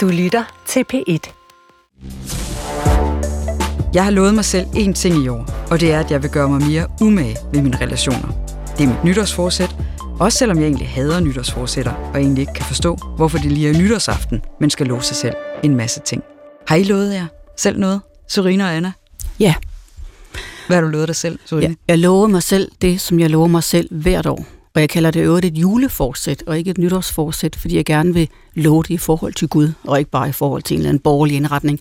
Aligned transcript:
Du 0.00 0.08
lytter 0.08 0.62
til 0.66 0.84
P1. 0.92 1.32
Jeg 3.94 4.04
har 4.04 4.10
lovet 4.10 4.34
mig 4.34 4.44
selv 4.44 4.66
én 4.66 4.92
ting 4.92 5.24
i 5.24 5.28
år, 5.28 5.68
og 5.70 5.80
det 5.80 5.92
er, 5.92 6.00
at 6.00 6.10
jeg 6.10 6.22
vil 6.22 6.30
gøre 6.30 6.48
mig 6.48 6.62
mere 6.62 6.86
umage 7.00 7.36
ved 7.52 7.62
mine 7.62 7.80
relationer. 7.80 8.28
Det 8.78 8.84
er 8.84 8.88
mit 8.88 9.04
nytårsforsæt, 9.04 9.76
også 10.20 10.38
selvom 10.38 10.58
jeg 10.58 10.66
egentlig 10.66 10.88
hader 10.88 11.20
nytårsforsætter, 11.20 11.92
og 11.92 12.20
egentlig 12.20 12.40
ikke 12.40 12.52
kan 12.52 12.64
forstå, 12.64 12.98
hvorfor 13.16 13.38
det 13.38 13.52
lige 13.52 13.68
er 13.68 13.78
nytårsaften, 13.78 14.42
men 14.60 14.70
skal 14.70 14.86
love 14.86 15.02
sig 15.02 15.16
selv 15.16 15.34
en 15.62 15.76
masse 15.76 16.00
ting. 16.00 16.22
Har 16.66 16.76
I 16.76 16.82
lovet 16.82 17.14
jer 17.14 17.26
selv 17.56 17.78
noget, 17.78 18.00
Serena 18.28 18.64
og 18.64 18.76
Anna? 18.76 18.92
Ja. 19.40 19.54
Hvad 20.66 20.76
har 20.76 20.82
du 20.82 20.88
lovet 20.88 21.08
dig 21.08 21.16
selv, 21.16 21.38
Serena? 21.46 21.66
Jeg, 21.66 21.76
jeg 21.88 21.98
lover 21.98 22.26
mig 22.26 22.42
selv 22.42 22.70
det, 22.82 23.00
som 23.00 23.20
jeg 23.20 23.30
lover 23.30 23.46
mig 23.46 23.62
selv 23.62 23.88
hvert 23.90 24.26
år. 24.26 24.59
Og 24.74 24.80
jeg 24.80 24.88
kalder 24.88 25.10
det 25.10 25.20
øvrigt 25.20 25.46
et 25.46 25.58
juleforsæt, 25.58 26.42
og 26.46 26.58
ikke 26.58 26.70
et 26.70 26.78
nytårsforsæt, 26.78 27.56
fordi 27.56 27.76
jeg 27.76 27.84
gerne 27.84 28.14
vil 28.14 28.28
love 28.54 28.82
det 28.82 28.90
i 28.90 28.96
forhold 28.96 29.34
til 29.34 29.48
Gud, 29.48 29.72
og 29.84 29.98
ikke 29.98 30.10
bare 30.10 30.28
i 30.28 30.32
forhold 30.32 30.62
til 30.62 30.74
en 30.74 30.78
eller 30.78 30.88
anden 30.88 31.00
borgerlig 31.02 31.36
indretning. 31.36 31.80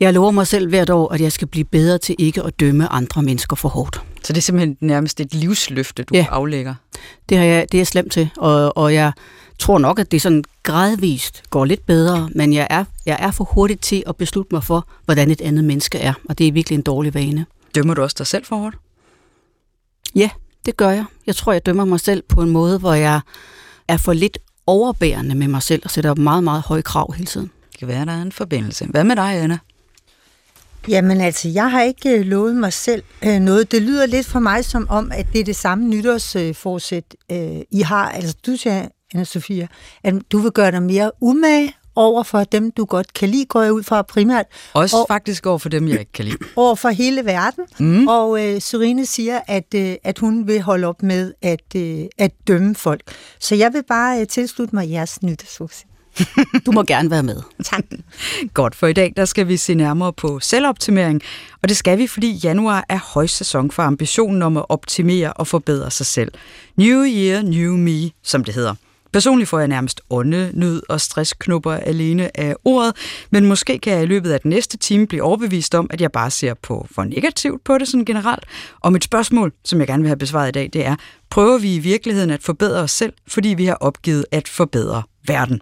Jeg 0.00 0.12
lover 0.12 0.30
mig 0.30 0.46
selv 0.46 0.68
hvert 0.68 0.90
år, 0.90 1.12
at 1.12 1.20
jeg 1.20 1.32
skal 1.32 1.48
blive 1.48 1.64
bedre 1.64 1.98
til 1.98 2.14
ikke 2.18 2.42
at 2.42 2.60
dømme 2.60 2.88
andre 2.92 3.22
mennesker 3.22 3.56
for 3.56 3.68
hårdt. 3.68 4.00
Så 4.24 4.32
det 4.32 4.38
er 4.38 4.42
simpelthen 4.42 4.76
nærmest 4.80 5.20
et 5.20 5.34
livsløfte, 5.34 6.02
du 6.02 6.14
Ja. 6.14 6.26
aflægger. 6.30 6.74
Det, 7.28 7.38
har 7.38 7.44
jeg, 7.44 7.66
det 7.72 7.78
er 7.78 7.80
jeg 7.80 7.86
slemt 7.86 8.12
til, 8.12 8.30
og, 8.36 8.76
og 8.76 8.94
jeg 8.94 9.12
tror 9.58 9.78
nok, 9.78 9.98
at 9.98 10.12
det 10.12 10.22
sådan 10.22 10.44
gradvist 10.62 11.42
går 11.50 11.64
lidt 11.64 11.86
bedre, 11.86 12.30
men 12.34 12.52
jeg 12.52 12.66
er, 12.70 12.84
jeg 13.06 13.16
er 13.20 13.30
for 13.30 13.44
hurtigt 13.44 13.82
til 13.82 14.02
at 14.06 14.16
beslutte 14.16 14.54
mig 14.54 14.64
for, 14.64 14.86
hvordan 15.04 15.30
et 15.30 15.40
andet 15.40 15.64
menneske 15.64 15.98
er, 15.98 16.12
og 16.28 16.38
det 16.38 16.48
er 16.48 16.52
virkelig 16.52 16.76
en 16.76 16.82
dårlig 16.82 17.14
vane. 17.14 17.46
Dømmer 17.74 17.94
du 17.94 18.02
også 18.02 18.16
dig 18.18 18.26
selv 18.26 18.44
for 18.44 18.56
hårdt? 18.56 18.76
Ja, 20.14 20.30
det 20.66 20.76
gør 20.76 20.90
jeg. 20.90 21.04
Jeg 21.26 21.36
tror, 21.36 21.52
jeg 21.52 21.66
dømmer 21.66 21.84
mig 21.84 22.00
selv 22.00 22.22
på 22.28 22.42
en 22.42 22.50
måde, 22.50 22.78
hvor 22.78 22.94
jeg 22.94 23.20
er 23.88 23.96
for 23.96 24.12
lidt 24.12 24.38
overbærende 24.66 25.34
med 25.34 25.48
mig 25.48 25.62
selv 25.62 25.82
og 25.84 25.90
sætter 25.90 26.14
meget, 26.14 26.44
meget 26.44 26.62
høje 26.62 26.82
krav 26.82 27.12
hele 27.12 27.26
tiden. 27.26 27.50
Det 27.70 27.78
kan 27.78 27.88
være, 27.88 28.06
der 28.06 28.12
er 28.12 28.22
en 28.22 28.32
forbindelse. 28.32 28.86
Hvad 28.86 29.04
med 29.04 29.16
dig, 29.16 29.24
Anna? 29.24 29.58
Jamen 30.88 31.20
altså, 31.20 31.48
jeg 31.48 31.70
har 31.70 31.82
ikke 31.82 32.18
øh, 32.18 32.24
lovet 32.26 32.56
mig 32.56 32.72
selv 32.72 33.02
øh, 33.24 33.40
noget. 33.40 33.72
Det 33.72 33.82
lyder 33.82 34.06
lidt 34.06 34.26
for 34.26 34.40
mig 34.40 34.64
som 34.64 34.86
om, 34.90 35.12
at 35.14 35.26
det 35.32 35.40
er 35.40 35.44
det 35.44 35.56
samme 35.56 35.88
nytårsforsæt, 35.88 37.14
øh, 37.32 37.60
I 37.70 37.80
har. 37.80 38.08
Altså, 38.08 38.36
du 38.46 38.56
siger, 38.56 38.88
anna 39.14 39.24
Sofia, 39.24 39.66
at 40.04 40.14
du 40.32 40.38
vil 40.38 40.50
gøre 40.50 40.70
dig 40.70 40.82
mere 40.82 41.10
umage 41.20 41.74
over 41.96 42.22
for 42.22 42.44
dem, 42.44 42.70
du 42.70 42.84
godt 42.84 43.12
kan 43.14 43.28
lide, 43.28 43.44
går 43.44 43.62
jeg 43.62 43.72
ud 43.72 43.82
fra 43.82 44.02
primært, 44.02 44.46
Også 44.72 44.96
Og- 44.96 45.04
faktisk 45.08 45.46
over 45.46 45.58
for 45.58 45.68
dem, 45.68 45.88
jeg 45.88 46.00
ikke 46.00 46.12
kan 46.12 46.24
lide. 46.24 46.36
over 46.56 46.74
for 46.74 46.88
hele 46.88 47.24
verden. 47.24 47.64
Mm. 47.78 48.08
Og 48.08 48.46
øh, 48.48 48.60
Serine 48.60 49.06
siger, 49.06 49.40
at, 49.46 49.74
øh, 49.74 49.94
at 50.04 50.18
hun 50.18 50.46
vil 50.46 50.60
holde 50.62 50.86
op 50.86 51.02
med 51.02 51.32
at, 51.42 51.60
øh, 51.76 52.04
at 52.18 52.30
dømme 52.48 52.74
folk. 52.74 53.00
Så 53.40 53.54
jeg 53.54 53.72
vil 53.72 53.82
bare 53.88 54.20
øh, 54.20 54.26
tilslutte 54.26 54.74
mig 54.76 54.90
jeres 54.90 55.22
nytårsforsæt. 55.22 55.86
Du 56.66 56.72
må 56.72 56.82
gerne 56.82 57.10
være 57.10 57.22
med. 57.22 57.42
Tak. 57.64 57.84
Godt, 58.54 58.74
for 58.74 58.86
i 58.86 58.92
dag 58.92 59.12
der 59.16 59.24
skal 59.24 59.48
vi 59.48 59.56
se 59.56 59.74
nærmere 59.74 60.12
på 60.12 60.40
selvoptimering, 60.40 61.22
og 61.62 61.68
det 61.68 61.76
skal 61.76 61.98
vi, 61.98 62.06
fordi 62.06 62.30
januar 62.44 62.84
er 62.88 62.98
højsæson 63.14 63.70
for 63.70 63.82
ambitionen 63.82 64.42
om 64.42 64.56
at 64.56 64.64
optimere 64.68 65.32
og 65.32 65.46
forbedre 65.46 65.90
sig 65.90 66.06
selv. 66.06 66.32
New 66.76 67.04
Year, 67.04 67.42
New 67.42 67.76
Me, 67.76 68.10
som 68.22 68.44
det 68.44 68.54
hedder. 68.54 68.74
Personligt 69.12 69.48
får 69.48 69.58
jeg 69.58 69.68
nærmest 69.68 70.00
åndenød 70.10 70.82
og 70.88 71.00
stressknupper 71.00 71.72
alene 71.72 72.40
af 72.40 72.54
ordet, 72.64 72.96
men 73.30 73.46
måske 73.46 73.78
kan 73.78 73.92
jeg 73.92 74.02
i 74.02 74.06
løbet 74.06 74.32
af 74.32 74.40
den 74.40 74.48
næste 74.48 74.76
time 74.76 75.06
blive 75.06 75.22
overbevist 75.22 75.74
om, 75.74 75.86
at 75.90 76.00
jeg 76.00 76.12
bare 76.12 76.30
ser 76.30 76.54
på 76.54 76.86
for 76.94 77.04
negativt 77.04 77.64
på 77.64 77.78
det 77.78 77.88
sådan 77.88 78.04
generelt. 78.04 78.44
Og 78.80 78.92
mit 78.92 79.04
spørgsmål, 79.04 79.52
som 79.64 79.78
jeg 79.78 79.86
gerne 79.86 80.02
vil 80.02 80.08
have 80.08 80.16
besvaret 80.16 80.48
i 80.48 80.52
dag, 80.52 80.70
det 80.72 80.86
er, 80.86 80.96
prøver 81.30 81.58
vi 81.58 81.74
i 81.74 81.78
virkeligheden 81.78 82.30
at 82.30 82.42
forbedre 82.42 82.80
os 82.80 82.90
selv, 82.90 83.12
fordi 83.28 83.48
vi 83.48 83.64
har 83.64 83.74
opgivet 83.74 84.26
at 84.30 84.48
forbedre 84.48 85.02
verden? 85.26 85.60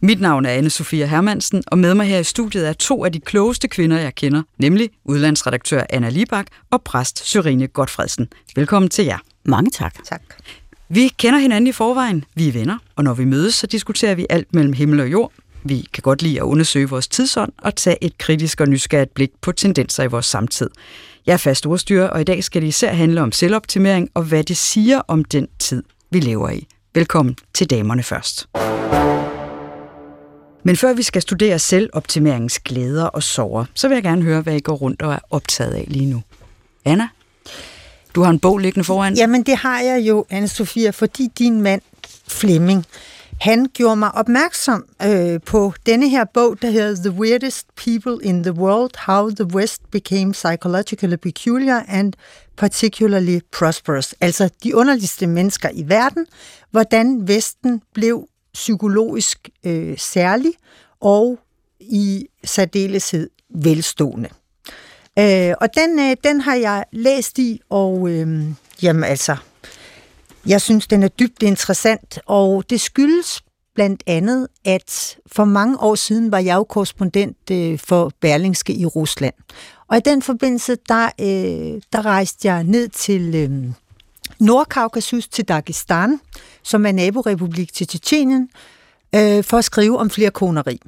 Mit 0.00 0.20
navn 0.20 0.46
er 0.46 0.50
anne 0.50 0.70
Sofia 0.70 1.06
Hermansen, 1.06 1.62
og 1.66 1.78
med 1.78 1.94
mig 1.94 2.06
her 2.06 2.18
i 2.18 2.24
studiet 2.24 2.68
er 2.68 2.72
to 2.72 3.04
af 3.04 3.12
de 3.12 3.20
klogeste 3.20 3.68
kvinder, 3.68 3.98
jeg 3.98 4.14
kender, 4.14 4.42
nemlig 4.58 4.90
udlandsredaktør 5.04 5.82
Anna 5.90 6.08
Libak 6.08 6.46
og 6.70 6.82
præst 6.82 7.26
Sørine 7.26 7.66
Godfredsen. 7.66 8.28
Velkommen 8.56 8.88
til 8.88 9.04
jer. 9.04 9.18
Mange 9.44 9.70
tak. 9.70 10.04
tak. 10.04 10.22
Vi 10.88 11.08
kender 11.18 11.38
hinanden 11.38 11.66
i 11.66 11.72
forvejen, 11.72 12.24
vi 12.34 12.48
er 12.48 12.52
venner, 12.52 12.78
og 12.96 13.04
når 13.04 13.14
vi 13.14 13.24
mødes, 13.24 13.54
så 13.54 13.66
diskuterer 13.66 14.14
vi 14.14 14.26
alt 14.30 14.54
mellem 14.54 14.72
himmel 14.72 15.00
og 15.00 15.12
jord. 15.12 15.32
Vi 15.64 15.88
kan 15.92 16.02
godt 16.02 16.22
lide 16.22 16.36
at 16.36 16.42
undersøge 16.42 16.88
vores 16.88 17.08
tidsånd 17.08 17.52
og 17.58 17.74
tage 17.74 18.04
et 18.04 18.18
kritisk 18.18 18.60
og 18.60 18.68
nysgerrigt 18.68 19.14
blik 19.14 19.30
på 19.40 19.52
tendenser 19.52 20.02
i 20.02 20.06
vores 20.06 20.26
samtid. 20.26 20.70
Jeg 21.26 21.32
er 21.32 21.36
fast 21.36 21.66
ordstyrer, 21.66 22.08
og 22.08 22.20
i 22.20 22.24
dag 22.24 22.44
skal 22.44 22.62
det 22.62 22.68
især 22.68 22.92
handle 22.92 23.22
om 23.22 23.32
selvoptimering 23.32 24.10
og 24.14 24.22
hvad 24.22 24.44
det 24.44 24.56
siger 24.56 25.02
om 25.08 25.24
den 25.24 25.48
tid, 25.58 25.82
vi 26.10 26.20
lever 26.20 26.50
i. 26.50 26.66
Velkommen 26.94 27.36
til 27.54 27.70
damerne 27.70 28.02
først. 28.02 28.48
Men 30.64 30.76
før 30.76 30.94
vi 30.94 31.02
skal 31.02 31.22
studere 31.22 31.58
selvoptimeringens 31.58 32.58
glæder 32.58 33.04
og 33.04 33.22
sorger, 33.22 33.64
så 33.74 33.88
vil 33.88 33.94
jeg 33.94 34.02
gerne 34.02 34.22
høre, 34.22 34.40
hvad 34.40 34.56
I 34.56 34.60
går 34.60 34.74
rundt 34.74 35.02
og 35.02 35.12
er 35.12 35.18
optaget 35.30 35.72
af 35.72 35.84
lige 35.88 36.06
nu. 36.06 36.22
Anna, 36.84 37.08
du 38.16 38.22
har 38.22 38.30
en 38.30 38.38
bog 38.38 38.58
liggende 38.58 38.84
foran. 38.84 39.14
Jamen, 39.14 39.42
det 39.42 39.56
har 39.56 39.80
jeg 39.80 40.00
jo, 40.08 40.24
anne 40.30 40.48
Sofia, 40.48 40.90
fordi 40.90 41.28
din 41.38 41.60
mand, 41.60 41.82
Flemming, 42.28 42.84
han 43.40 43.66
gjorde 43.74 43.96
mig 43.96 44.14
opmærksom 44.14 44.84
øh, 45.02 45.40
på 45.46 45.72
denne 45.86 46.08
her 46.08 46.24
bog, 46.34 46.62
der 46.62 46.70
hedder 46.70 47.10
The 47.10 47.20
Weirdest 47.20 47.66
People 47.76 48.24
in 48.24 48.42
the 48.42 48.52
World, 48.52 48.90
How 49.06 49.30
the 49.30 49.44
West 49.44 49.90
Became 49.90 50.32
Psychologically 50.32 51.16
Peculiar 51.16 51.84
and 51.88 52.12
Particularly 52.56 53.40
Prosperous. 53.52 54.14
Altså 54.20 54.50
de 54.64 54.76
underligste 54.76 55.26
mennesker 55.26 55.68
i 55.72 55.84
verden, 55.88 56.26
hvordan 56.70 57.28
Vesten 57.28 57.82
blev 57.94 58.28
psykologisk 58.54 59.48
øh, 59.66 59.98
særlig 59.98 60.52
og 61.00 61.38
i 61.80 62.26
særdeleshed 62.44 63.30
velstående. 63.54 64.28
Øh, 65.18 65.54
og 65.60 65.68
den, 65.76 65.98
øh, 65.98 66.16
den 66.24 66.40
har 66.40 66.54
jeg 66.54 66.84
læst 66.92 67.38
i, 67.38 67.60
og 67.70 68.08
øh, 68.10 68.44
jamen 68.82 69.04
altså, 69.04 69.36
jeg 70.46 70.60
synes, 70.60 70.86
den 70.86 71.02
er 71.02 71.08
dybt 71.08 71.42
interessant, 71.42 72.18
og 72.26 72.64
det 72.70 72.80
skyldes 72.80 73.42
blandt 73.74 74.02
andet, 74.06 74.48
at 74.64 75.16
for 75.26 75.44
mange 75.44 75.80
år 75.80 75.94
siden 75.94 76.30
var 76.32 76.38
jeg 76.38 76.54
jo 76.54 76.64
korrespondent 76.64 77.50
øh, 77.50 77.78
for 77.78 78.12
Berlingske 78.20 78.74
i 78.74 78.86
Rusland. 78.86 79.34
Og 79.88 79.96
i 79.96 80.00
den 80.00 80.22
forbindelse, 80.22 80.76
der, 80.88 81.04
øh, 81.20 81.82
der 81.92 82.06
rejste 82.06 82.48
jeg 82.48 82.64
ned 82.64 82.88
til 82.88 83.34
øh, 83.34 83.72
Nordkaukasus, 84.40 85.28
til 85.28 85.44
Dagestan, 85.44 86.20
som 86.62 86.86
er 86.86 86.92
naborepublik 86.92 87.72
til 87.72 87.86
Tjetjenien, 87.86 88.48
øh, 89.14 89.44
for 89.44 89.58
at 89.58 89.64
skrive 89.64 89.98
om 89.98 90.10
flere 90.10 90.30
koneri. 90.30 90.80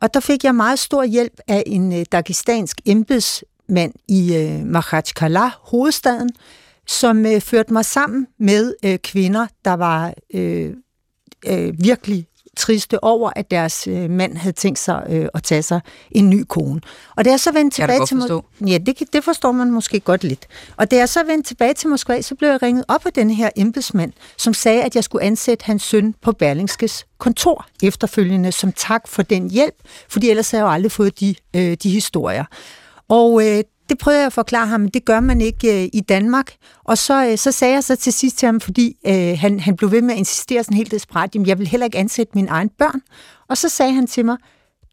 Og 0.00 0.14
der 0.14 0.20
fik 0.20 0.44
jeg 0.44 0.54
meget 0.54 0.78
stor 0.78 1.04
hjælp 1.04 1.40
af 1.48 1.62
en 1.66 1.92
øh, 1.92 2.04
dagestansk 2.12 2.80
embedsmand 3.68 3.92
i 4.08 4.36
øh, 4.36 4.66
Makhachkala, 4.66 5.50
hovedstaden, 5.60 6.30
som 6.86 7.26
øh, 7.26 7.40
førte 7.40 7.72
mig 7.72 7.84
sammen 7.84 8.26
med 8.38 8.74
øh, 8.84 8.98
kvinder, 8.98 9.46
der 9.64 9.74
var 9.74 10.14
øh, 10.34 10.74
øh, 11.46 11.74
virkelig 11.78 12.26
triste 12.56 13.04
over, 13.04 13.30
at 13.36 13.50
deres 13.50 13.86
øh, 13.86 14.10
mand 14.10 14.36
havde 14.36 14.56
tænkt 14.56 14.78
sig 14.78 15.06
øh, 15.10 15.28
at 15.34 15.42
tage 15.42 15.62
sig 15.62 15.80
en 16.10 16.30
ny 16.30 16.44
kone. 16.48 16.80
Og 17.16 17.24
da 17.24 17.30
jeg 17.30 17.40
så 17.40 17.52
vendte 17.52 17.76
tilbage 17.76 18.06
til 18.06 18.14
Mo- 18.14 18.20
forstå. 18.20 18.44
Ja, 18.66 18.78
det, 18.78 19.02
det 19.12 19.24
forstår 19.24 19.52
man 19.52 19.70
måske 19.70 20.00
godt 20.00 20.24
lidt. 20.24 20.46
Og 20.76 20.90
da 20.90 20.96
jeg 20.96 21.08
så 21.08 21.24
vendte 21.24 21.48
tilbage 21.48 21.74
til 21.74 21.88
Moskva, 21.88 22.22
så 22.22 22.34
blev 22.34 22.48
jeg 22.48 22.62
ringet 22.62 22.84
op 22.88 23.06
af 23.06 23.12
denne 23.12 23.34
her 23.34 23.50
embedsmand, 23.56 24.12
som 24.36 24.54
sagde, 24.54 24.82
at 24.82 24.94
jeg 24.94 25.04
skulle 25.04 25.24
ansætte 25.24 25.64
hans 25.64 25.82
søn 25.82 26.14
på 26.22 26.32
Berlingskes 26.32 27.06
kontor 27.18 27.66
efterfølgende 27.82 28.52
som 28.52 28.72
tak 28.72 29.08
for 29.08 29.22
den 29.22 29.50
hjælp, 29.50 29.74
fordi 30.08 30.30
ellers 30.30 30.50
havde 30.50 30.64
jeg 30.64 30.70
jo 30.70 30.74
aldrig 30.74 30.92
fået 30.92 31.20
de, 31.20 31.34
øh, 31.56 31.76
de 31.82 31.90
historier. 31.90 32.44
Og 33.14 33.46
øh, 33.46 33.62
det 33.88 33.98
prøvede 33.98 34.20
jeg 34.20 34.26
at 34.26 34.32
forklare 34.32 34.66
ham, 34.66 34.80
men 34.80 34.88
det 34.88 35.04
gør 35.04 35.20
man 35.20 35.40
ikke 35.40 35.82
øh, 35.82 35.88
i 35.92 36.00
Danmark. 36.00 36.54
Og 36.84 36.98
så, 36.98 37.26
øh, 37.26 37.38
så 37.38 37.52
sagde 37.52 37.74
jeg 37.74 37.84
så 37.84 37.96
til 37.96 38.12
sidst 38.12 38.38
til 38.38 38.46
ham, 38.46 38.60
fordi 38.60 38.96
øh, 39.06 39.38
han, 39.38 39.60
han 39.60 39.76
blev 39.76 39.90
ved 39.90 40.02
med 40.02 40.14
at 40.14 40.18
insistere 40.18 40.64
sådan 40.64 40.76
helt 40.76 40.90
desperat, 40.90 41.34
jamen 41.34 41.46
jeg 41.46 41.58
vil 41.58 41.66
heller 41.66 41.84
ikke 41.84 41.98
ansætte 41.98 42.32
mine 42.34 42.48
egne 42.48 42.70
børn. 42.78 43.00
Og 43.48 43.56
så 43.56 43.68
sagde 43.68 43.92
han 43.92 44.06
til 44.06 44.24
mig, 44.24 44.36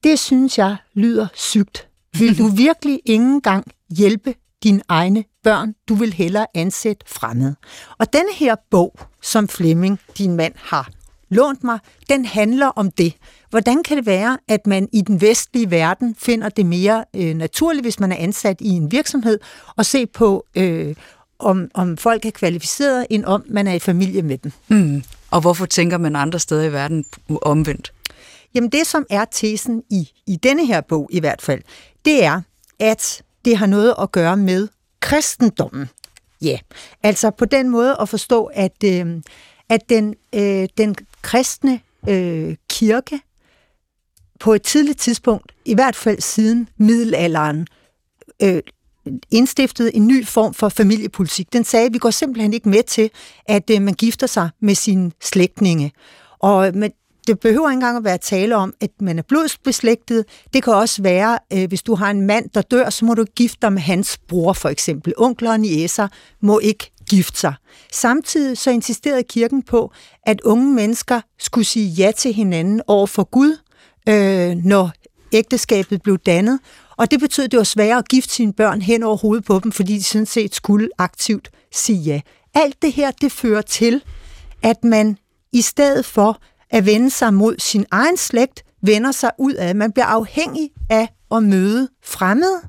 det 0.04 0.20
synes 0.20 0.58
jeg 0.58 0.76
lyder 0.94 1.28
sygt. 1.34 1.88
Vil 2.20 2.38
du 2.38 2.48
virkelig 2.48 3.00
ingen 3.06 3.42
gang 3.42 3.66
hjælpe 3.98 4.34
dine 4.64 4.82
egne 4.90 5.24
børn? 5.44 5.74
Du 5.90 5.96
vil 5.96 6.14
hellere 6.14 6.46
ansætte 6.54 7.06
fremmede. 7.08 7.56
Og 8.00 8.14
denne 8.14 8.34
her 8.34 8.56
bog, 8.72 9.00
som 9.22 9.48
Flemming, 9.48 10.00
din 10.18 10.36
mand, 10.36 10.54
har 10.58 10.90
lånt 11.32 11.64
mig, 11.64 11.80
den 12.10 12.26
handler 12.26 12.68
om 12.68 12.92
det. 12.92 13.14
Hvordan 13.50 13.84
kan 13.84 13.98
det 13.98 14.06
være, 14.06 14.38
at 14.48 14.68
man 14.68 14.90
i 14.94 15.02
den 15.02 15.22
vestlige 15.22 15.72
verden 15.72 16.16
finder 16.20 16.50
det 16.50 16.66
mere 16.66 17.06
øh, 17.16 17.36
naturligt, 17.36 17.84
hvis 17.84 18.00
man 18.00 18.12
er 18.12 18.16
ansat 18.16 18.62
i 18.62 18.70
en 18.70 18.92
virksomhed, 18.92 19.40
og 19.76 19.86
se 19.86 20.06
på, 20.06 20.46
øh, 20.56 20.96
om, 21.40 21.72
om 21.74 21.98
folk 21.98 22.26
er 22.26 22.32
kvalificerede, 22.32 23.06
end 23.10 23.26
om 23.26 23.44
man 23.50 23.68
er 23.68 23.74
i 23.74 23.80
familie 23.80 24.22
med 24.22 24.38
dem? 24.38 24.52
Mm. 24.68 25.04
Og 25.32 25.42
hvorfor 25.42 25.66
tænker 25.66 25.98
man 25.98 26.16
andre 26.16 26.40
steder 26.40 26.64
i 26.64 26.74
verden 26.74 27.06
omvendt? 27.42 27.94
Jamen 28.54 28.70
det, 28.70 28.88
som 28.88 29.06
er 29.10 29.26
tesen 29.26 29.84
i, 29.90 30.10
i 30.28 30.36
denne 30.36 30.66
her 30.66 30.82
bog 30.82 31.10
i 31.12 31.20
hvert 31.20 31.42
fald, 31.42 31.62
det 32.06 32.24
er, 32.24 32.42
at 32.80 33.22
det 33.46 33.58
har 33.58 33.66
noget 33.66 33.96
at 34.02 34.12
gøre 34.12 34.38
med 34.38 34.68
kristendommen. 35.00 35.90
Ja, 36.42 36.60
altså 37.04 37.30
på 37.30 37.46
den 37.46 37.70
måde 37.70 37.98
at 38.02 38.10
forstå, 38.10 38.46
at, 38.46 38.84
øh, 38.86 39.22
at 39.70 39.90
den, 39.90 40.16
øh, 40.34 40.68
den 40.78 40.96
kristne 41.22 41.80
øh, 42.10 42.56
kirke 42.70 43.20
på 44.40 44.54
et 44.54 44.62
tidligt 44.62 45.00
tidspunkt, 45.00 45.52
i 45.66 45.74
hvert 45.74 45.96
fald 45.96 46.22
siden 46.22 46.70
middelalderen, 46.78 47.68
øh, 48.44 48.62
indstiftet 49.32 49.92
en 49.94 50.08
ny 50.08 50.26
form 50.26 50.54
for 50.54 50.70
familiepolitik. 50.70 51.54
Den 51.54 51.64
sagde, 51.64 51.86
at 51.86 51.94
vi 51.94 51.98
går 51.98 52.10
simpelthen 52.10 52.54
ikke 52.54 52.70
med 52.70 52.84
til, 52.84 53.10
at 53.46 53.70
øh, 53.70 53.82
man 53.82 53.94
gifter 53.94 54.28
sig 54.28 54.50
med 54.60 54.76
sine 54.76 55.12
slægtninge. 55.22 55.92
Og 56.40 56.72
med, 56.76 56.90
det 57.28 57.40
behøver 57.40 57.70
ikke 57.70 57.74
engang 57.74 57.98
at 57.98 58.04
være 58.04 58.18
tale 58.18 58.56
om, 58.56 58.74
at 58.82 58.92
man 59.00 59.20
er 59.20 59.24
blodsbeslægtet. 59.24 60.26
Det 60.54 60.64
kan 60.64 60.74
også 60.74 61.02
være, 61.02 61.40
øh, 61.54 61.68
hvis 61.68 61.84
du 61.84 61.96
har 61.96 62.12
en 62.12 62.22
mand, 62.22 62.50
der 62.50 62.62
dør, 62.62 62.90
så 62.90 63.06
må 63.06 63.14
du 63.14 63.24
gifte 63.24 63.58
dig 63.62 63.74
med 63.74 63.82
hans 63.82 64.18
bror, 64.28 64.54
for 64.54 64.70
eksempel. 64.70 65.14
Onkler 65.18 65.52
og 65.52 65.60
niæser 65.60 66.08
må 66.42 66.60
ikke 66.60 66.92
gifte 67.12 67.40
sig. 67.40 67.54
Samtidig 67.92 68.58
så 68.58 68.72
insisterede 68.72 69.24
kirken 69.24 69.62
på, 69.62 69.92
at 70.24 70.42
unge 70.42 70.74
mennesker 70.74 71.22
skulle 71.40 71.66
sige 71.66 71.88
ja 71.90 72.12
til 72.18 72.34
hinanden 72.34 72.82
over 72.88 73.08
for 73.08 73.24
Gud, 73.24 73.58
øh, 74.10 74.56
når 74.56 74.92
ægteskabet 75.34 76.02
blev 76.02 76.18
dannet. 76.18 76.60
Og 76.98 77.12
det 77.12 77.20
betød, 77.20 77.46
at 77.46 77.52
det 77.52 77.58
var 77.58 77.64
sværere 77.64 77.98
at 77.98 78.08
gifte 78.08 78.34
sine 78.34 78.54
børn 78.54 78.82
hen 78.82 79.04
over 79.04 79.18
hovedet 79.18 79.46
på 79.46 79.60
dem, 79.64 79.72
fordi 79.72 79.94
de 79.98 80.04
sådan 80.04 80.26
set 80.26 80.56
skulle 80.56 80.90
aktivt 80.98 81.50
sige 81.72 82.00
ja. 82.00 82.22
Alt 82.54 82.82
det 82.82 82.92
her, 82.94 83.12
det 83.12 83.32
fører 83.32 83.62
til, 83.62 84.04
at 84.64 84.84
man 84.84 85.18
i 85.54 85.62
stedet 85.62 86.06
for 86.06 86.42
at 86.70 86.86
vende 86.86 87.10
sig 87.10 87.34
mod 87.34 87.56
sin 87.60 87.86
egen 87.92 88.18
slægt, 88.18 88.64
vender 88.82 89.12
sig 89.12 89.32
ud 89.40 89.54
af. 89.54 89.76
Man 89.76 89.92
bliver 89.92 90.06
afhængig 90.06 90.70
af 90.90 91.08
at 91.32 91.44
møde 91.44 91.90
fremmede, 92.04 92.62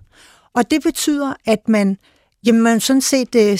og 0.55 0.71
det 0.71 0.83
betyder, 0.83 1.35
at 1.47 1.69
man 1.69 1.97
Jamen, 2.47 2.81
sådan 2.81 3.01
set, 3.01 3.35
øh, 3.35 3.59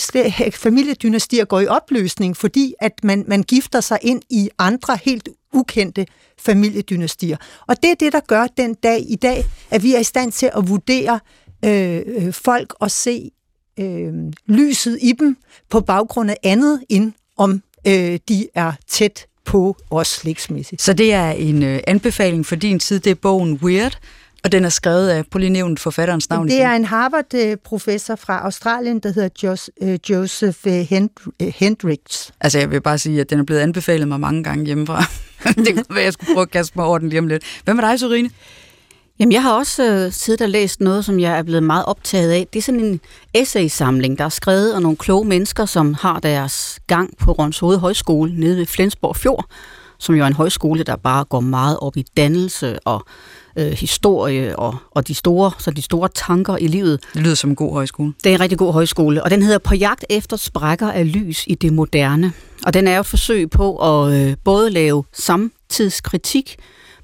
familiedynastier 0.65 1.45
går 1.45 1.59
i 1.59 1.67
opløsning, 1.67 2.37
fordi 2.37 2.73
at 2.79 3.03
man, 3.03 3.23
man 3.27 3.43
gifter 3.43 3.81
sig 3.81 3.99
ind 4.01 4.21
i 4.29 4.49
andre 4.59 4.97
helt 5.03 5.29
ukendte 5.53 6.05
familiedynastier. 6.39 7.37
Og 7.67 7.75
det 7.83 7.91
er 7.91 7.95
det, 7.95 8.13
der 8.13 8.19
gør 8.19 8.47
den 8.57 8.73
dag 8.73 9.05
i 9.09 9.15
dag, 9.15 9.45
at 9.71 9.83
vi 9.83 9.93
er 9.95 9.99
i 9.99 10.03
stand 10.03 10.31
til 10.31 10.49
at 10.57 10.69
vurdere 10.69 11.19
øh, 11.65 12.01
øh 12.07 12.33
folk 12.33 12.73
og 12.79 12.91
se 12.91 13.31
øh, 13.79 14.13
lyset 14.47 14.97
i 15.01 15.11
dem 15.11 15.37
på 15.69 15.81
baggrund 15.81 16.31
af 16.31 16.37
andet, 16.43 16.83
end 16.89 17.13
om 17.37 17.61
øh, 17.87 18.19
de 18.29 18.47
er 18.55 18.71
tæt 18.87 19.25
på 19.45 19.77
os 19.89 20.07
slægtsmæssigt. 20.07 20.81
Så 20.81 20.93
det 20.93 21.13
er 21.13 21.31
en 21.31 21.63
øh, 21.63 21.79
anbefaling 21.87 22.45
for 22.45 22.55
din 22.55 22.79
tid, 22.79 22.99
det 22.99 23.11
er 23.11 23.15
bogen 23.15 23.53
Weird, 23.53 23.97
og 24.43 24.51
den 24.51 24.65
er 24.65 24.69
skrevet 24.69 25.09
af, 25.09 25.23
på 25.31 25.37
lige 25.37 25.49
nævnt 25.49 25.79
forfatterens 25.79 26.29
navn. 26.29 26.47
Det 26.47 26.61
er 26.61 26.71
en 26.71 26.85
Harvard-professor 26.85 28.15
fra 28.15 28.39
Australien, 28.43 28.99
der 28.99 29.11
hedder 29.11 29.69
øh, 29.81 29.99
Joseph 30.09 30.57
øh, 30.67 31.07
øh, 31.41 31.53
Hendricks. 31.55 32.31
Altså 32.41 32.59
jeg 32.59 32.71
vil 32.71 32.81
bare 32.81 32.97
sige, 32.97 33.21
at 33.21 33.29
den 33.29 33.39
er 33.39 33.43
blevet 33.43 33.61
anbefalet 33.61 34.07
mig 34.07 34.19
mange 34.19 34.43
gange 34.43 34.65
hjemmefra. 34.65 35.03
det 35.65 35.75
kunne 35.75 35.95
være, 35.95 36.03
jeg 36.03 36.13
skulle 36.13 36.33
prøve 36.33 36.41
at 36.41 36.51
kaste 36.51 36.73
mig 36.75 36.85
over 36.85 36.97
den 36.97 37.09
lige 37.09 37.19
om 37.19 37.27
lidt. 37.27 37.43
Hvad 37.63 37.73
med 37.73 37.83
dig, 37.83 37.99
Sorine? 37.99 38.29
Jamen, 39.19 39.31
jeg 39.31 39.41
har 39.43 39.53
også 39.53 39.83
øh, 39.83 40.11
siddet 40.11 40.41
og 40.41 40.49
læst 40.49 40.81
noget, 40.81 41.05
som 41.05 41.19
jeg 41.19 41.37
er 41.37 41.43
blevet 41.43 41.63
meget 41.63 41.85
optaget 41.85 42.31
af. 42.31 42.47
Det 42.53 42.59
er 42.59 42.63
sådan 42.63 42.79
en 42.79 43.01
essay-samling, 43.33 44.17
der 44.17 44.25
er 44.25 44.29
skrevet 44.29 44.73
af 44.73 44.81
nogle 44.81 44.97
kloge 44.97 45.25
mennesker, 45.25 45.65
som 45.65 45.93
har 45.93 46.19
deres 46.19 46.79
gang 46.87 47.17
på 47.17 47.31
Rønshoved 47.31 47.77
Højskole 47.77 48.39
nede 48.39 48.57
ved 48.57 48.65
Flensborg 48.65 49.15
Fjord, 49.15 49.45
som 49.99 50.15
jo 50.15 50.23
er 50.23 50.27
en 50.27 50.33
højskole, 50.33 50.83
der 50.83 50.95
bare 50.95 51.25
går 51.25 51.39
meget 51.39 51.77
op 51.79 51.97
i 51.97 52.05
dannelse 52.17 52.79
og 52.79 53.05
øh, 53.55 53.71
historie 53.71 54.59
og, 54.59 54.75
og 54.91 55.07
de 55.07 55.13
store, 55.13 55.51
så 55.59 55.71
de 55.71 55.81
store 55.81 56.09
tanker 56.15 56.57
i 56.57 56.67
livet. 56.67 56.99
Det 57.13 57.21
lyder 57.21 57.35
som 57.35 57.49
en 57.49 57.55
god 57.55 57.73
højskole. 57.73 58.13
Det 58.23 58.29
er 58.29 58.33
en 58.33 58.39
rigtig 58.39 58.57
god 58.57 58.73
højskole, 58.73 59.23
og 59.23 59.31
den 59.31 59.41
hedder 59.41 59.57
På 59.57 59.75
jagt 59.75 60.05
efter 60.09 60.37
sprækker 60.37 60.91
af 60.91 61.13
lys 61.13 61.43
i 61.47 61.55
det 61.55 61.73
moderne. 61.73 62.33
Og 62.65 62.73
den 62.73 62.87
er 62.87 62.95
jo 62.95 62.99
et 62.99 63.05
forsøg 63.05 63.49
på 63.49 63.77
at 63.77 64.13
øh, 64.13 64.35
både 64.43 64.69
lave 64.69 65.03
samtidskritik, 65.13 66.55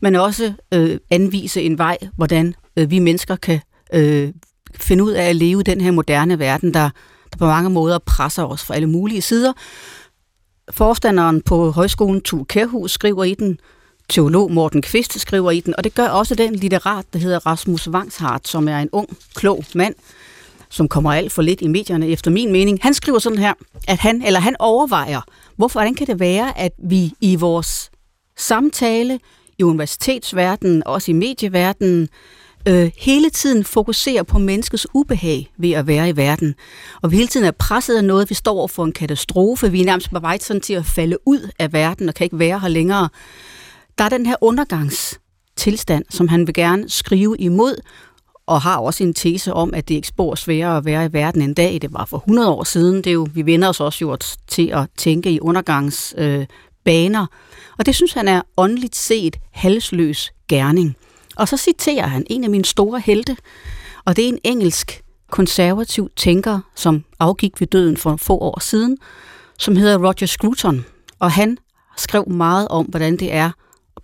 men 0.01 0.16
også 0.16 0.54
øh, 0.74 0.98
anvise 1.10 1.62
en 1.62 1.78
vej, 1.78 1.98
hvordan 2.16 2.56
øh, 2.78 2.92
vi 2.92 3.00
mennesker 3.00 3.36
kan 3.36 3.60
øh, 3.94 4.31
finde 4.75 5.04
ud 5.04 5.12
af 5.12 5.24
at 5.24 5.36
leve 5.36 5.60
i 5.60 5.63
den 5.63 5.81
her 5.81 5.92
moderne 5.92 6.40
verden, 6.40 6.74
der, 6.74 6.90
der 7.31 7.38
på 7.38 7.45
mange 7.45 7.69
måder 7.69 7.98
presser 7.98 8.44
os 8.44 8.63
fra 8.63 8.75
alle 8.75 8.90
mulige 8.90 9.22
sider. 9.22 9.54
Forstanderen 10.72 11.42
på 11.42 11.72
højskolen, 11.72 12.22
Tue 12.22 12.45
Kærhus, 12.45 12.92
skriver 12.92 13.24
i 13.24 13.34
den, 13.34 13.60
teolog 14.09 14.51
Morten 14.51 14.81
Kvist 14.81 15.19
skriver 15.19 15.51
i 15.51 15.59
den, 15.59 15.73
og 15.77 15.83
det 15.83 15.95
gør 15.95 16.07
også 16.07 16.35
den 16.35 16.56
litterat, 16.56 17.06
der 17.13 17.19
hedder 17.19 17.45
Rasmus 17.45 17.91
Vangshardt, 17.91 18.47
som 18.47 18.67
er 18.67 18.79
en 18.79 18.89
ung, 18.91 19.17
klog 19.35 19.63
mand, 19.75 19.95
som 20.69 20.88
kommer 20.88 21.13
alt 21.13 21.31
for 21.31 21.41
lidt 21.41 21.61
i 21.61 21.67
medierne 21.67 22.07
efter 22.07 22.31
min 22.31 22.51
mening. 22.51 22.79
Han 22.81 22.94
skriver 22.94 23.19
sådan 23.19 23.38
her, 23.38 23.53
at 23.88 23.97
han, 23.97 24.21
eller 24.21 24.39
han 24.39 24.56
overvejer, 24.59 25.21
hvorfor, 25.56 25.79
hvordan 25.79 25.95
kan 25.95 26.07
det 26.07 26.19
være, 26.19 26.57
at 26.57 26.71
vi 26.77 27.11
i 27.21 27.35
vores 27.35 27.91
samtale, 28.38 29.19
i 29.57 29.63
universitetsverdenen, 29.63 30.83
også 30.85 31.11
i 31.11 31.13
medieverdenen, 31.13 32.09
øh, 32.67 32.91
hele 32.97 33.29
tiden 33.29 33.63
fokuserer 33.63 34.23
på 34.23 34.39
menneskets 34.39 34.88
ubehag 34.94 35.51
ved 35.57 35.71
at 35.71 35.88
være 35.88 36.09
i 36.09 36.17
verden. 36.17 36.56
Og 37.01 37.11
vi 37.11 37.15
hele 37.15 37.27
tiden 37.27 37.45
er 37.45 37.51
presset 37.51 37.97
af 37.97 38.03
noget, 38.03 38.29
vi 38.29 38.35
står 38.35 38.57
over 38.57 38.67
for 38.67 38.85
en 38.85 38.91
katastrofe, 38.91 39.71
vi 39.71 39.81
er 39.81 39.85
nærmest 39.85 40.11
på 40.11 40.19
vej 40.19 40.38
sådan 40.38 40.61
til 40.61 40.73
at 40.73 40.85
falde 40.85 41.17
ud 41.25 41.50
af 41.59 41.73
verden 41.73 42.09
og 42.09 42.15
kan 42.15 42.23
ikke 42.23 42.39
være 42.39 42.59
her 42.59 42.67
længere. 42.67 43.09
Der 44.00 44.06
er 44.06 44.10
den 44.10 44.25
her 44.25 44.36
undergangstilstand, 44.42 46.06
som 46.10 46.28
han 46.28 46.48
vil 46.48 46.54
gerne 46.54 46.90
skrive 46.90 47.38
imod, 47.38 47.81
og 48.46 48.62
har 48.62 48.78
også 48.78 49.04
en 49.04 49.13
tese 49.13 49.54
om, 49.54 49.74
at 49.74 49.88
det 49.88 49.96
ikke 49.96 50.07
spor 50.07 50.36
sværere 50.36 50.78
at 50.78 50.86
være 50.86 51.06
i 51.06 51.13
verden 51.13 51.42
end 51.42 51.56
dag. 51.56 51.80
Det 51.81 51.94
var 51.94 52.06
for 52.06 52.18
100 52.18 52.50
år 52.50 52.63
siden. 52.63 52.96
Det 52.96 53.07
er 53.07 53.13
jo, 53.13 53.28
vi 53.34 53.46
vender 53.46 53.69
os 53.69 53.80
også 53.80 54.00
gjort 54.00 54.36
til 54.48 54.68
at 54.68 54.88
tænke 54.98 55.31
i 55.31 55.40
undergangsbaner. 55.40 56.40
Øh, 56.40 56.46
baner. 56.84 57.25
og 57.78 57.86
det 57.86 57.96
synes 57.96 58.13
han 58.13 58.28
er 58.28 58.42
åndeligt 58.57 58.96
set 58.96 59.38
halsløs 59.51 60.31
gerning. 60.48 60.95
Og 61.36 61.48
så 61.48 61.57
citerer 61.57 62.07
han 62.07 62.25
en 62.30 62.44
af 62.44 62.50
mine 62.50 62.66
store 62.66 63.00
helte, 63.00 63.38
og 64.06 64.16
det 64.16 64.25
er 64.25 64.30
en 64.30 64.40
engelsk 64.44 65.02
konservativ 65.31 66.10
tænker, 66.16 66.60
som 66.75 67.04
afgik 67.19 67.60
ved 67.60 67.68
døden 67.68 67.98
for 67.98 68.16
få 68.16 68.38
år 68.38 68.60
siden, 68.60 68.98
som 69.57 69.75
hedder 69.75 69.98
Roger 69.98 70.25
Scruton. 70.25 70.86
Og 71.19 71.31
han 71.31 71.57
skrev 71.98 72.30
meget 72.30 72.68
om, 72.68 72.86
hvordan 72.86 73.18
det 73.18 73.34
er 73.34 73.52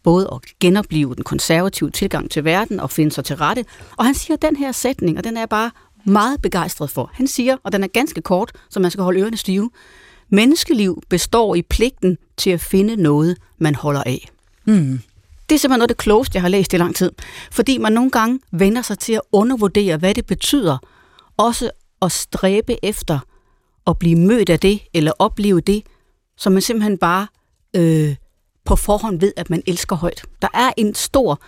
både 0.05 0.29
at 0.31 0.41
genopleve 0.59 1.15
den 1.15 1.23
konservative 1.23 1.89
tilgang 1.89 2.31
til 2.31 2.45
verden 2.45 2.79
og 2.79 2.91
finde 2.91 3.11
sig 3.11 3.25
til 3.25 3.35
rette. 3.35 3.65
Og 3.97 4.05
han 4.05 4.15
siger 4.15 4.37
den 4.37 4.55
her 4.55 4.71
sætning, 4.71 5.17
og 5.17 5.23
den 5.23 5.37
er 5.37 5.45
bare 5.45 5.71
meget 6.03 6.41
begejstret 6.41 6.89
for. 6.89 7.11
Han 7.13 7.27
siger, 7.27 7.57
og 7.63 7.71
den 7.71 7.83
er 7.83 7.87
ganske 7.87 8.21
kort, 8.21 8.51
så 8.69 8.79
man 8.79 8.91
skal 8.91 9.03
holde 9.03 9.19
ørerne 9.19 9.37
stive, 9.37 9.69
menneskeliv 10.29 11.01
består 11.09 11.55
i 11.55 11.61
pligten 11.61 12.17
til 12.37 12.49
at 12.49 12.61
finde 12.61 12.95
noget, 12.95 13.37
man 13.57 13.75
holder 13.75 14.03
af. 14.03 14.29
Mm. 14.65 14.99
Det 15.49 15.55
er 15.55 15.59
simpelthen 15.59 15.79
noget 15.79 15.89
af 15.89 15.95
det 15.95 15.97
klogeste, 15.97 16.35
jeg 16.35 16.41
har 16.41 16.49
læst 16.49 16.73
i 16.73 16.77
lang 16.77 16.95
tid. 16.95 17.11
Fordi 17.51 17.77
man 17.77 17.93
nogle 17.93 18.11
gange 18.11 18.39
vender 18.51 18.81
sig 18.81 18.99
til 18.99 19.13
at 19.13 19.21
undervurdere, 19.31 19.97
hvad 19.97 20.13
det 20.13 20.25
betyder. 20.25 20.77
Også 21.37 21.71
at 22.01 22.11
stræbe 22.11 22.85
efter 22.85 23.19
at 23.87 23.99
blive 23.99 24.19
mødt 24.19 24.49
af 24.49 24.59
det, 24.59 24.79
eller 24.93 25.11
opleve 25.19 25.61
det, 25.61 25.83
som 26.37 26.53
man 26.53 26.61
simpelthen 26.61 26.97
bare 26.97 27.27
øh, 27.75 28.15
på 28.65 28.75
forhånd 28.75 29.19
ved, 29.19 29.33
at 29.37 29.49
man 29.49 29.63
elsker 29.67 29.95
højt. 29.95 30.23
Der 30.41 30.47
er 30.53 30.71
en 30.77 30.95
stor 30.95 31.39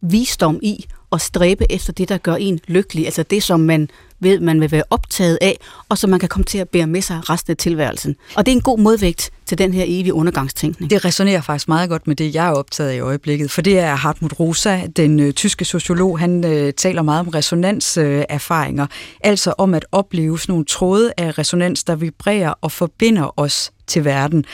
visdom 0.00 0.58
i 0.62 0.86
at 1.12 1.20
stræbe 1.20 1.72
efter 1.72 1.92
det, 1.92 2.08
der 2.08 2.18
gør 2.18 2.34
en 2.34 2.60
lykkelig. 2.66 3.04
Altså 3.04 3.22
det, 3.22 3.42
som 3.42 3.60
man 3.60 3.88
ved, 4.20 4.40
man 4.40 4.60
vil 4.60 4.72
være 4.72 4.82
optaget 4.90 5.38
af, 5.40 5.58
og 5.88 5.98
som 5.98 6.10
man 6.10 6.20
kan 6.20 6.28
komme 6.28 6.44
til 6.44 6.58
at 6.58 6.68
bære 6.68 6.86
med 6.86 7.02
sig 7.02 7.30
resten 7.30 7.50
af 7.50 7.56
tilværelsen. 7.56 8.16
Og 8.34 8.46
det 8.46 8.52
er 8.52 8.56
en 8.56 8.62
god 8.62 8.78
modvægt 8.78 9.30
til 9.46 9.58
den 9.58 9.74
her 9.74 9.84
evige 9.86 10.14
undergangstænkning. 10.14 10.90
Det 10.90 11.04
resonerer 11.04 11.40
faktisk 11.40 11.68
meget 11.68 11.88
godt 11.90 12.06
med 12.06 12.16
det, 12.16 12.34
jeg 12.34 12.46
er 12.46 12.52
optaget 12.52 12.90
af 12.90 12.94
i 12.94 13.00
øjeblikket, 13.00 13.50
for 13.50 13.62
det 13.62 13.78
er 13.78 13.94
Hartmut 13.94 14.40
Rosa, 14.40 14.80
den 14.96 15.20
ø, 15.20 15.32
tyske 15.32 15.64
sociolog, 15.64 16.18
han 16.18 16.44
ø, 16.44 16.70
taler 16.70 17.02
meget 17.02 17.20
om 17.20 17.28
resonanserfaringer, 17.28 18.84
øh, 18.84 19.20
altså 19.20 19.54
om 19.58 19.74
at 19.74 19.86
opleve 19.92 20.38
sådan 20.38 20.52
nogle 20.52 20.64
tråde 20.64 21.12
af 21.16 21.38
resonans, 21.38 21.84
der 21.84 21.94
vibrerer 21.96 22.54
og 22.60 22.72
forbinder 22.72 23.40
os 23.40 23.72
til 23.86 24.04
verden 24.04 24.44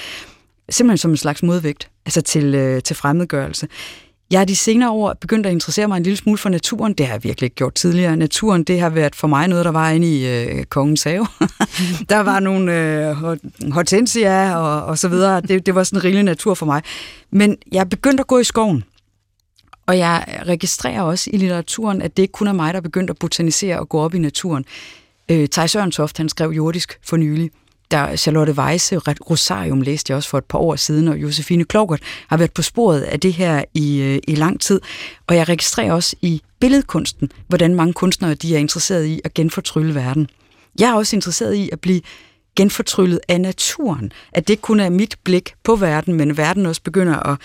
simpelthen 0.71 0.99
som 0.99 1.11
en 1.11 1.17
slags 1.17 1.43
modvægt 1.43 1.91
altså 2.07 2.21
til, 2.21 2.55
øh, 2.55 2.83
til 2.83 2.97
fremmedgørelse. 2.97 3.69
Jeg 4.31 4.41
er 4.41 4.45
de 4.45 4.57
senere 4.57 4.91
år 4.91 5.15
begyndt 5.21 5.47
at 5.47 5.53
interessere 5.53 5.89
mig 5.89 5.97
en 5.97 6.03
lille 6.03 6.17
smule 6.17 6.39
for 6.39 6.49
naturen. 6.49 6.93
Det 6.93 7.07
har 7.07 7.15
jeg 7.15 7.25
virkelig 7.25 7.47
ikke 7.47 7.57
gjort 7.57 7.75
tidligere. 7.75 8.17
Naturen, 8.17 8.65
det 8.65 8.81
har 8.81 8.89
været 8.89 9.15
for 9.15 9.29
mig 9.29 9.49
noget, 9.49 9.65
der 9.65 9.71
var 9.71 9.91
inde 9.91 10.19
i 10.19 10.29
øh, 10.29 10.65
kongens 10.65 11.03
have. 11.03 11.27
der 12.09 12.19
var 12.19 12.41
nogle 12.41 12.73
øh, 12.73 13.17
hortensia 13.73 14.57
og, 14.57 14.85
og 14.85 14.99
så 14.99 15.09
videre. 15.09 15.41
Det, 15.41 15.67
det 15.67 15.75
var 15.75 15.85
sådan 15.85 15.99
en 15.99 16.05
rigelig 16.05 16.25
natur 16.25 16.55
for 16.55 16.67
mig. 16.67 16.83
Men 17.31 17.57
jeg 17.73 17.81
er 17.81 17.85
begyndt 17.85 18.21
at 18.21 18.27
gå 18.27 18.39
i 18.39 18.45
skoven. 18.45 18.85
Og 19.87 19.99
jeg 19.99 20.43
registrerer 20.47 21.03
også 21.03 21.31
i 21.33 21.37
litteraturen, 21.37 22.03
at 22.03 22.17
det 22.17 22.23
ikke 22.23 22.33
kun 22.33 22.47
er 22.47 22.53
mig, 22.53 22.75
der 22.75 22.79
er 22.79 22.83
begyndt 22.83 23.11
at 23.11 23.19
botanisere 23.19 23.79
og 23.79 23.89
gå 23.89 23.99
op 23.99 24.15
i 24.15 24.19
naturen. 24.19 24.65
Øh, 25.31 25.49
Thijs 25.49 25.77
Ørntoft, 25.77 26.19
han 26.19 26.29
skrev 26.29 26.51
jordisk 26.51 26.99
for 27.07 27.17
nylig 27.17 27.51
der 27.91 28.17
Charlotte 28.17 28.53
Weisse, 28.53 28.97
Rosarium 28.97 29.81
læste 29.81 30.11
jeg 30.11 30.17
også 30.17 30.29
for 30.29 30.39
et 30.39 30.45
par 30.45 30.59
år 30.59 30.77
siden, 30.77 31.09
og 31.09 31.23
Josefine 31.23 31.65
Klogert 31.65 32.03
har 32.29 32.37
været 32.37 32.53
på 32.53 32.63
sporet 32.63 33.01
af 33.01 33.21
det 33.21 33.33
her 33.33 33.65
i, 33.75 34.01
øh, 34.01 34.19
i 34.29 34.35
lang 34.35 34.61
tid. 34.61 34.81
Og 35.27 35.37
jeg 35.37 35.49
registrerer 35.49 35.93
også 35.93 36.17
i 36.23 36.43
billedkunsten, 36.61 37.33
hvordan 37.49 37.75
mange 37.75 37.93
kunstnere 37.93 38.35
de 38.35 38.55
er 38.55 38.59
interesseret 38.59 39.07
i 39.07 39.21
at 39.25 39.35
genfortrylle 39.35 39.95
verden. 39.95 40.29
Jeg 40.81 40.91
er 40.91 40.95
også 40.95 41.17
interesseret 41.17 41.55
i 41.55 41.69
at 41.73 41.81
blive 41.81 42.01
genfortryllet 42.57 43.21
af 43.29 43.41
naturen. 43.41 44.13
At 44.33 44.49
det 44.49 44.63
kun 44.63 44.81
er 44.81 44.91
mit 44.91 45.17
blik 45.25 45.55
på 45.65 45.77
verden, 45.77 46.15
men 46.15 46.37
verden 46.37 46.67
også 46.67 46.83
begynder 46.83 47.27
at 47.27 47.39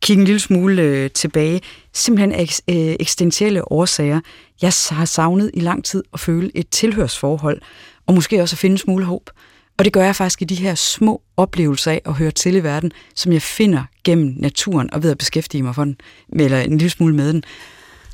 kigge 0.00 0.20
en 0.20 0.26
lille 0.26 0.40
smule 0.40 0.82
øh, 0.82 1.10
tilbage. 1.10 1.60
Simpelthen 1.92 2.32
af 2.32 2.42
eks, 2.42 2.62
øh, 2.68 2.76
eksistentielle 2.76 3.72
årsager. 3.72 4.20
Jeg 4.62 4.72
har 4.90 5.04
savnet 5.04 5.50
i 5.54 5.60
lang 5.60 5.84
tid 5.84 6.02
at 6.14 6.20
føle 6.20 6.50
et 6.54 6.68
tilhørsforhold, 6.68 7.60
og 8.06 8.14
måske 8.14 8.42
også 8.42 8.54
at 8.54 8.58
finde 8.58 8.74
en 8.74 8.78
smule 8.78 9.04
håb. 9.04 9.30
Og 9.78 9.84
det 9.84 9.92
gør 9.92 10.04
jeg 10.04 10.16
faktisk 10.16 10.42
i 10.42 10.44
de 10.44 10.54
her 10.54 10.74
små 10.74 11.22
oplevelser 11.36 11.90
af 11.90 12.02
at 12.04 12.12
høre 12.12 12.30
til 12.30 12.56
i 12.56 12.62
verden, 12.62 12.92
som 13.14 13.32
jeg 13.32 13.42
finder 13.42 13.82
gennem 14.04 14.34
naturen 14.36 14.94
og 14.94 15.02
ved 15.02 15.10
at 15.10 15.18
beskæftige 15.18 15.62
mig 15.62 15.74
for 15.74 15.84
den, 15.84 15.96
eller 16.32 16.60
en 16.60 16.78
lille 16.78 16.90
smule 16.90 17.14
med 17.14 17.32
den. 17.32 17.42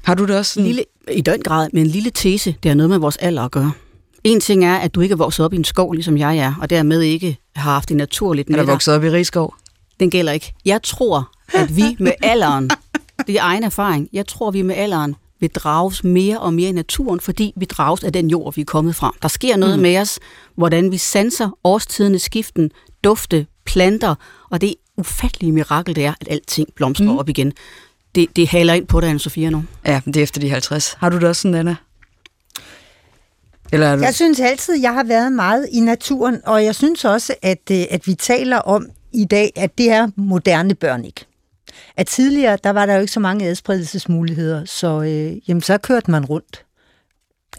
Har 0.02 0.14
du 0.14 0.26
det 0.26 0.36
også 0.36 0.52
sådan? 0.52 0.66
Lille, 0.66 0.84
I 1.12 1.20
den 1.20 1.42
grad, 1.42 1.68
men 1.72 1.82
en 1.82 1.90
lille 1.90 2.10
tese, 2.10 2.56
det 2.62 2.68
har 2.68 2.76
noget 2.76 2.90
med 2.90 2.98
vores 2.98 3.16
alder 3.16 3.42
at 3.42 3.50
gøre. 3.50 3.72
En 4.24 4.40
ting 4.40 4.64
er, 4.64 4.74
at 4.74 4.94
du 4.94 5.00
ikke 5.00 5.12
er 5.12 5.16
vokset 5.16 5.44
op 5.44 5.52
i 5.52 5.56
en 5.56 5.64
skov, 5.64 5.92
ligesom 5.92 6.18
jeg 6.18 6.38
er, 6.38 6.54
og 6.60 6.70
dermed 6.70 7.00
ikke 7.00 7.38
har 7.56 7.72
haft 7.72 7.88
det 7.88 7.96
naturligt 7.96 8.50
Er 8.50 8.56
der 8.56 8.62
vokset 8.62 8.94
op 8.94 9.04
i 9.04 9.10
Rigskov? 9.10 9.54
Den 10.00 10.10
gælder 10.10 10.32
ikke. 10.32 10.52
Jeg 10.64 10.82
tror, 10.82 11.30
at 11.54 11.76
vi 11.76 11.96
med 11.98 12.12
alderen, 12.22 12.70
det 13.26 13.34
er 13.34 13.42
egen 13.42 13.64
erfaring, 13.64 14.08
jeg 14.12 14.26
tror, 14.26 14.50
vi 14.50 14.62
med 14.62 14.74
alderen 14.74 15.14
vil 15.44 15.50
drages 15.50 16.04
mere 16.04 16.40
og 16.40 16.54
mere 16.54 16.68
i 16.68 16.72
naturen, 16.72 17.20
fordi 17.20 17.52
vi 17.56 17.64
drages 17.64 18.04
af 18.04 18.12
den 18.12 18.30
jord, 18.30 18.54
vi 18.54 18.60
er 18.60 18.64
kommet 18.64 18.96
fra. 18.96 19.14
Der 19.22 19.28
sker 19.28 19.56
noget 19.56 19.78
mm. 19.78 19.82
med 19.82 19.98
os, 19.98 20.18
hvordan 20.54 20.92
vi 20.92 20.98
sanser 20.98 21.58
årstiderne 21.64 22.18
skiften, 22.18 22.70
dufte, 23.04 23.46
planter, 23.64 24.14
og 24.50 24.60
det 24.60 24.74
ufattelige 24.96 25.52
mirakel, 25.52 25.96
det 25.96 26.04
er, 26.04 26.14
at 26.20 26.28
alting 26.30 26.68
blomstrer 26.76 27.12
mm. 27.12 27.18
op 27.18 27.28
igen. 27.28 27.52
Det, 28.14 28.36
det 28.36 28.48
haler 28.48 28.74
ind 28.74 28.86
på 28.86 29.00
dig, 29.00 29.10
Anne-Sophia, 29.10 29.50
nu. 29.50 29.64
Ja, 29.86 30.00
det 30.04 30.16
er 30.16 30.22
efter 30.22 30.40
de 30.40 30.50
50. 30.50 30.96
Har 30.98 31.08
du 31.08 31.16
det 31.16 31.24
også 31.24 31.42
sådan, 31.42 31.54
Anna? 31.54 31.76
Eller 33.72 33.86
er 33.86 33.96
du... 33.96 34.02
Jeg 34.02 34.14
synes 34.14 34.40
altid, 34.40 34.80
jeg 34.80 34.94
har 34.94 35.04
været 35.04 35.32
meget 35.32 35.68
i 35.72 35.80
naturen, 35.80 36.40
og 36.46 36.64
jeg 36.64 36.74
synes 36.74 37.04
også, 37.04 37.34
at, 37.42 37.70
øh, 37.70 37.84
at 37.90 38.06
vi 38.06 38.14
taler 38.14 38.58
om 38.58 38.86
i 39.12 39.24
dag, 39.24 39.52
at 39.56 39.78
det 39.78 39.90
er 39.90 40.08
moderne 40.16 40.74
børn 40.74 41.04
ikke. 41.04 41.26
At 41.96 42.06
tidligere, 42.06 42.58
der 42.64 42.70
var 42.70 42.86
der 42.86 42.94
jo 42.94 43.00
ikke 43.00 43.12
så 43.12 43.20
mange 43.20 43.46
adspredelsesmuligheder, 43.46 44.64
så, 44.64 45.02
øh, 45.02 45.48
jamen, 45.48 45.60
så 45.60 45.78
kørte 45.78 46.10
man 46.10 46.24
rundt. 46.24 46.64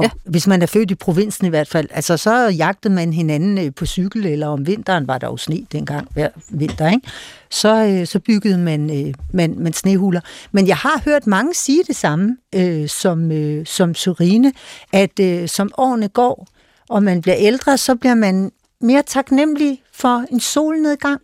Ja. 0.01 0.09
Hvis 0.25 0.47
man 0.47 0.61
er 0.61 0.65
født 0.65 0.91
i 0.91 0.95
provinsen 0.95 1.45
i 1.45 1.49
hvert 1.49 1.67
fald. 1.67 1.87
Altså, 1.91 2.17
så 2.17 2.47
jagtede 2.47 2.93
man 2.93 3.13
hinanden 3.13 3.57
øh, 3.57 3.73
på 3.75 3.85
cykel, 3.85 4.25
eller 4.25 4.47
om 4.47 4.67
vinteren 4.67 5.07
var 5.07 5.17
der 5.17 5.27
jo 5.27 5.37
sne 5.37 5.65
dengang, 5.71 6.07
hver 6.13 6.29
vinter, 6.49 6.89
ikke? 6.89 7.07
Så, 7.49 7.85
øh, 7.85 8.07
så 8.07 8.19
byggede 8.19 8.57
man, 8.57 9.07
øh, 9.07 9.13
man, 9.33 9.55
man 9.57 9.73
snehuler. 9.73 10.21
Men 10.51 10.67
jeg 10.67 10.77
har 10.77 11.01
hørt 11.05 11.27
mange 11.27 11.53
sige 11.53 11.83
det 11.87 11.95
samme 11.95 12.37
øh, 12.55 12.89
som, 12.89 13.31
øh, 13.31 13.65
som 13.65 13.95
Surine, 13.95 14.53
at 14.93 15.19
øh, 15.19 15.47
som 15.47 15.71
årene 15.77 16.07
går, 16.07 16.47
og 16.89 17.03
man 17.03 17.21
bliver 17.21 17.37
ældre, 17.39 17.77
så 17.77 17.95
bliver 17.95 18.15
man 18.15 18.51
mere 18.81 19.03
taknemmelig 19.03 19.81
for 19.93 20.25
en 20.31 20.39
solnedgang, 20.39 21.21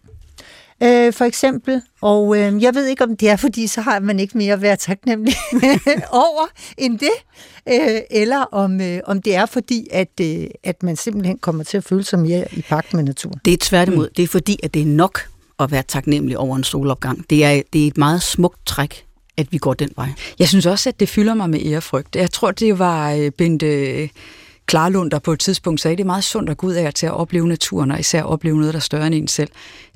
øh, 0.84 1.14
for 1.14 1.26
eksempel. 1.26 1.82
Og 2.02 2.38
øh, 2.38 2.64
jeg 2.64 2.76
ved 2.76 2.86
ikke, 2.86 3.04
om 3.04 3.18
det 3.18 3.30
er, 3.30 3.36
fordi 3.36 3.68
så 3.68 3.82
har 3.82 4.00
man 4.00 4.20
ikke 4.20 4.38
mere 4.38 4.54
at 4.54 4.62
være 4.62 4.76
taknemmelig 4.76 5.36
over 6.12 6.48
end 6.78 7.00
det, 7.00 7.12
øh, 7.70 8.02
eller 8.12 8.42
om, 8.42 8.82
øh, 8.82 9.00
om 9.06 9.22
det 9.22 9.36
er 9.36 9.46
fordi, 9.46 9.88
at, 9.92 10.12
øh, 10.22 10.48
at 10.64 10.84
man 10.84 10.96
simpelthen 10.96 11.38
kommer 11.38 11.64
til 11.64 11.78
at 11.78 11.84
føle 11.84 12.04
sig 12.04 12.20
mere 12.20 12.46
i 12.52 12.62
pagt 12.62 12.94
med 12.94 13.04
naturen. 13.04 13.40
Det 13.46 13.54
er 13.54 13.58
tværtimod. 13.62 14.08
Mm. 14.08 14.14
Det 14.18 14.24
er 14.24 14.28
fordi, 14.28 14.60
at 14.64 14.74
det 14.74 14.82
er 14.82 14.86
nok 14.86 15.20
at 15.60 15.72
være 15.72 15.84
taknemmelig 15.88 16.38
over 16.38 16.56
en 16.56 16.64
solopgang. 16.64 17.30
Det 17.30 17.46
er, 17.46 17.62
det 17.74 17.84
er 17.84 17.88
et 17.88 17.98
meget 17.98 18.22
smukt 18.22 18.66
træk 18.66 19.06
at 19.38 19.52
vi 19.52 19.58
går 19.58 19.74
den 19.74 19.90
vej. 19.96 20.10
Jeg 20.40 20.48
synes 20.48 20.66
også, 20.66 20.90
at 20.90 21.00
det 21.00 21.10
fylder 21.10 21.34
mig 21.34 21.50
med 21.50 21.60
ærefrygt. 21.66 22.16
Jeg 22.16 22.32
tror, 22.32 22.52
det 22.52 22.80
var 22.80 23.12
øh, 23.12 23.32
Bente 23.32 24.10
Klarlund, 24.72 25.12
der 25.12 25.20
på 25.20 25.34
et 25.34 25.40
tidspunkt 25.40 25.82
sagde, 25.82 25.94
at 25.94 25.98
det 25.98 26.04
er 26.04 26.06
meget 26.06 26.24
sundt 26.24 26.50
at 26.50 26.58
gå 26.58 26.68
ud 26.68 26.74
af 26.74 26.94
til 26.94 27.06
at 27.06 27.13
opleve 27.13 27.48
naturen, 27.48 27.92
og 27.92 28.00
især 28.00 28.24
opleve 28.24 28.58
noget, 28.58 28.74
der 28.74 28.80
er 28.80 28.82
større 28.82 29.08
end 29.08 29.16
en 29.16 29.28
selv. 29.28 29.50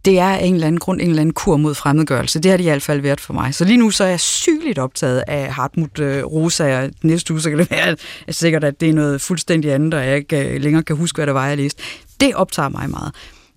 Det 0.05 0.19
er 0.19 0.35
en 0.35 0.53
eller 0.53 0.67
anden 0.67 0.79
grund, 0.79 1.01
en 1.01 1.09
eller 1.09 1.21
anden 1.21 1.33
kur 1.33 1.57
mod 1.57 1.75
fremmedgørelse. 1.75 2.39
Det 2.39 2.51
har 2.51 2.57
det 2.57 2.63
i 2.63 2.67
hvert 2.67 2.81
fald 2.81 3.01
været 3.01 3.19
for 3.19 3.33
mig. 3.33 3.55
Så 3.55 3.65
lige 3.65 3.77
nu 3.77 3.91
så 3.91 4.03
er 4.03 4.07
jeg 4.07 4.19
sygeligt 4.19 4.79
optaget 4.79 5.23
af 5.27 5.53
Hartmut 5.53 5.99
øh, 5.99 6.23
Rosa, 6.23 6.83
og 6.83 6.91
næste 7.03 7.33
uge 7.33 7.41
så 7.41 7.49
kan 7.49 7.59
det 7.59 7.71
være 7.77 7.95
at 8.27 8.35
sikkert, 8.35 8.63
at 8.63 8.81
det 8.81 8.89
er 8.89 8.93
noget 8.93 9.21
fuldstændig 9.21 9.73
andet, 9.73 9.93
og 9.93 10.05
jeg 10.05 10.17
ikke 10.17 10.49
øh, 10.49 10.61
længere 10.61 10.83
kan 10.83 10.95
huske, 10.95 11.17
hvad 11.17 11.27
der 11.27 11.33
var, 11.33 11.47
jeg 11.47 11.57
læste. 11.57 11.83
Det 12.19 12.35
optager 12.35 12.69
mig 12.69 12.89
meget. 12.89 13.11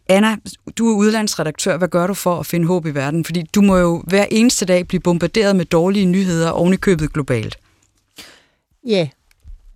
Anna, 0.08 0.36
du 0.78 0.92
er 0.92 0.96
udlandsredaktør. 0.96 1.76
Hvad 1.76 1.88
gør 1.88 2.06
du 2.06 2.14
for 2.14 2.40
at 2.40 2.46
finde 2.46 2.66
håb 2.66 2.86
i 2.86 2.90
verden? 2.90 3.24
Fordi 3.24 3.42
du 3.54 3.60
må 3.60 3.76
jo 3.76 4.02
hver 4.06 4.26
eneste 4.30 4.66
dag 4.66 4.88
blive 4.88 5.00
bombarderet 5.00 5.56
med 5.56 5.64
dårlige 5.64 6.06
nyheder 6.06 6.50
oven 6.50 6.72
i 6.72 6.76
købet 6.76 7.12
globalt. 7.12 7.58
Ja, 8.86 9.08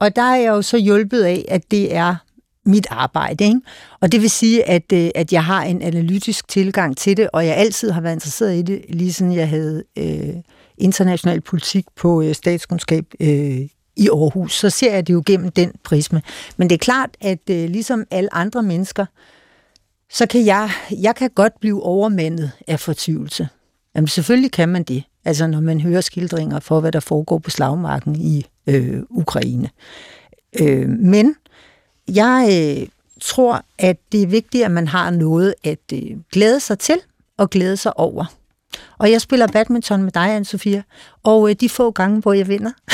og 0.03 0.17
der 0.17 0.23
er 0.23 0.37
jeg 0.37 0.49
jo 0.49 0.63
så 0.63 0.77
hjulpet 0.77 1.23
af, 1.23 1.45
at 1.49 1.71
det 1.71 1.95
er 1.95 2.17
mit 2.67 2.87
arbejde. 2.91 3.45
Ikke? 3.45 3.61
Og 4.01 4.13
det 4.13 4.21
vil 4.21 4.31
sige, 4.31 4.69
at, 4.69 4.93
øh, 4.93 5.11
at 5.15 5.33
jeg 5.33 5.45
har 5.45 5.63
en 5.63 5.83
analytisk 5.83 6.49
tilgang 6.49 6.97
til 6.97 7.17
det, 7.17 7.29
og 7.33 7.47
jeg 7.47 7.57
altid 7.57 7.91
har 7.91 8.01
været 8.01 8.15
interesseret 8.15 8.59
i 8.59 8.63
det, 8.63 8.85
lige 8.89 9.13
siden 9.13 9.33
jeg 9.33 9.49
havde 9.49 9.85
øh, 9.99 10.35
international 10.79 11.41
politik 11.41 11.85
på 11.97 12.23
øh, 12.23 12.35
statskundskab 12.35 13.05
øh, 13.21 13.61
i 13.97 14.09
Aarhus. 14.09 14.59
Så 14.59 14.71
ser 14.71 14.93
jeg 14.95 15.07
det 15.07 15.13
jo 15.13 15.23
gennem 15.27 15.51
den 15.51 15.73
prisme. 15.85 16.23
Men 16.57 16.71
det 16.71 16.75
er 16.75 16.85
klart, 16.85 17.11
at 17.21 17.51
øh, 17.51 17.69
ligesom 17.69 18.05
alle 18.11 18.35
andre 18.35 18.63
mennesker, 18.63 19.07
så 20.11 20.27
kan 20.27 20.47
jeg, 20.47 20.71
jeg 20.91 21.15
kan 21.17 21.31
godt 21.31 21.61
blive 21.61 21.83
overmandet 21.83 22.51
af 22.67 22.81
fortvivlelse. 22.81 23.49
Jamen 23.95 24.09
selvfølgelig 24.09 24.53
kan 24.53 24.69
man 24.69 24.83
det. 24.83 25.05
Altså 25.25 25.47
når 25.47 25.61
man 25.61 25.81
hører 25.81 26.01
skildringer 26.01 26.61
for, 26.61 26.81
hvad 26.81 26.93
der 26.93 27.01
foregår 27.01 27.39
på 27.39 27.51
slagmarken 27.51 28.17
i 28.17 28.47
øh, 28.67 29.03
Ukraine. 29.11 29.71
Øh, 30.61 30.89
men 30.89 31.35
jeg 32.09 32.49
øh, 32.81 32.89
tror, 33.21 33.65
at 33.79 33.97
det 34.13 34.23
er 34.23 34.27
vigtigt, 34.27 34.65
at 34.65 34.71
man 34.71 34.89
har 34.89 35.11
noget 35.11 35.55
at 35.65 35.93
øh, 35.93 36.01
glæde 36.33 36.61
sig 36.61 36.79
til 36.79 36.97
og 37.39 37.51
glæde 37.51 37.77
sig 37.77 37.99
over. 37.99 38.25
Og 38.99 39.11
jeg 39.11 39.21
spiller 39.21 39.47
badminton 39.47 40.03
med 40.03 40.13
dig, 40.13 40.37
Anne-Sophia, 40.37 40.83
og 41.23 41.51
øh, 41.51 41.57
de 41.61 41.69
få 41.69 41.91
gange, 41.91 42.21
hvor 42.21 42.33
jeg 42.33 42.49
vinder, 42.49 42.71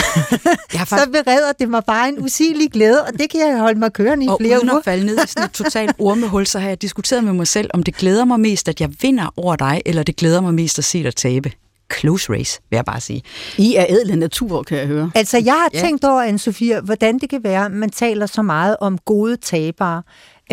jeg 0.74 0.86
faktisk... 0.88 1.04
så 1.04 1.10
bereder 1.10 1.52
det 1.52 1.68
mig 1.68 1.84
bare 1.84 2.08
en 2.08 2.18
usigelig 2.18 2.70
glæde, 2.70 3.04
og 3.04 3.12
det 3.12 3.30
kan 3.30 3.40
jeg 3.40 3.58
holde 3.58 3.78
mig 3.78 3.92
kørende 3.92 4.24
i 4.24 4.28
og 4.28 4.38
flere 4.40 4.56
uden 4.56 4.70
uger. 4.70 4.78
at 4.78 4.84
falde 4.84 5.06
ned 5.06 5.24
i 5.24 5.28
sådan 5.28 5.44
et 5.44 5.52
totalt 5.52 5.96
ormehul, 6.08 6.46
så 6.46 6.58
har 6.58 6.68
jeg 6.68 6.82
diskuteret 6.82 7.24
med 7.24 7.32
mig 7.32 7.46
selv, 7.46 7.70
om 7.74 7.82
det 7.82 7.94
glæder 7.94 8.24
mig 8.24 8.40
mest, 8.40 8.68
at 8.68 8.80
jeg 8.80 8.90
vinder 9.02 9.34
over 9.36 9.56
dig, 9.56 9.82
eller 9.86 10.02
det 10.02 10.16
glæder 10.16 10.40
mig 10.40 10.54
mest 10.54 10.78
at 10.78 10.84
se 10.84 11.02
dig 11.02 11.14
tabe 11.14 11.52
close 11.94 12.32
race, 12.32 12.60
vil 12.70 12.76
jeg 12.76 12.84
bare 12.84 13.00
sige. 13.00 13.22
I 13.58 13.74
er 13.74 13.86
ædle 13.88 14.16
natur, 14.16 14.62
kan 14.62 14.78
jeg 14.78 14.86
høre. 14.86 15.10
Altså, 15.14 15.38
jeg 15.38 15.54
har 15.54 15.70
ja. 15.74 15.80
tænkt 15.80 16.04
over, 16.04 16.22
anne 16.22 16.38
Sofia, 16.38 16.80
hvordan 16.80 17.18
det 17.18 17.30
kan 17.30 17.44
være, 17.44 17.64
at 17.64 17.72
man 17.72 17.90
taler 17.90 18.26
så 18.26 18.42
meget 18.42 18.76
om 18.80 18.98
gode 18.98 19.36
tabere, 19.36 20.02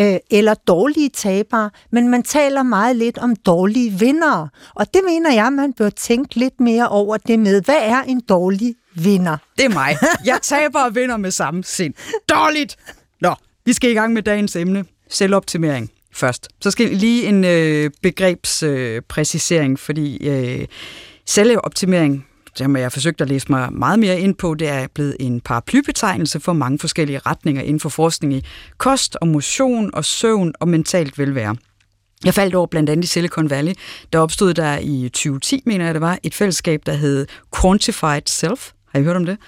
øh, 0.00 0.16
eller 0.30 0.54
dårlige 0.54 1.08
tabere, 1.08 1.70
men 1.92 2.08
man 2.08 2.22
taler 2.22 2.62
meget 2.62 2.96
lidt 2.96 3.18
om 3.18 3.36
dårlige 3.36 3.92
vindere. 3.92 4.48
Og 4.74 4.94
det 4.94 5.00
mener 5.04 5.32
jeg, 5.32 5.52
man 5.52 5.72
bør 5.72 5.90
tænke 5.90 6.36
lidt 6.36 6.60
mere 6.60 6.88
over 6.88 7.16
det 7.16 7.38
med, 7.38 7.62
hvad 7.62 7.80
er 7.80 8.02
en 8.02 8.20
dårlig 8.20 8.74
vinder? 8.94 9.36
Det 9.58 9.64
er 9.64 9.68
mig. 9.68 9.96
Jeg 10.24 10.38
taber 10.42 10.80
og 10.80 10.94
vinder 10.94 11.16
med 11.16 11.30
samme 11.30 11.64
sind. 11.64 11.94
Dårligt! 12.28 12.76
Nå, 13.20 13.34
vi 13.64 13.72
skal 13.72 13.90
i 13.90 13.94
gang 13.94 14.12
med 14.12 14.22
dagens 14.22 14.56
emne. 14.56 14.84
Selvoptimering 15.10 15.90
først. 16.16 16.48
Så 16.60 16.70
skal 16.70 16.88
lige 16.88 17.26
en 17.26 17.44
øh, 17.44 17.90
begrebspræcisering, 18.02 19.72
øh, 19.72 19.78
fordi 19.78 20.28
øh, 20.28 20.66
Selvoptimering, 21.28 22.26
som 22.54 22.76
jeg 22.76 22.84
har 22.84 22.90
forsøgt 22.90 23.20
at 23.20 23.28
læse 23.28 23.46
mig 23.50 23.72
meget 23.72 23.98
mere 23.98 24.20
ind 24.20 24.34
på, 24.34 24.54
det 24.54 24.68
er 24.68 24.86
blevet 24.94 25.16
en 25.20 25.40
paraplybetegnelse 25.40 26.40
for 26.40 26.52
mange 26.52 26.78
forskellige 26.78 27.18
retninger 27.18 27.62
inden 27.62 27.80
for 27.80 27.88
forskning 27.88 28.34
i 28.34 28.44
kost 28.78 29.16
og 29.20 29.28
motion 29.28 29.90
og 29.94 30.04
søvn 30.04 30.52
og 30.60 30.68
mentalt 30.68 31.18
velvære. 31.18 31.56
Jeg 32.24 32.34
faldt 32.34 32.54
over 32.54 32.66
blandt 32.66 32.90
andet 32.90 33.04
i 33.04 33.06
Silicon 33.06 33.50
Valley. 33.50 33.72
Der 34.12 34.18
opstod 34.18 34.54
der 34.54 34.78
i 34.78 35.08
2010, 35.08 35.62
mener 35.66 35.84
jeg 35.84 35.94
det 35.94 36.00
var, 36.00 36.18
et 36.22 36.34
fællesskab, 36.34 36.80
der 36.86 36.92
hed 36.92 37.26
Quantified 37.60 38.22
Self. 38.26 38.70
Har 38.92 39.00
I 39.00 39.02
hørt 39.02 39.16
om 39.16 39.26
det? 39.26 39.38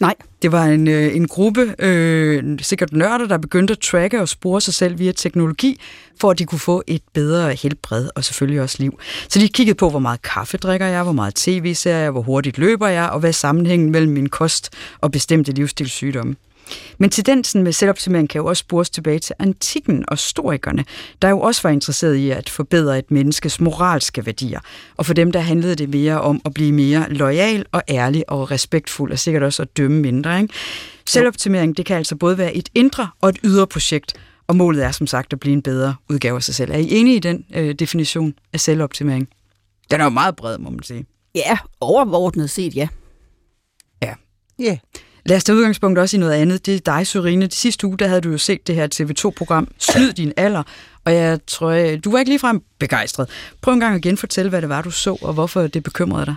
Nej. 0.00 0.14
Det 0.42 0.52
var 0.52 0.64
en, 0.64 0.88
øh, 0.88 1.16
en 1.16 1.28
gruppe, 1.28 1.74
øh, 1.78 2.58
sikkert 2.60 2.92
nørder, 2.92 3.26
der 3.26 3.38
begyndte 3.38 3.72
at 3.72 3.78
tracke 3.78 4.20
og 4.20 4.28
spore 4.28 4.60
sig 4.60 4.74
selv 4.74 4.98
via 4.98 5.12
teknologi, 5.12 5.80
for 6.20 6.30
at 6.30 6.38
de 6.38 6.44
kunne 6.44 6.58
få 6.58 6.82
et 6.86 7.02
bedre 7.14 7.54
helbred 7.54 8.08
og 8.14 8.24
selvfølgelig 8.24 8.62
også 8.62 8.76
liv. 8.80 9.00
Så 9.28 9.38
de 9.38 9.48
kiggede 9.48 9.76
på, 9.76 9.90
hvor 9.90 9.98
meget 9.98 10.22
kaffe 10.22 10.56
drikker 10.56 10.86
jeg, 10.86 11.02
hvor 11.02 11.12
meget 11.12 11.34
tv 11.34 11.74
ser 11.74 11.96
jeg, 11.96 12.10
hvor 12.10 12.22
hurtigt 12.22 12.58
løber 12.58 12.88
jeg, 12.88 13.10
og 13.10 13.20
hvad 13.20 13.30
er 13.30 13.34
sammenhængen 13.34 13.90
mellem 13.90 14.12
min 14.12 14.28
kost 14.28 14.70
og 15.00 15.12
bestemte 15.12 15.52
livsstilssygdomme. 15.52 16.36
Men 16.98 17.10
tendensen 17.10 17.62
med 17.62 17.72
selvoptimering 17.72 18.28
kan 18.28 18.38
jo 18.38 18.46
også 18.46 18.60
spores 18.60 18.90
tilbage 18.90 19.18
til 19.18 19.34
antikken 19.38 20.04
og 20.08 20.18
storikerne, 20.18 20.84
der 21.22 21.28
jo 21.28 21.40
også 21.40 21.62
var 21.62 21.70
interesseret 21.70 22.14
i 22.14 22.30
at 22.30 22.48
forbedre 22.48 22.98
et 22.98 23.10
menneskes 23.10 23.60
moralske 23.60 24.26
værdier. 24.26 24.60
Og 24.96 25.06
for 25.06 25.14
dem, 25.14 25.32
der 25.32 25.40
handlede 25.40 25.74
det 25.74 25.88
mere 25.88 26.20
om 26.20 26.40
at 26.44 26.54
blive 26.54 26.72
mere 26.72 27.06
lojal 27.08 27.66
og 27.72 27.82
ærlig 27.88 28.24
og 28.30 28.50
respektfuld, 28.50 29.12
og 29.12 29.18
sikkert 29.18 29.42
også 29.42 29.62
at 29.62 29.76
dømme 29.76 30.00
mindre. 30.00 30.40
Ikke? 30.42 30.54
Selvoptimering, 31.06 31.76
det 31.76 31.86
kan 31.86 31.96
altså 31.96 32.16
både 32.16 32.38
være 32.38 32.54
et 32.54 32.68
indre 32.74 33.08
og 33.20 33.28
et 33.28 33.38
ydre 33.44 33.66
projekt, 33.66 34.14
og 34.46 34.56
målet 34.56 34.84
er 34.84 34.90
som 34.90 35.06
sagt 35.06 35.32
at 35.32 35.40
blive 35.40 35.52
en 35.52 35.62
bedre 35.62 35.94
udgave 36.08 36.36
af 36.36 36.42
sig 36.42 36.54
selv. 36.54 36.70
Er 36.70 36.76
I 36.76 36.88
enige 36.90 37.16
i 37.16 37.18
den 37.18 37.44
øh, 37.54 37.74
definition 37.74 38.34
af 38.52 38.60
selvoptimering? 38.60 39.28
Den 39.90 40.00
er 40.00 40.04
jo 40.04 40.10
meget 40.10 40.36
bred, 40.36 40.58
må 40.58 40.70
man 40.70 40.82
sige. 40.82 41.06
Ja, 41.34 41.58
overordnet 41.80 42.50
set, 42.50 42.76
ja. 42.76 42.88
Ja. 44.02 44.14
Ja. 44.58 44.78
Lad 45.26 45.36
os 45.36 45.44
tage 45.44 45.56
udgangspunkt 45.56 45.98
også 45.98 46.16
i 46.16 46.20
noget 46.20 46.32
andet. 46.32 46.66
Det 46.66 46.74
er 46.74 46.78
dig, 46.78 47.06
Sørine. 47.06 47.46
De 47.46 47.54
sidste 47.54 47.86
uge, 47.86 47.98
der 47.98 48.08
havde 48.08 48.20
du 48.20 48.30
jo 48.30 48.38
set 48.38 48.66
det 48.66 48.74
her 48.74 48.88
TV2-program, 48.94 49.68
Snyd 49.78 50.12
din 50.12 50.32
alder, 50.36 50.62
og 51.04 51.14
jeg 51.14 51.38
tror, 51.46 51.96
du 52.04 52.10
var 52.10 52.18
ikke 52.18 52.30
ligefrem 52.30 52.62
begejstret. 52.78 53.28
Prøv 53.60 53.74
en 53.74 53.80
gang 53.80 53.94
at 53.94 54.02
genfortælle, 54.02 54.48
hvad 54.48 54.60
det 54.60 54.68
var, 54.68 54.82
du 54.82 54.90
så, 54.90 55.18
og 55.22 55.32
hvorfor 55.32 55.66
det 55.66 55.82
bekymrede 55.82 56.26
dig. 56.26 56.34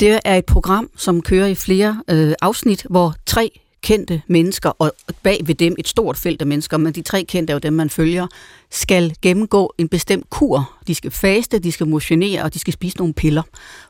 Det 0.00 0.20
er 0.24 0.34
et 0.34 0.44
program, 0.44 0.90
som 0.96 1.22
kører 1.22 1.46
i 1.46 1.54
flere 1.54 2.02
øh, 2.10 2.32
afsnit, 2.42 2.86
hvor 2.90 3.14
tre 3.26 3.60
kendte 3.82 4.22
mennesker, 4.26 4.70
og 4.70 4.92
bag 5.22 5.40
ved 5.44 5.54
dem 5.54 5.74
et 5.78 5.88
stort 5.88 6.16
felt 6.16 6.40
af 6.40 6.46
mennesker, 6.46 6.76
men 6.76 6.92
de 6.92 7.02
tre 7.02 7.24
kendte 7.24 7.50
er 7.50 7.54
jo 7.54 7.58
dem, 7.58 7.72
man 7.72 7.90
følger, 7.90 8.26
skal 8.70 9.14
gennemgå 9.22 9.74
en 9.78 9.88
bestemt 9.88 10.30
kur. 10.30 10.72
De 10.86 10.94
skal 10.94 11.10
faste, 11.10 11.58
de 11.58 11.72
skal 11.72 11.86
motionere, 11.86 12.42
og 12.42 12.54
de 12.54 12.58
skal 12.58 12.72
spise 12.72 12.96
nogle 12.96 13.14
piller 13.14 13.42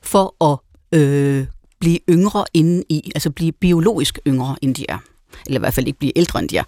for 0.02 0.52
at 0.52 0.58
øh, 1.00 1.46
blive 1.82 1.98
yngre 2.08 2.44
inden 2.54 2.84
i, 2.88 3.12
altså 3.14 3.30
blive 3.30 3.52
biologisk 3.52 4.18
yngre, 4.26 4.56
end 4.62 4.74
de 4.74 4.86
er. 4.88 4.98
Eller 5.46 5.58
i 5.58 5.62
hvert 5.62 5.74
fald 5.74 5.86
ikke 5.86 5.98
blive 5.98 6.12
ældre, 6.18 6.40
end 6.40 6.48
de 6.48 6.56
er. 6.56 6.64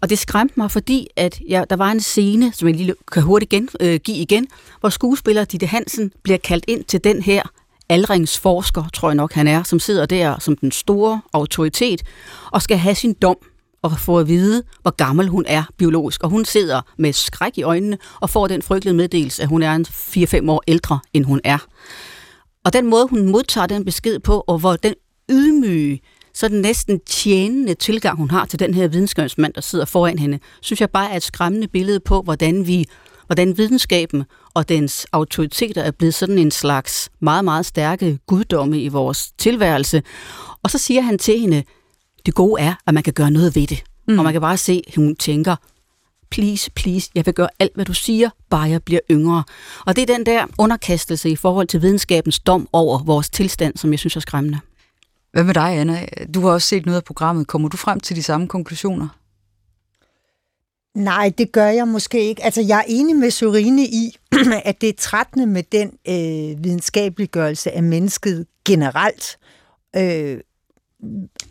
Og 0.00 0.10
det 0.10 0.18
skræmte 0.18 0.54
mig, 0.56 0.70
fordi 0.70 1.08
at 1.16 1.40
jeg, 1.48 1.70
der 1.70 1.76
var 1.76 1.90
en 1.90 2.00
scene, 2.00 2.52
som 2.52 2.68
jeg 2.68 2.76
lige 2.76 2.94
kan 3.12 3.22
hurtigt 3.22 3.50
gen, 3.50 3.68
øh, 3.80 4.00
give 4.04 4.16
igen, 4.16 4.46
hvor 4.80 4.88
skuespiller 4.88 5.44
Ditte 5.44 5.66
Hansen 5.66 6.12
bliver 6.22 6.38
kaldt 6.38 6.64
ind 6.68 6.84
til 6.84 7.04
den 7.04 7.22
her 7.22 7.42
aldringsforsker, 7.88 8.84
tror 8.92 9.08
jeg 9.08 9.14
nok 9.14 9.32
han 9.32 9.48
er, 9.48 9.62
som 9.62 9.80
sidder 9.80 10.06
der 10.06 10.38
som 10.38 10.56
den 10.56 10.72
store 10.72 11.20
autoritet, 11.32 12.02
og 12.52 12.62
skal 12.62 12.78
have 12.78 12.94
sin 12.94 13.12
dom 13.12 13.36
og 13.82 13.98
få 13.98 14.18
at 14.18 14.28
vide, 14.28 14.62
hvor 14.82 14.90
gammel 14.90 15.28
hun 15.28 15.44
er 15.48 15.62
biologisk. 15.76 16.22
Og 16.22 16.30
hun 16.30 16.44
sidder 16.44 16.80
med 16.98 17.12
skræk 17.12 17.58
i 17.58 17.62
øjnene 17.62 17.98
og 18.20 18.30
får 18.30 18.46
den 18.46 18.62
frygtelige 18.62 18.94
meddelelse, 18.94 19.42
at 19.42 19.48
hun 19.48 19.62
er 19.62 19.74
en 19.74 19.86
4-5 19.88 20.50
år 20.50 20.62
ældre, 20.68 20.98
end 21.12 21.24
hun 21.24 21.40
er. 21.44 21.58
Og 22.64 22.72
den 22.72 22.86
måde, 22.86 23.06
hun 23.06 23.28
modtager 23.28 23.66
den 23.66 23.84
besked 23.84 24.18
på, 24.18 24.44
og 24.46 24.58
hvor 24.58 24.76
den 24.76 24.94
ydmyge, 25.30 26.00
så 26.34 26.48
den 26.48 26.60
næsten 26.60 27.00
tjenende 27.06 27.74
tilgang, 27.74 28.16
hun 28.16 28.30
har 28.30 28.44
til 28.46 28.58
den 28.58 28.74
her 28.74 28.88
videnskabsmand, 28.88 29.52
der 29.52 29.60
sidder 29.60 29.84
foran 29.84 30.18
hende, 30.18 30.38
synes 30.60 30.80
jeg 30.80 30.90
bare 30.90 31.10
er 31.10 31.16
et 31.16 31.22
skræmmende 31.22 31.68
billede 31.68 32.00
på, 32.00 32.22
hvordan 32.22 32.66
vi 32.66 32.84
hvordan 33.26 33.58
videnskaben 33.58 34.24
og 34.54 34.68
dens 34.68 35.06
autoriteter 35.12 35.82
er 35.82 35.90
blevet 35.90 36.14
sådan 36.14 36.38
en 36.38 36.50
slags 36.50 37.10
meget, 37.20 37.44
meget 37.44 37.66
stærke 37.66 38.18
guddomme 38.26 38.82
i 38.82 38.88
vores 38.88 39.32
tilværelse. 39.38 40.02
Og 40.62 40.70
så 40.70 40.78
siger 40.78 41.00
han 41.00 41.18
til 41.18 41.40
hende, 41.40 41.62
det 42.26 42.34
gode 42.34 42.62
er, 42.62 42.74
at 42.86 42.94
man 42.94 43.02
kan 43.02 43.12
gøre 43.12 43.30
noget 43.30 43.56
ved 43.56 43.66
det. 43.66 43.82
Mm. 44.08 44.18
Og 44.18 44.24
man 44.24 44.32
kan 44.32 44.40
bare 44.40 44.56
se, 44.56 44.82
at 44.86 44.94
hun 44.94 45.16
tænker, 45.16 45.56
please, 46.30 46.70
please, 46.70 47.10
jeg 47.14 47.26
vil 47.26 47.34
gøre 47.34 47.48
alt, 47.58 47.74
hvad 47.74 47.84
du 47.84 47.94
siger, 47.94 48.30
bare 48.50 48.70
jeg 48.70 48.82
bliver 48.82 49.00
yngre. 49.10 49.44
Og 49.86 49.96
det 49.96 50.02
er 50.10 50.16
den 50.16 50.26
der 50.26 50.46
underkastelse 50.58 51.30
i 51.30 51.36
forhold 51.36 51.66
til 51.66 51.82
videnskabens 51.82 52.40
dom 52.40 52.68
over 52.72 52.98
vores 53.04 53.30
tilstand, 53.30 53.76
som 53.76 53.90
jeg 53.90 53.98
synes 53.98 54.16
er 54.16 54.20
skræmmende. 54.20 54.58
Hvad 55.32 55.44
med 55.44 55.54
dig, 55.54 55.78
Anna? 55.78 56.06
Du 56.34 56.40
har 56.40 56.50
også 56.50 56.68
set 56.68 56.86
noget 56.86 56.96
af 56.96 57.04
programmet. 57.04 57.46
Kommer 57.46 57.68
du 57.68 57.76
frem 57.76 58.00
til 58.00 58.16
de 58.16 58.22
samme 58.22 58.48
konklusioner? 58.48 59.08
Nej, 60.94 61.32
det 61.38 61.52
gør 61.52 61.66
jeg 61.66 61.88
måske 61.88 62.28
ikke. 62.28 62.44
Altså, 62.44 62.60
jeg 62.60 62.78
er 62.78 62.84
enig 62.88 63.16
med 63.16 63.30
Sorine 63.30 63.84
i, 63.84 64.16
at 64.64 64.80
det 64.80 64.88
er 64.88 64.92
trættende 64.98 65.46
med 65.46 65.62
den 65.62 65.88
øh, 66.08 66.64
videnskabeliggørelse 66.64 67.72
af 67.72 67.82
mennesket 67.82 68.46
generelt. 68.64 69.38
Øh, 69.96 70.40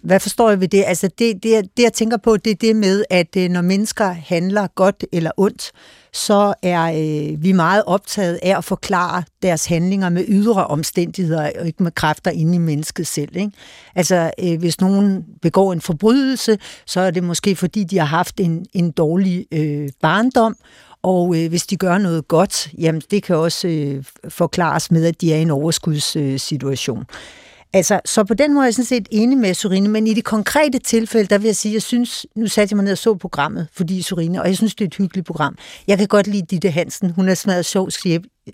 hvad 0.03 0.19
forstår 0.19 0.49
jeg 0.49 0.61
ved 0.61 0.67
det? 0.67 0.83
Altså 0.87 1.09
det, 1.19 1.43
det, 1.43 1.65
det, 1.77 1.83
jeg 1.83 1.93
tænker 1.93 2.17
på, 2.17 2.37
det 2.37 2.51
er 2.51 2.55
det 2.55 2.75
med, 2.75 3.03
at 3.09 3.35
øh, 3.37 3.49
når 3.49 3.61
mennesker 3.61 4.05
handler 4.07 4.67
godt 4.75 5.05
eller 5.11 5.31
ondt, 5.37 5.71
så 6.13 6.53
er 6.61 6.83
øh, 6.83 7.43
vi 7.43 7.51
meget 7.51 7.83
optaget 7.85 8.39
af 8.43 8.57
at 8.57 8.63
forklare 8.63 9.23
deres 9.41 9.65
handlinger 9.65 10.09
med 10.09 10.25
ydre 10.27 10.67
omstændigheder, 10.67 11.51
og 11.59 11.67
ikke 11.67 11.83
med 11.83 11.91
kræfter 11.91 12.31
inde 12.31 12.55
i 12.55 12.57
mennesket 12.57 13.07
selv. 13.07 13.35
Ikke? 13.35 13.51
Altså, 13.95 14.31
øh, 14.43 14.59
hvis 14.59 14.81
nogen 14.81 15.25
begår 15.41 15.73
en 15.73 15.81
forbrydelse, 15.81 16.57
så 16.85 16.99
er 16.99 17.11
det 17.11 17.23
måske 17.23 17.55
fordi, 17.55 17.83
de 17.83 17.97
har 17.97 18.05
haft 18.05 18.39
en, 18.39 18.65
en 18.73 18.91
dårlig 18.91 19.45
øh, 19.51 19.89
barndom, 20.01 20.55
og 21.01 21.35
øh, 21.37 21.49
hvis 21.49 21.67
de 21.67 21.75
gør 21.75 21.97
noget 21.97 22.27
godt, 22.27 22.69
jamen 22.77 23.01
det 23.11 23.23
kan 23.23 23.35
også 23.35 23.67
øh, 23.67 24.03
forklares 24.29 24.91
med, 24.91 25.05
at 25.05 25.21
de 25.21 25.33
er 25.33 25.37
i 25.37 25.41
en 25.41 25.51
overskudssituation. 25.51 26.99
Øh, 26.99 27.05
Altså, 27.73 27.99
så 28.05 28.23
på 28.23 28.33
den 28.33 28.53
måde 28.53 28.63
er 28.63 28.67
jeg 28.67 28.73
sådan 28.73 28.85
set 28.85 29.07
enig 29.11 29.37
med 29.37 29.53
Sorine, 29.53 29.89
men 29.89 30.07
i 30.07 30.13
det 30.13 30.23
konkrete 30.23 30.79
tilfælde, 30.79 31.27
der 31.27 31.37
vil 31.37 31.45
jeg 31.45 31.55
sige, 31.55 31.73
jeg 31.73 31.81
synes, 31.81 32.25
nu 32.35 32.47
satte 32.47 32.73
jeg 32.73 32.75
mig 32.75 32.83
ned 32.83 32.91
og 32.91 32.97
så 32.97 33.15
programmet, 33.15 33.67
fordi 33.73 34.01
Sorine, 34.01 34.41
og 34.41 34.47
jeg 34.47 34.57
synes, 34.57 34.75
det 34.75 34.85
er 34.85 34.87
et 34.87 34.95
hyggeligt 34.95 35.27
program. 35.27 35.57
Jeg 35.87 35.97
kan 35.97 36.07
godt 36.07 36.27
lide 36.27 36.45
Ditte 36.45 36.71
Hansen, 36.71 37.09
hun 37.09 37.29
er 37.29 37.33
smadret 37.33 37.65
sjov, 37.65 37.89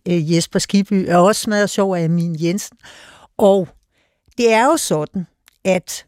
øh, 0.08 0.34
Jesper 0.34 0.60
Skiby 0.60 1.06
er 1.08 1.18
også 1.18 1.42
smadret 1.42 1.70
sjov 1.70 1.96
af 1.96 2.04
Amin 2.04 2.36
Jensen. 2.44 2.78
Og 3.38 3.68
det 4.38 4.54
er 4.54 4.66
jo 4.66 4.78
sådan, 4.78 5.28
at 5.66 6.06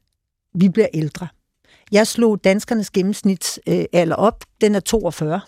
vi 0.54 0.70
bliver 0.70 0.88
ældre. 0.94 1.28
Jeg 1.92 2.08
slog 2.08 2.44
danskernes 2.44 2.92
gennemsnitsalder 2.92 4.16
op, 4.16 4.44
den 4.62 4.76
er 4.76 4.80
42. 4.80 5.42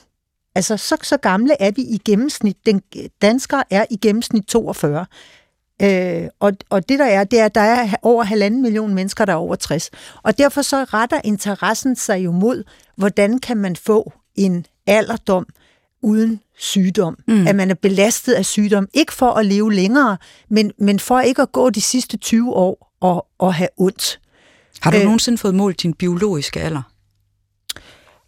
Altså, 0.56 0.78
så, 0.78 0.98
så 1.02 1.18
gamle 1.18 1.62
er 1.62 1.72
vi 1.72 1.82
i 1.82 1.98
gennemsnit. 2.06 2.58
Den, 2.66 2.82
danskere 3.22 3.64
er 3.70 3.86
i 3.90 3.98
gennemsnit 3.98 4.44
42. 4.48 5.06
Øh, 5.82 6.28
og, 6.40 6.54
og 6.70 6.90
det 6.90 7.00
der 7.00 7.06
er, 7.06 7.24
det 7.24 7.40
er, 7.40 7.46
at 7.46 7.56
der 7.56 7.62
er 7.62 7.90
over 8.02 8.24
halvanden 8.24 8.62
million 8.62 8.94
mennesker, 8.94 9.26
der 9.26 9.34
er 9.34 9.38
over 9.38 9.56
60. 9.56 9.90
Og 10.24 10.38
derfor 10.38 10.62
så 10.62 10.84
retter 10.84 11.22
interessen 11.24 11.96
sig 11.96 12.26
jo 12.26 12.32
mod, 12.32 12.64
hvordan 12.96 13.40
kan 13.40 13.58
man 13.58 13.76
få 13.76 14.14
en 14.36 14.66
alderdom 14.88 15.46
uden 16.02 16.40
sygdom. 16.58 17.18
Mm. 17.28 17.48
At 17.48 17.56
man 17.56 17.70
er 17.70 17.74
belastet 17.74 18.34
af 18.34 18.46
sygdom. 18.46 18.88
Ikke 18.94 19.14
for 19.14 19.32
at 19.32 19.46
leve 19.46 19.74
længere, 19.74 20.18
men, 20.50 20.72
men 20.78 21.00
for 21.00 21.20
ikke 21.20 21.42
at 21.42 21.52
gå 21.52 21.70
de 21.70 21.82
sidste 21.82 22.18
20 22.18 22.54
år 22.54 22.96
og, 23.00 23.28
og 23.40 23.54
have 23.54 23.70
ondt. 23.78 24.20
Har 24.82 24.92
du 24.92 24.98
øh, 24.98 25.04
nogensinde 25.04 25.38
fået 25.38 25.56
målt 25.56 25.82
din 25.84 25.94
biologiske 25.94 26.60
alder? 26.60 26.82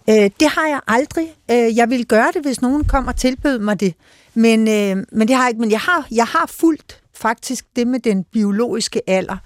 Øh, 0.10 0.30
det 0.40 0.50
har 0.50 0.68
jeg 0.68 0.80
aldrig. 0.88 1.28
Øh, 1.52 1.78
jeg 1.78 1.90
vil 1.90 2.06
gøre 2.06 2.32
det, 2.34 2.42
hvis 2.42 2.62
nogen 2.62 2.84
kommer 2.84 3.12
og 3.12 3.18
tilbød 3.18 3.60
mig 3.60 3.80
det. 3.80 3.94
Men, 4.34 4.68
øh, 4.68 5.06
men 5.12 5.28
det 5.28 5.36
har 5.36 5.44
jeg 5.44 5.50
ikke. 5.50 5.62
Men 5.62 5.72
jeg 5.72 5.80
har, 5.80 6.08
jeg 6.12 6.26
har 6.26 6.46
fulgt 6.50 7.01
faktisk 7.22 7.66
det 7.76 7.88
med 7.88 8.00
den 8.00 8.24
biologiske 8.24 9.10
alder. 9.10 9.38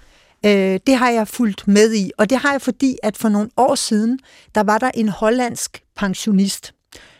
Øh, 0.46 0.80
det 0.86 0.96
har 0.96 1.10
jeg 1.10 1.28
fulgt 1.28 1.68
med 1.68 1.94
i, 1.94 2.10
og 2.18 2.30
det 2.30 2.38
har 2.38 2.52
jeg 2.52 2.62
fordi, 2.62 2.96
at 3.02 3.16
for 3.16 3.28
nogle 3.28 3.50
år 3.56 3.74
siden, 3.74 4.18
der 4.54 4.62
var 4.62 4.78
der 4.78 4.90
en 4.94 5.08
hollandsk 5.08 5.82
pensionist. 5.96 6.72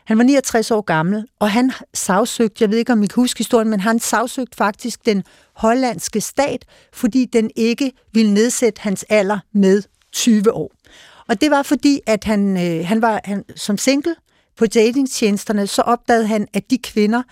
Han 0.05 0.19
var 0.19 0.25
69 0.25 0.71
år 0.71 0.81
gammel, 0.81 1.27
og 1.39 1.51
han 1.51 1.73
sagsøgte, 1.95 2.63
jeg 2.63 2.71
ved 2.71 2.79
ikke 2.79 2.93
om 2.93 3.03
I 3.03 3.07
kan 3.07 3.23
huske 3.23 3.39
historien, 3.39 3.71
men 3.71 3.81
han 3.81 3.99
sagsøgte 3.99 4.57
faktisk 4.57 5.07
den 5.07 5.25
hollandske 5.53 6.21
stat, 6.21 6.65
fordi 6.93 7.25
den 7.25 7.51
ikke 7.57 7.93
ville 8.13 8.35
nedsætte 8.35 8.81
hans 8.81 9.05
alder 9.09 9.39
med 9.53 9.83
20 10.13 10.53
år. 10.53 10.73
Og 11.29 11.41
det 11.41 11.51
var 11.51 11.63
fordi, 11.63 12.01
at 12.07 12.25
han, 12.25 12.57
øh, 12.57 12.87
han 12.87 13.03
var 13.03 13.21
han, 13.25 13.45
som 13.57 13.79
single 13.79 14.15
på 14.57 14.67
datingtjenesterne, 14.67 15.67
så 15.67 15.83
opdagede 15.83 16.27
han, 16.27 16.49
at 16.53 16.71
de 16.71 16.79
kvinder, 16.79 17.23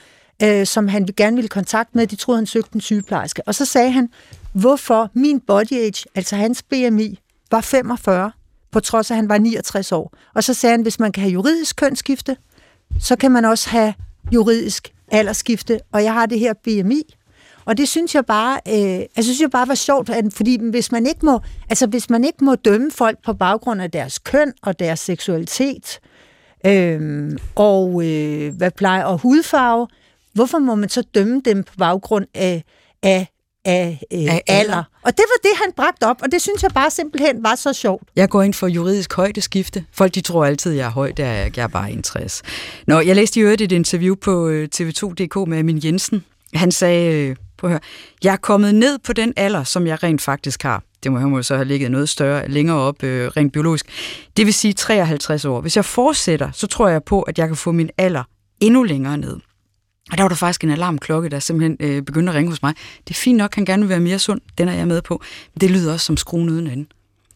øh, 0.43 0.67
som 0.67 0.89
han 0.89 1.09
gerne 1.17 1.37
ville 1.37 1.49
kontakt 1.49 1.95
med. 1.95 2.07
De 2.07 2.17
troede, 2.17 2.39
han 2.39 2.47
søgte 2.47 2.75
en 2.75 2.81
sygeplejerske. 2.81 3.43
Og 3.47 3.55
så 3.55 3.65
sagde 3.65 3.91
han, 3.91 4.09
hvorfor 4.53 5.11
min 5.15 5.41
body 5.41 5.73
age, 5.73 6.05
altså 6.15 6.37
hans 6.37 6.63
BMI, 6.63 7.19
var 7.51 7.61
45, 7.61 8.33
på 8.71 8.81
trods 8.81 9.11
af, 9.11 9.15
at 9.15 9.17
han 9.17 9.29
var 9.29 9.39
69 9.39 9.93
år. 9.93 10.15
Og 10.35 10.45
så 10.45 10.55
sagde 10.55 10.73
han, 10.73 10.83
hvis 10.83 11.01
man 11.01 11.13
kan 11.13 11.21
have 11.21 11.33
juridisk 11.33 11.77
kønsskifte, 11.77 12.37
så 13.01 13.17
kan 13.17 13.31
man 13.31 13.45
også 13.45 13.71
have 13.71 13.95
juridisk 14.33 14.93
aldersskifte, 15.11 15.81
og 15.93 16.05
jeg 16.05 16.13
har 16.13 16.27
det 16.27 16.39
her 16.39 16.53
BMI. 16.53 17.03
Og 17.65 17.77
det 17.77 17.89
synes 17.89 18.15
jeg 18.15 18.27
bare, 18.27 18.61
øh, 18.69 19.07
altså 19.17 19.23
synes 19.23 19.41
jeg 19.41 19.51
bare 19.51 19.69
var 19.69 19.75
sjovt, 19.75 20.11
at, 20.11 20.25
fordi 20.33 20.59
hvis 20.71 20.93
man 20.93 21.07
ikke 21.07 21.27
må, 21.27 21.41
altså 21.71 21.87
hvis 21.87 22.11
man 22.11 22.25
ikke 22.25 22.45
må 22.45 22.55
dømme 22.55 22.91
folk 22.91 23.19
på 23.25 23.33
baggrund 23.33 23.83
af 23.83 23.91
deres 23.91 24.19
køn 24.19 24.53
og 24.63 24.79
deres 24.79 25.01
seksualitet, 25.01 26.01
øh, 26.67 27.33
og 27.55 28.07
øh, 28.07 28.57
hvad 28.57 28.71
plejer, 28.71 29.05
og 29.05 29.19
hudfarve, 29.19 29.87
hvorfor 30.35 30.59
må 30.59 30.75
man 30.75 30.89
så 30.89 31.03
dømme 31.15 31.43
dem 31.45 31.63
på 31.63 31.73
baggrund 31.79 32.27
af, 32.35 32.65
af 33.03 33.27
af, 33.65 34.03
øh, 34.13 34.19
af 34.35 34.43
alder. 34.47 34.83
Og 35.03 35.17
det 35.17 35.25
var 35.29 35.49
det, 35.49 35.51
han 35.63 35.73
bragte 35.77 36.05
op, 36.05 36.23
og 36.23 36.33
det 36.33 36.43
synes 36.43 36.63
jeg 36.63 36.71
bare 36.75 36.91
simpelthen 36.91 37.43
var 37.43 37.55
så 37.55 37.73
sjovt. 37.73 38.03
Jeg 38.17 38.29
går 38.29 38.43
ind 38.43 38.55
for 38.55 38.67
juridisk 38.67 39.15
højdeskifte. 39.15 39.85
Folk 39.93 40.15
de 40.15 40.21
tror 40.21 40.45
altid, 40.45 40.73
jeg 40.73 40.87
er 40.87 40.91
høj, 40.91 41.13
der 41.13 41.27
er 41.27 41.51
jeg, 41.57 41.63
er 41.63 41.67
bare 41.67 41.91
61. 41.93 42.43
Nå, 42.87 43.01
jeg 43.01 43.17
læste 43.17 43.41
i 43.41 43.43
øvrigt 43.43 43.61
et 43.61 43.73
interview 43.73 44.15
på 44.15 44.49
øh, 44.49 44.69
TV2.dk 44.75 45.49
med 45.49 45.59
Amin 45.59 45.81
Jensen. 45.85 46.25
Han 46.55 46.73
sagde, 46.73 47.29
øh, 47.29 47.37
på 47.59 47.69
hør, 47.69 47.79
jeg 48.25 48.33
er 48.33 48.37
kommet 48.37 48.75
ned 48.75 48.99
på 48.99 49.13
den 49.13 49.33
alder, 49.37 49.65
som 49.65 49.87
jeg 49.87 50.03
rent 50.03 50.23
faktisk 50.23 50.63
har. 50.63 50.83
Det 51.03 51.13
må 51.13 51.19
han 51.19 51.45
så 51.45 51.55
have 51.55 51.65
ligget 51.65 51.91
noget 51.91 52.09
større, 52.09 52.49
længere 52.49 52.77
op, 52.77 53.03
øh, 53.03 53.29
rent 53.29 53.53
biologisk. 53.53 53.87
Det 54.37 54.47
vil 54.47 54.55
sige 54.55 54.73
53 54.73 55.45
år. 55.45 55.61
Hvis 55.61 55.77
jeg 55.77 55.85
fortsætter, 55.85 56.51
så 56.53 56.67
tror 56.67 56.89
jeg 56.89 57.03
på, 57.05 57.23
at 57.23 57.39
jeg 57.39 57.47
kan 57.47 57.57
få 57.57 57.73
min 57.73 57.91
alder 57.99 58.23
endnu 58.61 58.83
længere 58.83 59.19
ned. 59.19 59.37
Og 60.11 60.19
der 60.19 60.25
var 60.25 60.29
der 60.29 60.37
faktisk 60.37 60.65
en 60.65 60.71
alarmklokke, 60.71 61.29
der 61.29 61.39
simpelthen 61.39 61.77
øh, 61.81 62.03
begyndte 62.03 62.31
at 62.33 62.37
ringe 62.37 62.51
hos 62.51 62.63
mig. 62.63 62.75
Det 63.09 63.15
er 63.15 63.19
fint 63.19 63.39
nok, 63.39 63.55
han 63.55 63.65
gerne 63.65 63.83
vil 63.83 63.89
være 63.89 64.01
mere 64.01 64.19
sund. 64.19 64.41
Den 64.59 64.69
er 64.69 64.73
jeg 64.73 64.89
med 64.89 65.03
på. 65.03 65.23
Men 65.55 65.61
det 65.61 65.71
lyder 65.71 65.93
også 65.93 66.07
som 66.07 66.17
skruen 66.17 66.51
uden 66.51 66.67
anden. 66.67 66.87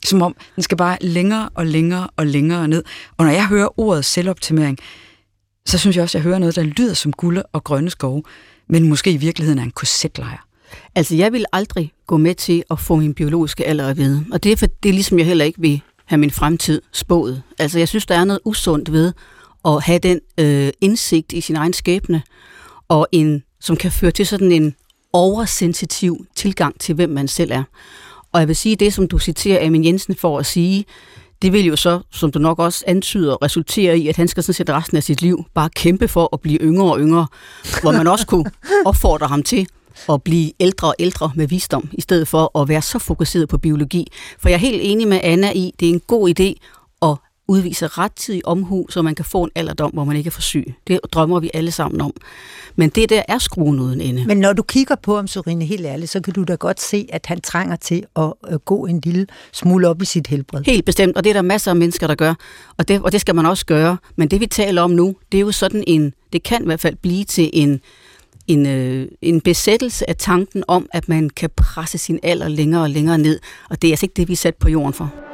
Som 0.04 0.22
om, 0.22 0.36
den 0.56 0.62
skal 0.62 0.76
bare 0.76 0.98
længere 1.00 1.48
og 1.54 1.66
længere 1.66 2.08
og 2.16 2.26
længere 2.26 2.68
ned. 2.68 2.84
Og 3.16 3.24
når 3.24 3.32
jeg 3.32 3.46
hører 3.46 3.80
ordet 3.80 4.04
selvoptimering, 4.04 4.78
så 5.66 5.78
synes 5.78 5.96
jeg 5.96 6.02
også, 6.02 6.18
at 6.18 6.24
jeg 6.24 6.28
hører 6.28 6.38
noget, 6.38 6.56
der 6.56 6.62
lyder 6.62 6.94
som 6.94 7.12
gulde 7.12 7.42
og 7.42 7.64
grønne 7.64 7.90
skove, 7.90 8.22
men 8.68 8.88
måske 8.88 9.10
i 9.12 9.16
virkeligheden 9.16 9.58
er 9.58 9.62
en 9.62 9.70
korsetlejr. 9.70 10.46
Altså, 10.94 11.14
jeg 11.16 11.32
vil 11.32 11.44
aldrig 11.52 11.92
gå 12.06 12.16
med 12.16 12.34
til 12.34 12.62
at 12.70 12.80
få 12.80 12.96
min 12.96 13.14
biologiske 13.14 13.66
alder 13.66 13.88
at 13.88 13.96
vide. 13.96 14.24
Og 14.32 14.42
det 14.42 14.52
er, 14.52 14.56
for, 14.56 14.66
det 14.66 14.88
er 14.88 14.92
ligesom 14.92 15.18
jeg 15.18 15.26
heller 15.26 15.44
ikke 15.44 15.60
vil 15.60 15.80
have 16.04 16.18
min 16.18 16.30
fremtid 16.30 16.82
spået. 16.92 17.42
Altså, 17.58 17.78
jeg 17.78 17.88
synes, 17.88 18.06
der 18.06 18.14
er 18.14 18.24
noget 18.24 18.40
usundt 18.44 18.92
ved 18.92 19.12
at 19.64 19.82
have 19.82 19.98
den 19.98 20.20
øh, 20.38 20.70
indsigt 20.80 21.32
i 21.32 21.40
sin 21.40 21.56
egen 21.56 21.72
skæbne, 21.72 22.22
og 22.88 23.08
en, 23.12 23.42
som 23.60 23.76
kan 23.76 23.92
føre 23.92 24.10
til 24.10 24.26
sådan 24.26 24.52
en 24.52 24.74
oversensitiv 25.12 26.26
tilgang 26.34 26.80
til, 26.80 26.94
hvem 26.94 27.10
man 27.10 27.28
selv 27.28 27.52
er. 27.52 27.62
Og 28.32 28.40
jeg 28.40 28.48
vil 28.48 28.56
sige, 28.56 28.76
det 28.76 28.94
som 28.94 29.08
du 29.08 29.18
citerer 29.18 29.66
Amin 29.66 29.84
Jensen 29.84 30.14
for 30.14 30.38
at 30.38 30.46
sige, 30.46 30.84
det 31.42 31.52
vil 31.52 31.64
jo 31.64 31.76
så, 31.76 32.00
som 32.12 32.30
du 32.30 32.38
nok 32.38 32.58
også 32.58 32.84
antyder, 32.86 33.42
resultere 33.42 33.98
i, 33.98 34.08
at 34.08 34.16
han 34.16 34.28
skal 34.28 34.42
sådan 34.42 34.54
set 34.54 34.70
resten 34.70 34.96
af 34.96 35.02
sit 35.02 35.22
liv 35.22 35.44
bare 35.54 35.70
kæmpe 35.76 36.08
for 36.08 36.28
at 36.32 36.40
blive 36.40 36.58
yngre 36.58 36.92
og 36.92 37.00
yngre, 37.00 37.26
hvor 37.82 37.92
man 37.92 38.06
også 38.06 38.26
kunne 38.26 38.50
opfordre 38.86 39.26
ham 39.26 39.42
til 39.42 39.68
at 40.08 40.22
blive 40.22 40.52
ældre 40.60 40.88
og 40.88 40.94
ældre 40.98 41.32
med 41.34 41.48
visdom, 41.48 41.88
i 41.92 42.00
stedet 42.00 42.28
for 42.28 42.58
at 42.60 42.68
være 42.68 42.82
så 42.82 42.98
fokuseret 42.98 43.48
på 43.48 43.58
biologi. 43.58 44.06
For 44.38 44.48
jeg 44.48 44.54
er 44.54 44.60
helt 44.60 44.80
enig 44.82 45.08
med 45.08 45.20
Anna 45.22 45.52
i, 45.52 45.74
det 45.80 45.88
er 45.88 45.92
en 45.92 46.00
god 46.06 46.28
idé 46.40 46.54
at 47.48 47.52
udvise 47.52 47.86
rettidig 47.86 48.46
omhu, 48.46 48.86
så 48.90 49.02
man 49.02 49.14
kan 49.14 49.24
få 49.24 49.44
en 49.44 49.50
alderdom, 49.54 49.90
hvor 49.90 50.04
man 50.04 50.16
ikke 50.16 50.28
er 50.28 50.32
for 50.32 50.42
syg. 50.42 50.74
Det 50.86 51.00
drømmer 51.12 51.40
vi 51.40 51.50
alle 51.54 51.70
sammen 51.70 52.00
om. 52.00 52.12
Men 52.76 52.90
det 52.90 53.10
der 53.10 53.22
er 53.28 53.38
skruen 53.38 53.80
uden 53.80 54.00
ende. 54.00 54.24
Men 54.26 54.36
når 54.36 54.52
du 54.52 54.62
kigger 54.62 54.94
på 54.94 55.16
ham, 55.16 55.26
Sorine, 55.26 55.64
helt 55.64 55.86
ærligt, 55.86 56.10
så 56.10 56.20
kan 56.20 56.34
du 56.34 56.44
da 56.44 56.54
godt 56.54 56.80
se, 56.80 57.06
at 57.12 57.26
han 57.26 57.40
trænger 57.40 57.76
til 57.76 58.04
at 58.16 58.64
gå 58.64 58.86
en 58.86 59.00
lille 59.04 59.26
smule 59.52 59.88
op 59.88 60.02
i 60.02 60.04
sit 60.04 60.26
helbred. 60.26 60.62
Helt 60.66 60.84
bestemt, 60.84 61.16
og 61.16 61.24
det 61.24 61.30
er 61.30 61.34
der 61.34 61.42
masser 61.42 61.70
af 61.70 61.76
mennesker, 61.76 62.06
der 62.06 62.14
gør. 62.14 62.34
Og 62.76 62.88
det, 62.88 63.02
og 63.02 63.12
det 63.12 63.20
skal 63.20 63.34
man 63.34 63.46
også 63.46 63.66
gøre. 63.66 63.96
Men 64.16 64.28
det 64.28 64.40
vi 64.40 64.46
taler 64.46 64.82
om 64.82 64.90
nu, 64.90 65.16
det 65.32 65.38
er 65.38 65.42
jo 65.42 65.52
sådan 65.52 65.84
en, 65.86 66.12
det 66.32 66.42
kan 66.42 66.62
i 66.62 66.66
hvert 66.66 66.80
fald 66.80 66.96
blive 66.96 67.24
til 67.24 67.50
en, 67.52 67.80
en, 68.46 68.66
øh, 68.66 69.08
en 69.22 69.40
besættelse 69.40 70.10
af 70.10 70.16
tanken 70.16 70.64
om, 70.68 70.88
at 70.92 71.08
man 71.08 71.30
kan 71.30 71.50
presse 71.56 71.98
sin 71.98 72.18
alder 72.22 72.48
længere 72.48 72.82
og 72.82 72.90
længere 72.90 73.18
ned. 73.18 73.40
Og 73.70 73.82
det 73.82 73.88
er 73.88 73.92
altså 73.92 74.06
ikke 74.06 74.14
det, 74.14 74.28
vi 74.28 74.32
er 74.32 74.36
sat 74.36 74.54
på 74.54 74.68
jorden 74.68 74.92
for. 74.92 75.27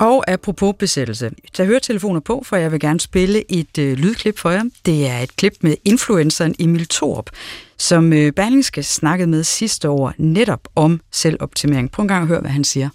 Og 0.00 0.24
apropos 0.28 0.74
besættelse, 0.78 1.30
tag 1.52 1.66
høretelefoner 1.66 2.20
på, 2.20 2.42
for 2.44 2.56
jeg 2.56 2.72
vil 2.72 2.80
gerne 2.80 3.00
spille 3.00 3.52
et 3.52 3.78
øh, 3.78 3.92
lydklip 3.92 4.38
for 4.38 4.50
jer. 4.50 4.62
Det 4.86 5.06
er 5.06 5.18
et 5.18 5.36
klip 5.36 5.52
med 5.60 5.76
influenceren 5.84 6.54
Emil 6.58 6.88
Thorup, 6.88 7.30
som 7.78 8.12
øh, 8.12 8.32
Berlingske 8.32 8.82
snakkede 8.82 9.30
med 9.30 9.42
sidste 9.42 9.90
år 9.90 10.12
netop 10.18 10.60
om 10.76 11.00
selvoptimering. 11.12 11.90
Prøv 11.90 12.02
en 12.02 12.08
gang 12.08 12.22
at 12.22 12.28
høre, 12.28 12.40
hvad 12.40 12.50
han 12.50 12.64
siger. 12.64 12.88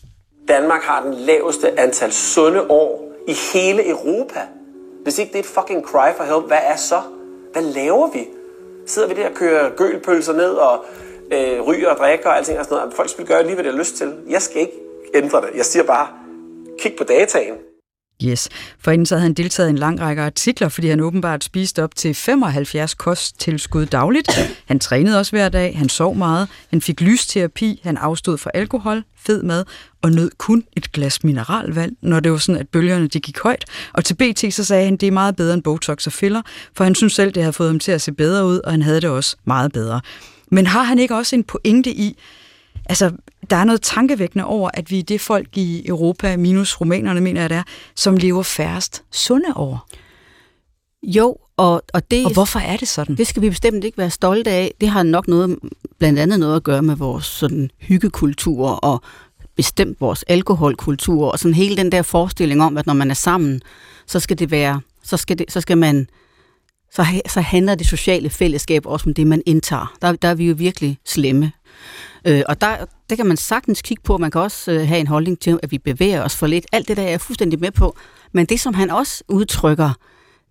Danmark 0.47 0.81
har 0.81 1.03
den 1.03 1.13
laveste 1.13 1.79
antal 1.79 2.12
sunde 2.12 2.62
år 2.69 3.13
i 3.27 3.33
hele 3.53 3.89
Europa. 3.89 4.39
Hvis 5.03 5.19
ikke 5.19 5.29
det 5.29 5.39
er 5.39 5.43
et 5.43 5.49
fucking 5.59 5.85
cry 5.85 6.07
for 6.17 6.23
help, 6.23 6.47
hvad 6.47 6.63
er 6.63 6.77
så? 6.77 7.01
Hvad 7.53 7.63
laver 7.63 8.12
vi? 8.13 8.27
Sidder 8.88 9.07
vi 9.07 9.13
der 9.13 9.29
og 9.29 9.35
kører 9.35 9.69
gølpølser 9.75 10.33
ned 10.33 10.51
og 10.51 10.85
øh, 11.31 11.62
ryger 11.62 11.89
og 11.89 11.97
drikker 11.97 12.29
og 12.29 12.38
alting 12.38 12.59
og 12.59 12.65
sådan 12.65 12.77
noget? 12.77 12.93
Folk 12.93 13.09
skal 13.09 13.25
gøre 13.25 13.43
lige, 13.43 13.53
hvad 13.53 13.63
de 13.63 13.69
har 13.69 13.77
lyst 13.77 13.95
til. 13.95 14.13
Jeg 14.29 14.41
skal 14.41 14.62
ikke 14.62 14.73
ændre 15.13 15.41
det. 15.41 15.49
Jeg 15.55 15.65
siger 15.65 15.83
bare, 15.83 16.07
kig 16.81 16.93
på 16.97 17.03
dataen. 17.03 17.55
Yes, 18.23 18.49
for 18.79 18.91
inden 18.91 19.05
så 19.05 19.15
havde 19.15 19.23
han 19.23 19.33
deltaget 19.33 19.69
i 19.69 19.71
en 19.71 19.77
lang 19.77 20.01
række 20.01 20.21
artikler, 20.21 20.69
fordi 20.69 20.87
han 20.87 20.99
åbenbart 20.99 21.43
spiste 21.43 21.83
op 21.83 21.95
til 21.95 22.15
75 22.15 22.93
kosttilskud 22.93 23.85
dagligt. 23.85 24.29
Han 24.65 24.79
trænede 24.79 25.19
også 25.19 25.31
hver 25.31 25.49
dag, 25.49 25.77
han 25.77 25.89
sov 25.89 26.15
meget, 26.15 26.47
han 26.69 26.81
fik 26.81 27.01
lysterapi, 27.01 27.81
han 27.83 27.97
afstod 27.97 28.37
fra 28.37 28.51
alkohol, 28.53 29.03
fed 29.17 29.43
mad 29.43 29.65
og 30.01 30.11
nød 30.11 30.31
kun 30.37 30.63
et 30.77 30.91
glas 30.91 31.23
mineralvand, 31.23 31.95
når 32.01 32.19
det 32.19 32.31
var 32.31 32.37
sådan, 32.37 32.61
at 32.61 32.69
bølgerne 32.69 33.07
de 33.07 33.19
gik 33.19 33.39
højt. 33.39 33.65
Og 33.93 34.05
til 34.05 34.13
BT 34.13 34.53
så 34.53 34.63
sagde 34.63 34.85
han, 34.85 34.93
at 34.93 35.01
det 35.01 35.07
er 35.07 35.11
meget 35.11 35.35
bedre 35.35 35.53
end 35.53 35.63
Botox 35.63 36.07
og 36.07 36.13
filler, 36.13 36.41
for 36.75 36.83
han 36.83 36.95
synes 36.95 37.13
selv, 37.13 37.31
det 37.31 37.43
havde 37.43 37.53
fået 37.53 37.69
ham 37.69 37.79
til 37.79 37.91
at 37.91 38.01
se 38.01 38.11
bedre 38.11 38.45
ud, 38.45 38.59
og 38.63 38.71
han 38.71 38.81
havde 38.81 39.01
det 39.01 39.09
også 39.09 39.35
meget 39.45 39.73
bedre. 39.73 40.01
Men 40.51 40.67
har 40.67 40.83
han 40.83 40.99
ikke 40.99 41.15
også 41.15 41.35
en 41.35 41.43
pointe 41.43 41.89
i, 41.89 42.17
altså, 42.89 43.12
der 43.49 43.56
er 43.56 43.63
noget 43.63 43.82
tankevækkende 43.82 44.45
over, 44.45 44.69
at 44.73 44.91
vi 44.91 44.99
er 44.99 45.04
det 45.04 45.21
folk 45.21 45.58
i 45.58 45.88
Europa, 45.88 46.38
minus 46.38 46.75
rumænerne, 46.75 47.21
mener 47.21 47.41
jeg 47.41 47.49
det 47.49 47.58
er, 47.58 47.63
som 47.95 48.17
lever 48.17 48.43
færrest 48.43 49.04
sunde 49.12 49.54
år. 49.56 49.88
Jo, 51.04 51.38
og, 51.58 51.84
og, 51.93 52.12
det, 52.12 52.25
og 52.25 52.34
hvorfor 52.34 52.60
er 52.60 52.78
det 52.78 52.88
sådan? 52.88 53.15
Det 53.15 53.28
skal 53.28 53.41
vi 53.41 53.49
bestemt 53.49 53.84
ikke 53.84 53.97
være 53.97 54.10
stolte 54.10 54.52
af. 54.52 54.73
Det 54.82 54.89
har 54.89 55.04
nok 55.04 55.28
noget, 55.28 55.60
blandt 55.99 56.19
andet 56.19 56.39
noget 56.39 56.56
at 56.56 56.63
gøre 56.63 56.82
med 56.82 56.95
vores 56.95 57.25
sådan, 57.25 57.71
hyggekultur 57.78 58.69
og 58.69 59.02
bestemt 59.56 60.02
vores 60.02 60.23
alkoholkultur 60.28 61.32
og 61.32 61.39
sådan 61.39 61.54
hele 61.54 61.78
den 61.78 61.91
der 61.91 62.02
forestilling 62.02 62.62
om, 62.62 62.78
at 62.78 62.86
når 62.86 62.93
man 62.93 63.12
er 63.12 63.15
sammen, 63.15 63.62
så 64.08 64.19
skal 64.19 64.39
det 64.39 64.52
være, 64.52 64.82
så 65.04 65.17
skal, 65.17 65.39
det, 65.39 65.52
så 65.52 65.62
skal 65.62 65.78
man, 65.78 66.08
så, 66.91 67.06
så 67.28 67.41
handler 67.41 67.75
det 67.75 67.88
sociale 67.88 68.30
fællesskab 68.30 68.86
også 68.86 69.10
om 69.10 69.13
det, 69.13 69.28
man 69.28 69.41
indtager. 69.45 69.95
Der, 70.02 70.12
der 70.12 70.28
er 70.28 70.36
vi 70.36 70.47
jo 70.47 70.56
virkelig 70.58 70.97
slemme. 71.06 71.52
Øh, 72.25 72.43
og 72.47 72.62
der, 72.62 72.86
det 73.10 73.17
kan 73.17 73.25
man 73.25 73.38
sagtens 73.38 73.82
kigge 73.82 74.03
på. 74.03 74.17
Man 74.17 74.32
kan 74.32 74.41
også 74.41 74.71
øh, 74.71 74.88
have 74.88 74.99
en 74.99 75.08
holdning 75.08 75.39
til, 75.39 75.60
at 75.63 75.71
vi 75.71 75.77
bevæger 75.77 76.23
os 76.23 76.36
for 76.36 76.47
lidt. 76.47 76.65
Alt 76.71 76.88
det 76.88 76.97
der 76.97 77.03
er 77.03 77.10
jeg 77.10 77.21
fuldstændig 77.21 77.60
med 77.60 77.71
på. 77.71 77.97
Men 78.32 78.45
det, 78.45 78.60
som 78.60 78.73
han 78.73 78.89
også 78.89 79.23
udtrykker, 79.27 79.91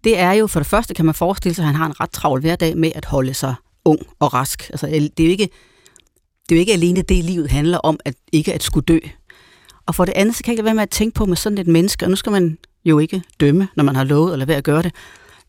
det 0.04 0.18
er 0.18 0.32
jo, 0.32 0.46
for 0.46 0.60
det 0.60 0.66
første 0.66 0.94
kan 0.94 1.04
man 1.04 1.14
forestille 1.14 1.54
sig, 1.54 1.62
at 1.62 1.66
han 1.66 1.74
har 1.74 1.86
en 1.86 2.00
ret 2.00 2.10
travl 2.10 2.40
hverdag 2.40 2.76
med 2.76 2.92
at 2.94 3.04
holde 3.04 3.34
sig 3.34 3.54
ung 3.84 3.98
og 4.18 4.34
rask. 4.34 4.70
Altså, 4.70 4.86
det 4.86 5.20
er 5.20 5.24
jo 5.24 5.30
ikke, 5.30 5.48
det 6.48 6.54
er 6.54 6.56
jo 6.56 6.60
ikke 6.60 6.72
alene 6.72 7.02
det, 7.02 7.24
livet 7.24 7.50
handler 7.50 7.78
om, 7.78 8.00
at 8.04 8.14
ikke 8.32 8.54
at 8.54 8.62
skulle 8.62 8.84
dø. 8.84 8.98
Og 9.86 9.94
for 9.94 10.04
det 10.04 10.14
andet, 10.14 10.36
så 10.36 10.42
kan 10.42 10.50
jeg 10.50 10.52
ikke 10.52 10.62
lade 10.62 10.66
være 10.66 10.74
med 10.74 10.82
at 10.82 10.90
tænke 10.90 11.14
på 11.14 11.26
med 11.26 11.36
sådan 11.36 11.58
et 11.58 11.66
menneske, 11.66 12.06
og 12.06 12.10
nu 12.10 12.16
skal 12.16 12.32
man 12.32 12.58
jo 12.84 12.98
ikke 12.98 13.22
dømme, 13.40 13.68
når 13.76 13.84
man 13.84 13.96
har 13.96 14.04
lovet 14.04 14.32
at 14.32 14.38
lade 14.38 14.48
være 14.48 14.56
at 14.56 14.64
gøre 14.64 14.82
det, 14.82 14.94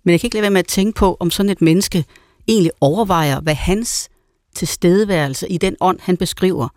men 0.03 0.11
jeg 0.11 0.19
kan 0.19 0.27
ikke 0.27 0.35
lade 0.35 0.41
være 0.41 0.51
med 0.51 0.59
at 0.59 0.67
tænke 0.67 0.97
på, 0.97 1.17
om 1.19 1.31
sådan 1.31 1.49
et 1.49 1.61
menneske 1.61 2.05
egentlig 2.47 2.71
overvejer, 2.81 3.39
hvad 3.39 3.55
hans 3.55 4.09
tilstedeværelse 4.55 5.49
i 5.49 5.57
den 5.57 5.75
ånd, 5.81 5.99
han 6.01 6.17
beskriver, 6.17 6.67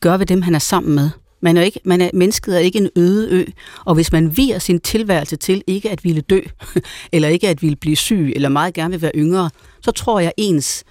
gør 0.00 0.16
ved 0.16 0.26
dem, 0.26 0.42
han 0.42 0.54
er 0.54 0.58
sammen 0.58 0.94
med. 0.94 1.10
Man 1.40 1.56
er 1.56 1.62
ikke, 1.62 1.80
man 1.84 2.00
er, 2.00 2.10
mennesket 2.14 2.56
er 2.56 2.58
ikke 2.58 2.78
en 2.78 2.90
øde 2.96 3.28
ø, 3.30 3.44
og 3.84 3.94
hvis 3.94 4.12
man 4.12 4.36
virer 4.36 4.58
sin 4.58 4.80
tilværelse 4.80 5.36
til 5.36 5.62
ikke 5.66 5.90
at 5.90 6.04
ville 6.04 6.20
dø, 6.20 6.40
eller 7.12 7.28
ikke 7.28 7.48
at 7.48 7.62
ville 7.62 7.76
blive 7.76 7.96
syg, 7.96 8.32
eller 8.36 8.48
meget 8.48 8.74
gerne 8.74 8.90
vil 8.90 9.02
være 9.02 9.12
yngre, 9.14 9.50
så 9.82 9.90
tror 9.90 10.20
jeg 10.20 10.32
ens 10.36 10.84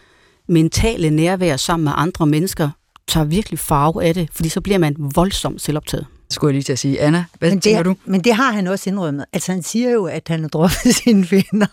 mentale 0.47 1.09
nærvær 1.09 1.57
sammen 1.57 1.83
med 1.83 1.93
andre 1.95 2.27
mennesker 2.27 2.69
tager 3.07 3.25
virkelig 3.25 3.59
farve 3.59 4.03
af 4.03 4.13
det, 4.13 4.29
fordi 4.31 4.49
så 4.49 4.61
bliver 4.61 4.77
man 4.77 4.95
voldsomt 4.99 5.61
selvoptaget 5.61 6.05
skulle 6.35 6.49
jeg 6.49 6.53
lige 6.53 6.63
til 6.63 6.73
at 6.73 6.79
sige. 6.79 7.01
Anna, 7.01 7.25
hvad 7.39 7.49
men 7.49 7.55
det, 7.55 7.63
tænker 7.63 7.83
du? 7.83 7.95
Men 8.05 8.21
det 8.21 8.35
har 8.35 8.51
han 8.51 8.67
også 8.67 8.89
indrømmet. 8.89 9.25
Altså 9.33 9.51
han 9.51 9.63
siger 9.63 9.89
jo, 9.89 10.05
at 10.05 10.27
han 10.27 10.41
har 10.41 10.47
droppet 10.47 10.95
sine 11.03 11.27
venner 11.31 11.67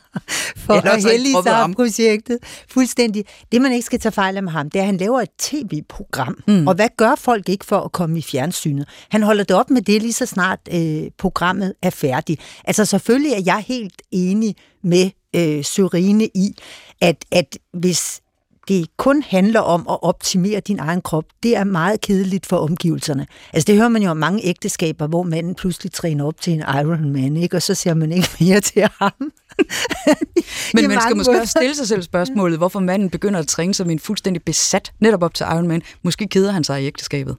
for 0.56 0.74
at 0.74 1.02
hellige 1.04 1.42
sig 1.42 1.72
projektet. 1.76 2.38
Fuldstændig. 2.68 3.24
Det 3.52 3.62
man 3.62 3.72
ikke 3.72 3.86
skal 3.86 4.00
tage 4.00 4.12
fejl 4.12 4.36
af 4.36 4.42
med 4.42 4.52
ham, 4.52 4.70
det 4.70 4.78
er, 4.78 4.82
at 4.82 4.86
han 4.86 4.96
laver 4.96 5.20
et 5.20 5.30
tv-program. 5.38 6.36
Mm. 6.48 6.68
Og 6.68 6.74
hvad 6.74 6.88
gør 6.96 7.14
folk 7.14 7.48
ikke 7.48 7.64
for 7.64 7.80
at 7.80 7.92
komme 7.92 8.18
i 8.18 8.22
fjernsynet? 8.22 8.88
Han 9.10 9.22
holder 9.22 9.44
det 9.44 9.56
op 9.56 9.70
med 9.70 9.82
det 9.82 10.02
lige 10.02 10.12
så 10.12 10.26
snart 10.26 10.58
øh, 10.74 11.02
programmet 11.18 11.74
er 11.82 11.90
færdigt. 11.90 12.40
Altså 12.64 12.84
selvfølgelig 12.84 13.32
er 13.32 13.42
jeg 13.46 13.64
helt 13.66 14.02
enig 14.10 14.56
med 14.82 15.10
øh, 15.36 15.64
Sørine 15.64 16.24
i, 16.24 16.54
at, 17.00 17.24
at 17.30 17.58
hvis 17.72 18.20
det 18.68 18.96
kun 18.96 19.22
handler 19.22 19.60
om 19.60 19.86
at 19.90 19.98
optimere 20.02 20.60
din 20.60 20.78
egen 20.78 21.02
krop, 21.02 21.24
det 21.42 21.56
er 21.56 21.64
meget 21.64 22.00
kedeligt 22.00 22.46
for 22.46 22.56
omgivelserne. 22.56 23.26
Altså 23.52 23.66
det 23.66 23.76
hører 23.76 23.88
man 23.88 24.02
jo 24.02 24.10
om 24.10 24.16
mange 24.16 24.44
ægteskaber, 24.44 25.06
hvor 25.06 25.22
manden 25.22 25.54
pludselig 25.54 25.92
træner 25.92 26.24
op 26.24 26.40
til 26.40 26.52
en 26.52 26.60
Ironman, 26.60 27.36
ikke? 27.36 27.56
og 27.56 27.62
så 27.62 27.74
ser 27.74 27.94
man 27.94 28.12
ikke 28.12 28.28
mere 28.40 28.60
til 28.60 28.82
ham. 28.98 29.12
Men 30.74 30.88
man 30.88 31.00
skal 31.00 31.16
måske 31.16 31.40
også 31.40 31.54
stille 31.58 31.74
sig 31.74 31.88
selv 31.88 32.02
spørgsmålet, 32.02 32.58
hvorfor 32.58 32.80
manden 32.80 33.10
begynder 33.10 33.40
at 33.40 33.46
træne 33.46 33.74
som 33.74 33.90
en 33.90 33.98
fuldstændig 33.98 34.42
besat 34.42 34.92
netop 35.00 35.22
op 35.22 35.34
til 35.34 35.44
Ironman. 35.44 35.82
Måske 36.02 36.28
keder 36.28 36.52
han 36.52 36.64
sig 36.64 36.82
i 36.82 36.86
ægteskabet. 36.86 37.36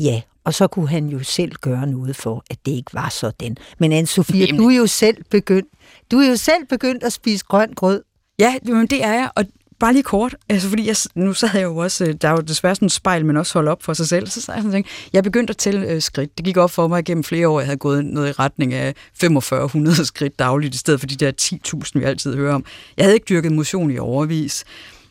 Ja, 0.00 0.20
og 0.44 0.54
så 0.54 0.66
kunne 0.66 0.88
han 0.88 1.06
jo 1.06 1.22
selv 1.22 1.52
gøre 1.52 1.86
noget 1.86 2.16
for, 2.16 2.44
at 2.50 2.58
det 2.66 2.72
ikke 2.72 2.94
var 2.94 3.08
sådan. 3.08 3.56
Men 3.78 3.92
Anne-Sophie, 3.92 4.56
du 4.56 4.68
er 4.68 4.76
jo 4.76 4.86
selv 4.86 5.24
begyndt, 5.30 5.68
du 6.10 6.18
er 6.18 6.28
jo 6.28 6.36
selv 6.36 6.66
begyndt 6.68 7.02
at 7.02 7.12
spise 7.12 7.44
grøn 7.44 7.72
grød. 7.76 8.02
Ja, 8.38 8.54
men 8.64 8.86
det 8.86 9.04
er 9.04 9.12
jeg, 9.12 9.30
og 9.36 9.44
bare 9.78 9.92
lige 9.92 10.02
kort, 10.02 10.36
altså 10.48 10.68
fordi 10.68 10.86
jeg, 10.86 10.96
nu 11.14 11.32
sad 11.32 11.48
jeg 11.54 11.62
jo 11.62 11.76
også, 11.76 12.04
øh, 12.04 12.14
der 12.22 12.28
er 12.28 12.32
jo 12.32 12.40
desværre 12.40 12.74
sådan 12.74 12.86
et 12.86 12.92
spejl, 12.92 13.26
men 13.26 13.36
også 13.36 13.52
holde 13.52 13.70
op 13.70 13.82
for 13.82 13.92
sig 13.92 14.08
selv, 14.08 14.26
så 14.26 14.40
sad 14.40 14.54
jeg 14.54 14.62
sådan 14.62 14.72
tænkte, 14.72 14.92
jeg 15.12 15.22
begyndte 15.22 15.50
at 15.50 15.56
tælle 15.56 15.88
øh, 15.88 16.02
skridt. 16.02 16.38
Det 16.38 16.44
gik 16.44 16.56
op 16.56 16.70
for 16.70 16.88
mig 16.88 17.04
gennem 17.04 17.24
flere 17.24 17.48
år, 17.48 17.60
jeg 17.60 17.66
havde 17.66 17.78
gået 17.78 18.04
noget 18.04 18.28
i 18.28 18.32
retning 18.32 18.74
af 18.74 18.94
4500 19.14 20.04
skridt 20.06 20.38
dagligt, 20.38 20.74
i 20.74 20.78
stedet 20.78 21.00
for 21.00 21.06
de 21.06 21.16
der 21.16 21.32
10.000, 21.42 21.90
vi 21.98 22.04
altid 22.04 22.36
hører 22.36 22.54
om. 22.54 22.64
Jeg 22.96 23.04
havde 23.04 23.14
ikke 23.14 23.26
dyrket 23.28 23.52
motion 23.52 23.90
i 23.90 23.98
overvis. 23.98 24.64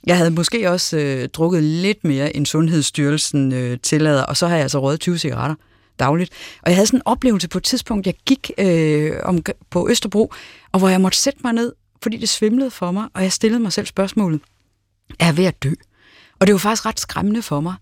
Jeg 0.08 0.18
havde 0.18 0.32
måske 0.32 0.72
også 0.72 0.98
øh, 0.98 1.30
drukket 1.30 1.64
lidt 1.64 2.04
mere, 2.04 2.36
end 2.36 2.46
Sundhedsstyrelsen 2.46 3.54
øh, 3.54 3.78
tillader, 3.84 4.24
og 4.24 4.38
så 4.38 4.48
har 4.48 4.56
jeg 4.56 4.64
altså 4.64 4.80
røget 4.80 5.00
20 5.00 5.18
cigaretter 5.18 5.56
dagligt. 6.00 6.32
Og 6.62 6.70
jeg 6.70 6.76
havde 6.76 6.88
sådan 6.88 6.98
en 6.98 7.04
oplevelse 7.06 7.48
på 7.48 7.58
et 7.58 7.64
tidspunkt, 7.64 8.06
jeg 8.06 8.16
gik 8.26 8.52
øh, 8.58 9.12
om, 9.24 9.44
på 9.70 9.88
Østerbro, 9.90 10.34
og 10.72 10.80
hvor 10.80 10.90
jeg 10.90 11.02
måtte 11.02 11.18
sætte 11.18 11.40
mig 11.44 11.54
ned, 11.54 11.74
fordi 12.04 12.18
det 12.18 12.30
svimlede 12.30 12.72
for 12.72 12.92
mig, 12.92 13.08
og 13.14 13.24
jeg 13.24 13.32
stillede 13.32 13.60
mig 13.60 13.74
selv 13.74 13.86
spørgsmålet, 13.86 14.42
er 15.20 15.32
ved 15.32 15.46
at 15.46 15.64
dø. 15.64 15.72
Og 16.40 16.48
det 16.48 16.54
var 16.54 16.60
faktisk 16.60 16.86
ret 16.86 17.00
skræmmende 17.00 17.42
for 17.42 17.60
mig. 17.60 17.76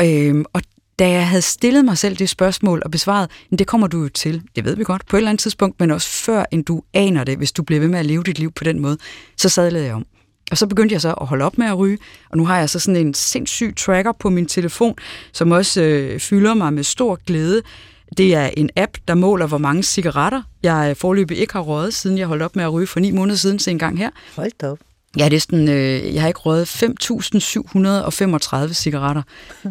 Øhm, 0.00 0.44
og 0.52 0.62
da 0.98 1.10
jeg 1.10 1.28
havde 1.28 1.42
stillet 1.42 1.84
mig 1.84 1.98
selv 1.98 2.16
det 2.16 2.28
spørgsmål 2.28 2.82
og 2.84 2.90
besvaret, 2.90 3.30
men 3.50 3.58
det 3.58 3.66
kommer 3.66 3.86
du 3.86 4.02
jo 4.02 4.08
til, 4.08 4.42
det 4.56 4.64
ved 4.64 4.76
vi 4.76 4.84
godt, 4.84 5.06
på 5.06 5.16
et 5.16 5.18
eller 5.18 5.30
andet 5.30 5.40
tidspunkt, 5.42 5.80
men 5.80 5.90
også 5.90 6.08
før 6.08 6.44
end 6.50 6.64
du 6.64 6.82
aner 6.94 7.24
det, 7.24 7.36
hvis 7.36 7.52
du 7.52 7.62
bliver 7.62 7.80
ved 7.80 7.88
med 7.88 7.98
at 7.98 8.06
leve 8.06 8.22
dit 8.22 8.38
liv 8.38 8.52
på 8.52 8.64
den 8.64 8.80
måde, 8.80 8.98
så 9.36 9.48
sadlede 9.48 9.84
jeg 9.84 9.94
om. 9.94 10.06
Og 10.50 10.58
så 10.58 10.66
begyndte 10.66 10.92
jeg 10.92 11.00
så 11.00 11.12
at 11.12 11.26
holde 11.26 11.44
op 11.44 11.58
med 11.58 11.66
at 11.66 11.78
ryge, 11.78 11.98
og 12.30 12.36
nu 12.36 12.46
har 12.46 12.58
jeg 12.58 12.70
så 12.70 12.78
sådan 12.78 13.06
en 13.06 13.14
sindssyg 13.14 13.74
tracker 13.76 14.12
på 14.12 14.30
min 14.30 14.46
telefon, 14.46 14.94
som 15.32 15.50
også 15.50 15.82
øh, 15.82 16.20
fylder 16.20 16.54
mig 16.54 16.72
med 16.72 16.84
stor 16.84 17.18
glæde. 17.26 17.62
Det 18.16 18.34
er 18.34 18.50
en 18.56 18.70
app, 18.76 18.96
der 19.08 19.14
måler, 19.14 19.46
hvor 19.46 19.58
mange 19.58 19.82
cigaretter 19.82 20.42
jeg 20.62 20.86
øh, 20.90 20.96
forløbig 20.96 21.38
ikke 21.38 21.52
har 21.52 21.60
røget, 21.60 21.94
siden 21.94 22.18
jeg 22.18 22.26
holdt 22.26 22.42
op 22.42 22.56
med 22.56 22.64
at 22.64 22.72
ryge 22.72 22.86
for 22.86 23.00
ni 23.00 23.10
måneder 23.10 23.36
siden 23.36 23.58
til 23.58 23.70
en 23.70 23.78
gang 23.78 23.98
her. 23.98 24.10
Hold 24.36 24.62
op. 24.62 24.78
Det 25.14 25.32
er 25.32 25.40
sådan, 25.40 25.68
øh, 25.68 26.14
jeg 26.14 26.22
har 26.22 26.28
ikke 26.28 26.40
røget 26.40 26.68
5.735 28.68 28.72
cigaretter. 28.74 29.22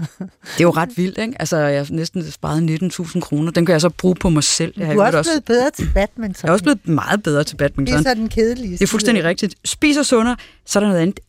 Det 0.57 0.59
er 0.59 0.63
jo 0.63 0.69
ret 0.69 0.89
vildt, 0.97 1.17
ikke? 1.17 1.33
Altså, 1.39 1.57
jeg 1.57 1.79
har 1.79 1.87
næsten 1.91 2.31
sparet 2.31 2.81
19.000 3.09 3.19
kroner. 3.19 3.51
Den 3.51 3.65
kan 3.65 3.73
jeg 3.73 3.81
så 3.81 3.89
bruge 3.89 4.15
på 4.15 4.29
mig 4.29 4.43
selv. 4.43 4.73
Jeg 4.77 4.95
du 4.95 4.99
er 4.99 5.05
også, 5.05 5.17
også 5.17 5.31
blevet 5.31 5.45
bedre 5.45 5.71
til 5.71 5.89
badminton. 5.93 6.39
Jeg 6.43 6.49
er 6.49 6.53
også 6.53 6.63
blevet 6.63 6.87
meget 6.87 7.23
bedre 7.23 7.43
til 7.43 7.55
badminton. 7.55 7.97
Det 7.97 8.05
er 8.05 8.09
så 8.09 8.15
den 8.15 8.29
kedelige 8.29 8.71
Det 8.71 8.81
er 8.81 8.87
fuldstændig 8.87 9.23
rigtigt. 9.23 9.55
Spiser 9.65 10.03
sundere, 10.03 10.35
så 10.65 10.79
er 10.79 10.83
der 10.83 10.87
noget 10.87 11.01
andet 11.01 11.19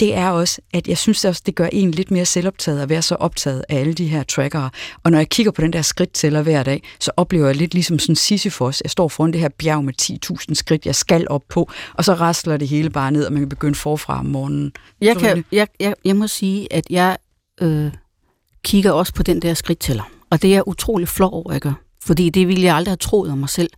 det 0.00 0.14
er 0.14 0.28
også, 0.28 0.60
at 0.72 0.88
jeg 0.88 0.98
synes 0.98 1.24
også, 1.24 1.42
det 1.46 1.54
gør 1.54 1.66
en 1.72 1.90
lidt 1.90 2.10
mere 2.10 2.26
selvoptaget 2.26 2.80
at 2.80 2.88
være 2.88 3.02
så 3.02 3.14
optaget 3.14 3.64
af 3.68 3.76
alle 3.80 3.92
de 3.92 4.06
her 4.06 4.22
trackere. 4.22 4.70
Og 5.02 5.10
når 5.10 5.18
jeg 5.18 5.28
kigger 5.28 5.52
på 5.52 5.62
den 5.62 5.72
der 5.72 5.82
skridttæller 5.82 6.42
hver 6.42 6.62
dag, 6.62 6.82
så 7.00 7.10
oplever 7.16 7.46
jeg 7.46 7.56
lidt 7.56 7.74
ligesom 7.74 7.98
sådan 7.98 8.16
Sisyfos. 8.16 8.80
Jeg 8.84 8.90
står 8.90 9.08
foran 9.08 9.32
det 9.32 9.40
her 9.40 9.48
bjerg 9.48 9.84
med 9.84 9.92
10.000 10.02 10.54
skridt, 10.54 10.86
jeg 10.86 10.94
skal 10.94 11.26
op 11.30 11.42
på, 11.48 11.70
og 11.94 12.04
så 12.04 12.14
rasler 12.14 12.56
det 12.56 12.68
hele 12.68 12.90
bare 12.90 13.10
ned, 13.10 13.24
og 13.24 13.32
man 13.32 13.42
kan 13.42 13.48
begynde 13.48 13.74
forfra 13.74 14.18
om 14.18 14.26
morgenen. 14.26 14.72
Jeg, 15.00 15.16
kan, 15.16 15.44
jeg, 15.52 15.68
jeg, 15.80 15.94
jeg 16.04 16.16
må 16.16 16.26
sige, 16.26 16.72
at 16.72 16.84
jeg 16.90 17.16
øh, 17.60 17.92
kigger 18.64 18.92
også 18.92 19.14
på 19.14 19.22
den 19.22 19.42
der 19.42 19.54
skridttæller. 19.54 20.10
Og 20.30 20.42
det 20.42 20.50
er 20.50 20.54
jeg 20.54 20.68
utrolig 20.68 21.08
flov 21.08 21.32
over, 21.32 21.52
jeg 21.52 21.60
gør. 21.60 21.72
Fordi 22.04 22.30
det 22.30 22.48
ville 22.48 22.62
jeg 22.62 22.76
aldrig 22.76 22.90
have 22.90 22.96
troet 22.96 23.32
om 23.32 23.38
mig 23.38 23.48
selv. 23.48 23.70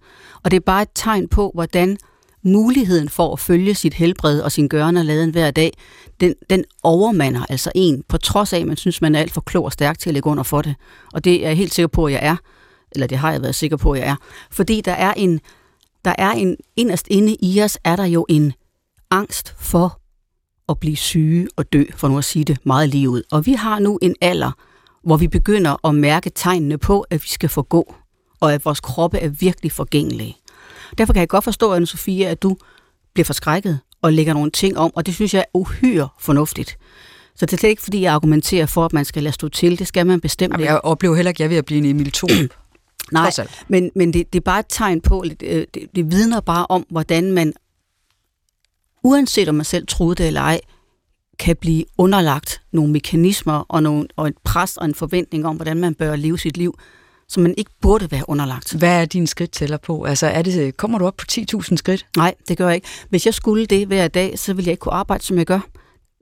Og 0.43 0.51
det 0.51 0.57
er 0.57 0.61
bare 0.61 0.83
et 0.83 0.89
tegn 0.95 1.29
på, 1.29 1.51
hvordan 1.55 1.99
muligheden 2.45 3.09
for 3.09 3.33
at 3.33 3.41
følge 3.41 3.75
sit 3.75 3.95
helbred 3.95 4.41
og 4.41 4.53
sin 4.53 4.69
gørne 4.69 5.01
og 5.01 5.05
laden 5.05 5.31
hver 5.31 5.51
dag, 5.51 5.73
den, 6.21 6.35
den 6.51 6.65
overmander 6.83 7.47
altså 7.49 7.73
en, 7.75 8.03
på 8.09 8.19
trods 8.19 8.53
af, 8.53 8.59
at 8.61 8.67
man 8.67 8.77
synes, 8.77 9.01
man 9.01 9.15
er 9.15 9.21
alt 9.21 9.33
for 9.33 9.41
klog 9.41 9.65
og 9.65 9.73
stærk 9.73 9.99
til 9.99 10.11
at 10.11 10.15
lægge 10.15 10.31
under 10.31 10.43
for 10.43 10.63
det. 10.63 10.75
Og 11.13 11.25
det 11.25 11.45
er 11.45 11.49
jeg 11.49 11.57
helt 11.57 11.75
sikker 11.75 11.89
på, 11.89 12.07
at 12.07 12.13
jeg 12.13 12.21
er. 12.23 12.37
Eller 12.93 13.07
det 13.07 13.19
har 13.19 13.33
jeg 13.33 13.43
været 13.43 13.55
sikker 13.55 13.77
på, 13.77 13.93
at 13.93 14.01
jeg 14.01 14.09
er. 14.09 14.17
Fordi 14.51 14.81
der 14.81 14.93
er 14.93 15.13
en, 15.13 15.41
der 16.05 16.15
er 16.19 16.31
en 16.31 16.57
inderst 16.77 17.07
inde 17.11 17.37
i 17.43 17.63
os, 17.63 17.79
er 17.85 17.97
der 17.97 18.05
jo 18.05 18.27
en 18.29 18.53
angst 19.11 19.55
for 19.59 20.01
at 20.69 20.81
blive 20.81 20.97
syge 20.97 21.49
og 21.57 21.73
dø, 21.73 21.85
for 21.97 22.09
nu 22.09 22.19
at 22.19 22.25
sige 22.25 22.45
det 22.45 22.59
meget 22.67 22.89
lige 22.89 23.09
ud. 23.11 23.23
Og 23.31 23.47
vi 23.47 23.53
har 23.53 23.79
nu 23.79 23.99
en 24.03 24.15
alder, 24.21 24.51
hvor 25.03 25.17
vi 25.17 25.29
begynder 25.29 25.87
at 25.87 25.95
mærke 25.95 26.31
tegnene 26.35 26.79
på, 26.79 27.01
at 27.01 27.23
vi 27.23 27.29
skal 27.29 27.49
forgå, 27.49 27.95
og 28.41 28.55
at 28.55 28.65
vores 28.65 28.81
kroppe 28.81 29.19
er 29.19 29.29
virkelig 29.29 29.73
forgængelige. 29.73 30.37
Derfor 30.99 31.13
kan 31.13 31.21
jeg 31.21 31.29
godt 31.29 31.45
forstå, 31.45 31.73
anne 31.73 31.87
Sofia, 31.87 32.31
at 32.31 32.43
du 32.43 32.57
bliver 33.15 33.25
forskrækket 33.25 33.79
og 34.03 34.13
lægger 34.13 34.35
nogle 34.35 34.51
ting 34.51 34.79
om, 34.79 34.93
og 34.95 35.07
det 35.07 35.15
synes 35.15 35.35
jeg 35.35 35.41
er 35.41 35.45
uhyre 35.55 36.09
fornuftigt. 36.21 36.79
Så 37.37 37.47
det 37.47 37.53
er 37.53 37.57
slet 37.57 37.71
ikke, 37.71 37.83
fordi 37.83 38.01
jeg 38.01 38.15
argumenterer 38.15 38.67
for, 38.67 38.85
at 38.85 38.93
man 38.93 39.05
skal 39.05 39.23
lade 39.23 39.35
stå 39.35 39.49
til. 39.49 39.79
Det 39.79 39.87
skal 39.87 40.07
man 40.07 40.21
bestemt 40.21 40.53
Jamen, 40.53 40.67
Jeg 40.67 40.81
oplever 40.81 41.15
heller 41.15 41.29
ikke, 41.29 41.37
at 41.37 41.41
jeg 41.41 41.45
er 41.45 41.49
ved 41.49 41.57
at 41.57 41.65
blive 41.65 41.79
en 41.79 41.85
Emil 41.85 42.13
Thorup. 42.13 42.51
Nej, 43.13 43.33
men, 43.69 43.91
men 43.95 44.13
det, 44.13 44.33
det 44.33 44.39
er 44.39 44.45
bare 44.45 44.61
et 44.61 44.67
tegn 44.69 45.01
på, 45.01 45.25
det, 45.41 45.41
det, 45.75 45.87
det 45.95 46.11
vidner 46.11 46.41
bare 46.41 46.67
om, 46.69 46.87
hvordan 46.91 47.33
man, 47.33 47.53
uanset 49.03 49.49
om 49.49 49.55
man 49.55 49.65
selv 49.65 49.87
troede 49.87 50.15
det 50.15 50.27
eller 50.27 50.41
ej, 50.41 50.61
kan 51.39 51.57
blive 51.57 51.85
underlagt 51.99 52.63
nogle 52.73 52.93
mekanismer 52.93 53.59
og, 53.69 53.83
nogle, 53.83 54.09
og 54.17 54.29
et 54.29 54.35
pres 54.45 54.77
og 54.77 54.85
en 54.85 54.95
forventning 54.95 55.47
om, 55.47 55.57
hvordan 55.57 55.77
man 55.77 55.95
bør 55.95 56.17
leve 56.17 56.39
sit 56.39 56.57
liv, 56.57 56.79
som 57.29 57.43
man 57.43 57.55
ikke 57.59 57.71
burde 57.81 58.11
være 58.11 58.25
underlagt. 58.29 58.75
Hvad 58.75 59.01
er 59.01 59.05
din 59.05 59.27
skridt 59.27 59.51
tæller 59.51 59.77
på? 59.77 60.05
Altså, 60.05 60.27
er 60.27 60.43
det, 60.43 60.77
kommer 60.77 60.99
du 60.99 61.07
op 61.07 61.17
på 61.17 61.25
10.000 61.33 61.77
skridt? 61.77 62.07
Nej, 62.17 62.35
det 62.49 62.59
gør 62.59 62.67
jeg 62.67 62.75
ikke. 62.75 62.89
Hvis 63.09 63.27
jeg 63.27 63.35
skulle 63.35 63.67
det 63.67 63.87
hver 63.87 64.09
dag, 64.09 64.39
så 64.39 64.55
ville 64.55 64.69
jeg 64.69 64.73
ikke 64.73 64.81
kunne 64.81 64.95
arbejde, 64.95 65.25
som 65.25 65.39
jeg 65.39 65.47
gør. 65.47 65.61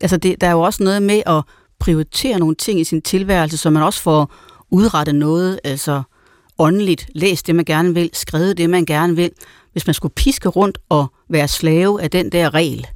Altså, 0.01 0.17
det, 0.17 0.41
der 0.41 0.47
er 0.47 0.53
jo 0.53 0.61
også 0.61 0.83
noget 0.83 1.03
med 1.03 1.23
at 1.27 1.43
prioritere 1.79 2.39
nogle 2.39 2.55
ting 2.55 2.81
i 2.81 2.85
sin 2.85 3.03
tilværelse, 3.03 3.57
så 3.57 3.71
man 3.71 3.83
også 3.83 4.03
får 4.03 4.35
udrettet 4.71 5.15
noget, 5.15 5.61
altså 5.65 6.03
åndeligt, 6.59 7.07
læst 7.15 7.47
det, 7.47 7.55
man 7.55 7.65
gerne 7.65 7.95
vil, 7.95 8.11
skrevet 8.13 8.59
det, 8.59 8.71
man 8.71 8.85
gerne 8.85 9.17
vil. 9.17 9.31
Hvis 9.73 9.87
man 9.87 9.95
skulle 9.95 10.15
piske 10.15 10.49
rundt 10.49 10.79
og 10.89 11.07
være 11.29 11.49
slave 11.49 12.03
af 12.03 12.11
den 12.11 12.33
der 12.33 12.55
regel, 12.55 12.87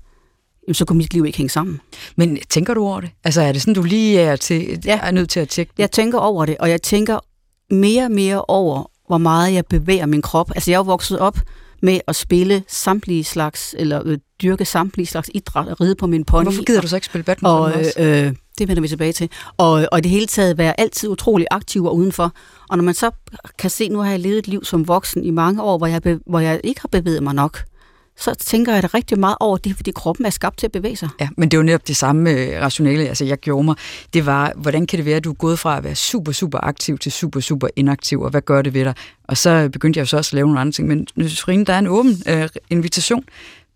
så 0.72 0.84
kunne 0.84 0.98
mit 0.98 1.14
liv 1.14 1.26
ikke 1.26 1.38
hænge 1.38 1.50
sammen. 1.50 1.80
Men 2.16 2.38
tænker 2.48 2.74
du 2.74 2.84
over 2.84 3.00
det? 3.00 3.10
Altså 3.24 3.40
er 3.42 3.52
det 3.52 3.62
sådan, 3.62 3.74
du 3.74 3.82
lige 3.82 4.20
er, 4.20 4.36
til, 4.36 4.82
ja. 4.84 5.00
er 5.02 5.10
nødt 5.10 5.30
til 5.30 5.40
at 5.40 5.48
tjekke 5.48 5.72
det? 5.76 5.78
Jeg 5.78 5.90
tænker 5.90 6.18
over 6.18 6.46
det, 6.46 6.56
og 6.58 6.70
jeg 6.70 6.82
tænker 6.82 7.18
mere 7.70 8.04
og 8.04 8.10
mere 8.10 8.44
over, 8.48 8.90
hvor 9.06 9.18
meget 9.18 9.54
jeg 9.54 9.66
bevæger 9.66 10.06
min 10.06 10.22
krop. 10.22 10.50
Altså 10.54 10.70
jeg 10.70 10.78
er 10.78 10.82
vokset 10.82 11.18
op 11.18 11.38
med 11.82 12.00
at 12.06 12.16
spille 12.16 12.62
samtlige 12.68 13.24
slags, 13.24 13.74
eller 13.78 14.02
øh, 14.04 14.18
dyrke 14.42 14.64
samtlige 14.64 15.06
slags 15.06 15.30
idræt 15.34 15.68
og 15.68 15.80
ride 15.80 15.94
på 15.94 16.06
min 16.06 16.24
pony. 16.24 16.42
Hvorfor 16.42 16.64
gider 16.64 16.80
du 16.80 16.88
så 16.88 16.96
ikke 16.96 17.06
spille 17.06 17.24
badminton 17.24 17.58
og, 17.58 17.72
også? 17.72 17.92
Øh, 17.98 18.32
det 18.58 18.68
vender 18.68 18.80
vi 18.80 18.88
tilbage 18.88 19.12
til. 19.12 19.30
Og, 19.56 19.88
og 19.92 20.02
det 20.02 20.10
hele 20.10 20.26
taget 20.26 20.58
være 20.58 20.80
altid 20.80 21.08
utrolig 21.08 21.46
aktiv 21.50 21.84
og 21.84 21.96
udenfor. 21.96 22.32
Og 22.68 22.76
når 22.76 22.84
man 22.84 22.94
så 22.94 23.10
kan 23.58 23.70
se, 23.70 23.88
nu 23.88 23.98
har 23.98 24.10
jeg 24.10 24.20
levet 24.20 24.38
et 24.38 24.48
liv 24.48 24.64
som 24.64 24.88
voksen 24.88 25.24
i 25.24 25.30
mange 25.30 25.62
år, 25.62 25.78
hvor 25.78 25.86
jeg, 25.86 26.18
hvor 26.26 26.40
jeg 26.40 26.60
ikke 26.64 26.80
har 26.80 26.88
bevæget 26.92 27.22
mig 27.22 27.34
nok, 27.34 27.64
så 28.18 28.34
tænker 28.34 28.74
jeg 28.74 28.82
da 28.82 28.88
rigtig 28.94 29.18
meget 29.18 29.36
over 29.40 29.56
det, 29.56 29.76
fordi 29.76 29.90
kroppen 29.90 30.26
er 30.26 30.30
skabt 30.30 30.58
til 30.58 30.66
at 30.66 30.72
bevæge 30.72 30.96
sig. 30.96 31.08
Ja, 31.20 31.28
men 31.36 31.48
det 31.48 31.56
er 31.56 31.58
jo 31.58 31.64
netop 31.64 31.88
det 31.88 31.96
samme 31.96 32.30
øh, 32.30 32.62
rationale, 32.62 33.08
altså 33.08 33.24
jeg 33.24 33.38
gjorde 33.38 33.64
mig. 33.64 33.74
Det 34.14 34.26
var, 34.26 34.52
hvordan 34.56 34.86
kan 34.86 34.96
det 34.96 35.06
være, 35.06 35.16
at 35.16 35.24
du 35.24 35.30
er 35.30 35.34
gået 35.34 35.58
fra 35.58 35.76
at 35.76 35.84
være 35.84 35.94
super, 35.94 36.32
super 36.32 36.58
aktiv 36.62 36.98
til 36.98 37.12
super, 37.12 37.40
super 37.40 37.68
inaktiv, 37.76 38.20
og 38.20 38.30
hvad 38.30 38.42
gør 38.42 38.62
det 38.62 38.74
ved 38.74 38.84
dig? 38.84 38.94
Og 39.24 39.36
så 39.36 39.68
begyndte 39.72 39.98
jeg 39.98 40.02
jo 40.02 40.06
så 40.06 40.16
også 40.16 40.28
at 40.28 40.34
lave 40.34 40.46
nogle 40.46 40.60
andre 40.60 40.72
ting, 40.72 40.88
men 40.88 41.06
Nysrine, 41.16 41.64
der 41.64 41.72
er 41.72 41.78
en 41.78 41.86
åben 41.86 42.22
øh, 42.28 42.48
invitation. 42.70 43.24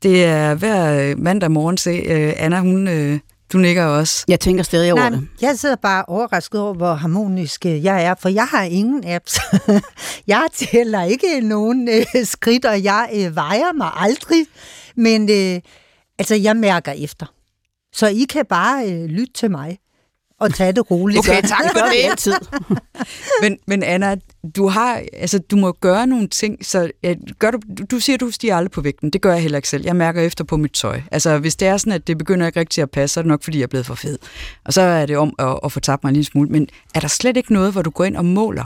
Det 0.03 0.25
er 0.25 0.55
hver 0.55 1.11
øh, 1.11 1.19
mandag 1.19 1.51
morgen, 1.51 1.77
se, 1.77 1.91
øh, 1.91 2.33
Anna, 2.37 2.61
hun 2.61 2.89
øh, 2.89 3.19
du 3.53 3.59
nikker 3.59 3.85
også. 3.85 4.25
Jeg 4.29 4.41
tænker 4.41 4.63
stadig 4.63 4.93
over 4.93 5.01
Nej, 5.01 5.11
det. 5.11 5.29
Jeg 5.41 5.59
sidder 5.59 5.77
bare 5.77 6.05
overrasket 6.09 6.61
over, 6.61 6.75
hvor 6.75 6.95
harmonisk 6.95 7.67
øh, 7.67 7.85
jeg 7.85 8.05
er, 8.05 8.15
for 8.21 8.29
jeg 8.29 8.47
har 8.47 8.63
ingen 8.63 9.05
apps. 9.07 9.39
jeg 10.27 10.47
tæller 10.55 11.03
ikke 11.03 11.41
nogen 11.41 11.89
øh, 11.89 12.25
skridt, 12.25 12.65
og 12.65 12.85
jeg 12.85 13.11
øh, 13.15 13.37
vejer 13.37 13.73
mig 13.73 13.91
aldrig. 13.97 14.47
Men 14.97 15.31
øh, 15.31 15.61
altså, 16.19 16.35
jeg 16.35 16.57
mærker 16.57 16.93
efter. 16.93 17.27
Så 17.93 18.07
I 18.07 18.27
kan 18.31 18.47
bare 18.47 18.93
øh, 18.93 19.05
lytte 19.05 19.33
til 19.33 19.51
mig 19.51 19.79
og 20.41 20.55
tage 20.55 20.73
det 20.73 20.91
roligt. 20.91 21.19
Okay, 21.19 21.43
tak 21.43 21.61
for 21.73 21.79
det. 22.09 22.19
Tid. 22.19 22.35
men, 23.43 23.59
men 23.67 23.83
Anna, 23.83 24.17
du 24.57 24.69
har, 24.69 25.03
altså, 25.13 25.39
du 25.39 25.57
må 25.57 25.73
gøre 25.73 26.07
nogle 26.07 26.29
ting, 26.29 26.67
så 26.67 26.91
ja, 27.03 27.15
gør 27.39 27.51
du, 27.51 27.59
du 27.91 27.99
siger, 27.99 28.17
du 28.19 28.31
stiger 28.31 28.57
aldrig 28.57 28.71
på 28.71 28.81
vægten. 28.81 29.11
Det 29.11 29.21
gør 29.23 29.33
jeg 29.33 29.43
heller 29.43 29.59
ikke 29.59 29.69
selv. 29.69 29.85
Jeg 29.85 29.97
mærker 29.97 30.23
efter 30.23 30.45
på 30.45 30.57
mit 30.57 30.73
tøj. 30.73 31.01
Altså, 31.11 31.39
hvis 31.39 31.57
det 31.57 31.69
er 31.69 31.77
sådan, 31.77 31.93
at 31.93 32.07
det 32.07 32.19
begynder 32.19 32.47
ikke 32.47 32.61
rigtig 32.61 32.83
at 32.83 32.91
passe, 32.91 33.15
så 33.15 33.21
er 33.21 33.23
det 33.23 33.29
nok, 33.29 33.43
fordi 33.43 33.59
jeg 33.59 33.63
er 33.63 33.69
blevet 33.69 33.87
for 33.87 33.95
fed. 33.95 34.19
Og 34.65 34.73
så 34.73 34.81
er 34.81 35.07
det 35.07 35.17
om 35.17 35.35
at, 35.39 35.59
at 35.65 35.73
få 35.73 35.81
tabt 35.81 36.05
mig 36.05 36.11
en 36.11 36.15
lille 36.15 36.27
smule. 36.27 36.49
Men 36.49 36.69
er 36.95 37.01
der 37.01 37.09
slet 37.09 37.37
ikke 37.37 37.53
noget, 37.53 37.73
hvor 37.73 37.83
du 37.83 37.91
går 37.91 38.05
ind 38.05 38.17
og 38.17 38.25
måler? 38.25 38.65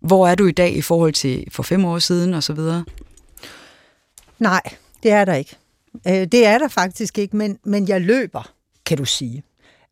Hvor 0.00 0.28
er 0.28 0.34
du 0.34 0.46
i 0.46 0.52
dag 0.52 0.76
i 0.76 0.82
forhold 0.82 1.12
til 1.12 1.44
for 1.52 1.62
fem 1.62 1.84
år 1.84 1.98
siden 1.98 2.34
og 2.34 2.42
så 2.42 2.52
videre? 2.52 2.84
Nej, 4.38 4.60
det 5.02 5.10
er 5.10 5.24
der 5.24 5.34
ikke. 5.34 5.56
Øh, 6.08 6.14
det 6.14 6.46
er 6.46 6.58
der 6.58 6.68
faktisk 6.68 7.18
ikke, 7.18 7.36
men, 7.36 7.58
men 7.64 7.88
jeg 7.88 8.00
løber, 8.00 8.52
kan 8.86 8.96
du 8.96 9.04
sige. 9.04 9.42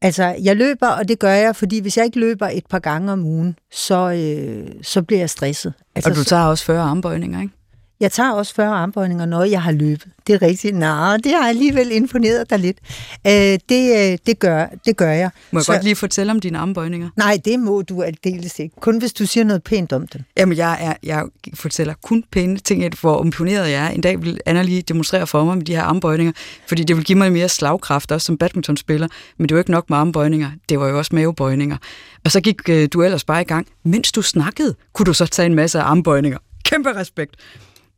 Altså, 0.03 0.37
jeg 0.43 0.57
løber, 0.57 0.89
og 0.89 1.09
det 1.09 1.19
gør 1.19 1.31
jeg, 1.33 1.57
fordi 1.57 1.81
hvis 1.81 1.97
jeg 1.97 2.05
ikke 2.05 2.21
løber 2.21 2.49
et 2.49 2.67
par 2.71 2.79
gange 2.79 3.13
om 3.13 3.25
ugen, 3.25 3.57
så, 3.73 4.11
øh, 4.11 4.69
så 4.83 5.03
bliver 5.03 5.21
jeg 5.21 5.31
stresset. 5.31 5.73
Altså, 5.95 6.11
og 6.11 6.17
du 6.17 6.25
tager 6.25 6.45
også 6.45 6.65
40 6.65 6.81
armbøjninger, 6.81 7.41
ikke? 7.41 7.55
Jeg 8.01 8.13
tager 8.13 8.33
også 8.33 8.55
40 8.55 8.69
armbøjninger, 8.75 9.27
når 9.27 9.45
jeg 9.45 9.63
har 9.63 9.73
løbet. 9.73 10.07
Det 10.27 10.35
er 10.35 10.43
rigtigt. 10.43 10.77
Nej, 10.77 11.17
det 11.17 11.33
har 11.33 11.49
alligevel 11.49 11.93
imponeret 11.93 12.51
dig 12.51 12.59
lidt. 12.59 12.79
Øh, 13.27 13.33
det, 13.69 14.13
øh, 14.13 14.19
det, 14.27 14.39
gør, 14.39 14.67
det 14.87 14.97
gør 14.97 15.11
jeg. 15.11 15.31
Må 15.51 15.59
jeg 15.59 15.65
så, 15.65 15.73
godt 15.73 15.85
lige 15.85 15.97
fortælle 15.97 16.31
om 16.33 16.41
dine 16.41 16.59
armbøjninger? 16.59 17.09
Nej, 17.17 17.39
det 17.45 17.61
må 17.61 17.83
du 17.83 18.03
aldeles 18.03 18.59
ikke. 18.59 18.75
Kun 18.81 18.99
hvis 18.99 19.13
du 19.13 19.27
siger 19.27 19.45
noget 19.45 19.63
pænt 19.63 19.93
om 19.93 20.07
dem. 20.07 20.23
Jamen, 20.37 20.59
jeg, 20.59 20.79
er, 20.81 20.95
jeg 21.03 21.25
fortæller 21.55 21.95
kun 22.03 22.25
pæne 22.33 22.57
ting, 22.57 23.01
hvor 23.01 23.25
imponeret 23.25 23.71
jeg 23.71 23.85
er. 23.85 23.89
En 23.89 24.01
dag 24.01 24.23
vil 24.23 24.41
Anna 24.47 24.63
lige 24.63 24.83
demonstrere 24.83 25.27
for 25.27 25.45
mig 25.45 25.57
med 25.57 25.65
de 25.65 25.75
her 25.75 25.83
armbøjninger, 25.83 26.33
fordi 26.69 26.85
det 26.85 26.97
vil 26.97 27.05
give 27.05 27.19
mig 27.19 27.33
mere 27.33 27.49
slagkraft, 27.49 28.13
også 28.13 28.27
som 28.27 28.39
badmintonspiller. 28.39 29.09
Men 29.39 29.49
det 29.49 29.55
var 29.55 29.59
ikke 29.59 29.71
nok 29.71 29.91
med 29.91 29.99
armbøjninger, 29.99 30.51
det 30.69 30.81
var 30.81 30.89
jo 30.89 30.99
også 30.99 31.15
mavebøjninger. 31.15 31.77
Og 32.25 32.31
så 32.31 32.41
gik 32.41 32.69
øh, 32.69 32.89
du 32.93 33.03
ellers 33.03 33.25
bare 33.25 33.41
i 33.41 33.45
gang. 33.45 33.67
Mens 33.85 34.13
du 34.13 34.23
snakkede, 34.23 34.75
kunne 34.93 35.07
du 35.07 35.13
så 35.13 35.27
tage 35.27 35.47
en 35.47 35.55
masse 35.55 35.81
armbøjninger. 35.81 36.39
Kæmpe 36.65 36.93
respekt. 36.97 37.37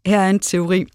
Her 0.07 0.21
er 0.21 0.31
en 0.31 0.39
teori, 0.39 0.87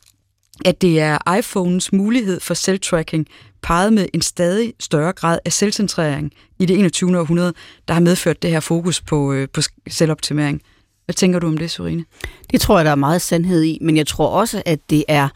at 0.66 0.82
det 0.82 1.00
er 1.00 1.38
iPhones 1.38 1.94
mulighed 1.94 2.40
for 2.40 2.54
selvtracking, 2.54 3.28
peget 3.62 3.94
med 3.94 4.08
en 4.14 4.22
stadig 4.22 4.74
større 4.80 5.14
grad 5.14 5.40
af 5.46 5.54
selvcentrering 5.54 6.32
i 6.60 6.66
det 6.66 6.80
21. 6.80 7.20
århundrede, 7.20 7.54
der 7.88 7.94
har 7.94 8.02
medført 8.02 8.42
det 8.42 8.50
her 8.50 8.60
fokus 8.60 9.02
på, 9.02 9.34
øh, 9.34 9.48
på 9.54 9.62
selvoptimering. 9.88 10.62
Hvad 11.06 11.16
tænker 11.16 11.40
du 11.40 11.48
om 11.48 11.58
det, 11.58 11.72
Sorine? 11.72 12.06
Det 12.52 12.62
tror 12.62 12.78
jeg, 12.78 12.86
der 12.86 12.92
er 12.92 12.96
meget 12.96 13.22
sandhed 13.22 13.64
i, 13.64 13.78
men 13.82 13.98
jeg 13.98 14.08
tror 14.08 14.28
også, 14.28 14.64
at 14.66 14.80
det 14.90 15.04
er, 15.08 15.30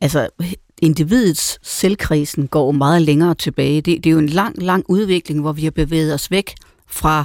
altså 0.00 0.28
individets 0.82 1.58
selvkrisen 1.62 2.48
går 2.48 2.72
meget 2.72 3.02
længere 3.02 3.34
tilbage. 3.34 3.80
Det, 3.80 4.04
det 4.04 4.10
er 4.10 4.12
jo 4.12 4.18
en 4.18 4.28
lang, 4.28 4.62
lang 4.62 4.84
udvikling, 4.88 5.40
hvor 5.40 5.52
vi 5.52 5.64
har 5.64 5.70
bevæget 5.70 6.14
os 6.14 6.30
væk 6.30 6.54
fra 6.86 7.24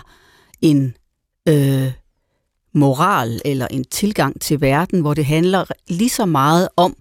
en 0.62 0.94
øh, 1.48 1.91
moral 2.73 3.41
eller 3.45 3.67
en 3.67 3.84
tilgang 3.84 4.41
til 4.41 4.62
verden, 4.62 5.01
hvor 5.01 5.13
det 5.13 5.25
handler 5.25 5.65
lige 5.88 6.10
så 6.10 6.25
meget 6.25 6.69
om, 6.75 6.95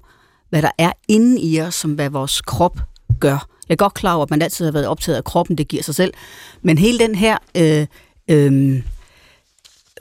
hvad 0.48 0.62
der 0.62 0.70
er 0.78 0.92
inde 1.08 1.40
i 1.40 1.60
os, 1.60 1.74
som 1.74 1.94
hvad 1.94 2.10
vores 2.10 2.40
krop 2.40 2.78
gør. 3.20 3.46
Jeg 3.68 3.74
er 3.74 3.76
godt 3.76 3.94
klar 3.94 4.14
over, 4.14 4.22
at 4.22 4.30
man 4.30 4.42
altid 4.42 4.64
har 4.64 4.72
været 4.72 4.86
optaget 4.86 5.16
af 5.16 5.24
kroppen, 5.24 5.58
det 5.58 5.68
giver 5.68 5.82
sig 5.82 5.94
selv. 5.94 6.14
Men 6.62 6.78
hele 6.78 6.98
den 6.98 7.14
her 7.14 7.36
øh, 7.56 7.86
øh, 8.28 8.82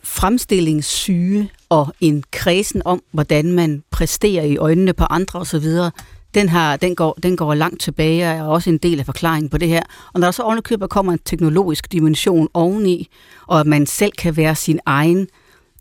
fremstillingssyge 0.03 1.51
og 1.69 1.93
en 1.99 2.23
kredsen 2.31 2.81
om, 2.85 3.01
hvordan 3.11 3.53
man 3.53 3.83
præsterer 3.91 4.43
i 4.43 4.57
øjnene 4.57 4.93
på 4.93 5.03
andre 5.03 5.39
osv., 5.39 5.65
den, 6.33 6.49
har, 6.49 6.77
den, 6.77 6.95
går, 6.95 7.17
den 7.23 7.37
går 7.37 7.53
langt 7.53 7.81
tilbage 7.81 8.29
og 8.29 8.35
er 8.35 8.43
også 8.43 8.69
en 8.69 8.77
del 8.77 8.99
af 8.99 9.05
forklaringen 9.05 9.49
på 9.49 9.57
det 9.57 9.67
her. 9.67 9.81
Og 10.13 10.19
når 10.19 10.27
der 10.27 10.31
så 10.31 10.43
ovenikøbet 10.43 10.89
kommer 10.89 11.13
en 11.13 11.19
teknologisk 11.25 11.91
dimension 11.91 12.47
oveni, 12.53 13.09
og 13.47 13.59
at 13.59 13.67
man 13.67 13.85
selv 13.85 14.11
kan 14.11 14.37
være 14.37 14.55
sin 14.55 14.79
egen 14.85 15.27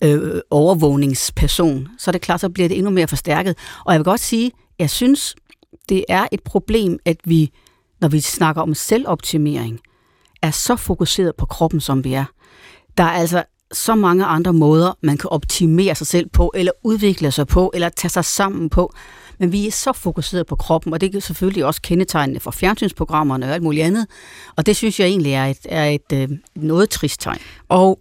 øh, 0.04 0.40
overvågningsperson, 0.50 1.88
så 1.98 2.10
er 2.10 2.12
det 2.12 2.20
klart, 2.20 2.40
så 2.40 2.48
bliver 2.48 2.68
det 2.68 2.76
endnu 2.76 2.90
mere 2.90 3.08
forstærket. 3.08 3.56
Og 3.84 3.92
jeg 3.92 3.98
vil 3.98 4.04
godt 4.04 4.20
sige, 4.20 4.52
jeg 4.78 4.90
synes, 4.90 5.36
det 5.88 6.04
er 6.08 6.26
et 6.32 6.42
problem, 6.42 6.98
at 7.04 7.16
vi, 7.24 7.52
når 8.00 8.08
vi 8.08 8.20
snakker 8.20 8.62
om 8.62 8.74
selvoptimering, 8.74 9.80
er 10.42 10.50
så 10.50 10.76
fokuseret 10.76 11.36
på 11.36 11.46
kroppen, 11.46 11.80
som 11.80 12.04
vi 12.04 12.12
er. 12.12 12.24
Der 12.98 13.04
er 13.04 13.10
altså 13.10 13.44
så 13.72 13.94
mange 13.94 14.24
andre 14.24 14.52
måder, 14.52 14.92
man 15.02 15.16
kan 15.16 15.30
optimere 15.30 15.94
sig 15.94 16.06
selv 16.06 16.28
på, 16.28 16.52
eller 16.54 16.72
udvikle 16.84 17.30
sig 17.30 17.46
på, 17.46 17.70
eller 17.74 17.88
tage 17.88 18.10
sig 18.10 18.24
sammen 18.24 18.70
på. 18.70 18.94
Men 19.38 19.52
vi 19.52 19.66
er 19.66 19.70
så 19.70 19.92
fokuseret 19.92 20.46
på 20.46 20.56
kroppen, 20.56 20.92
og 20.92 21.00
det 21.00 21.14
er 21.14 21.20
selvfølgelig 21.20 21.64
også 21.64 21.82
kendetegnende 21.82 22.40
for 22.40 22.50
fjernsynsprogrammerne 22.50 23.46
og 23.46 23.54
alt 23.54 23.62
muligt 23.62 23.84
andet. 23.84 24.06
Og 24.56 24.66
det 24.66 24.76
synes 24.76 25.00
jeg 25.00 25.06
egentlig 25.08 25.32
er 25.32 25.46
et, 25.46 25.58
er 25.64 25.84
et, 25.84 26.12
et 26.12 26.30
øh, 26.30 26.38
noget 26.54 26.90
trist 26.90 27.20
tegn. 27.20 27.38
Og 27.68 27.98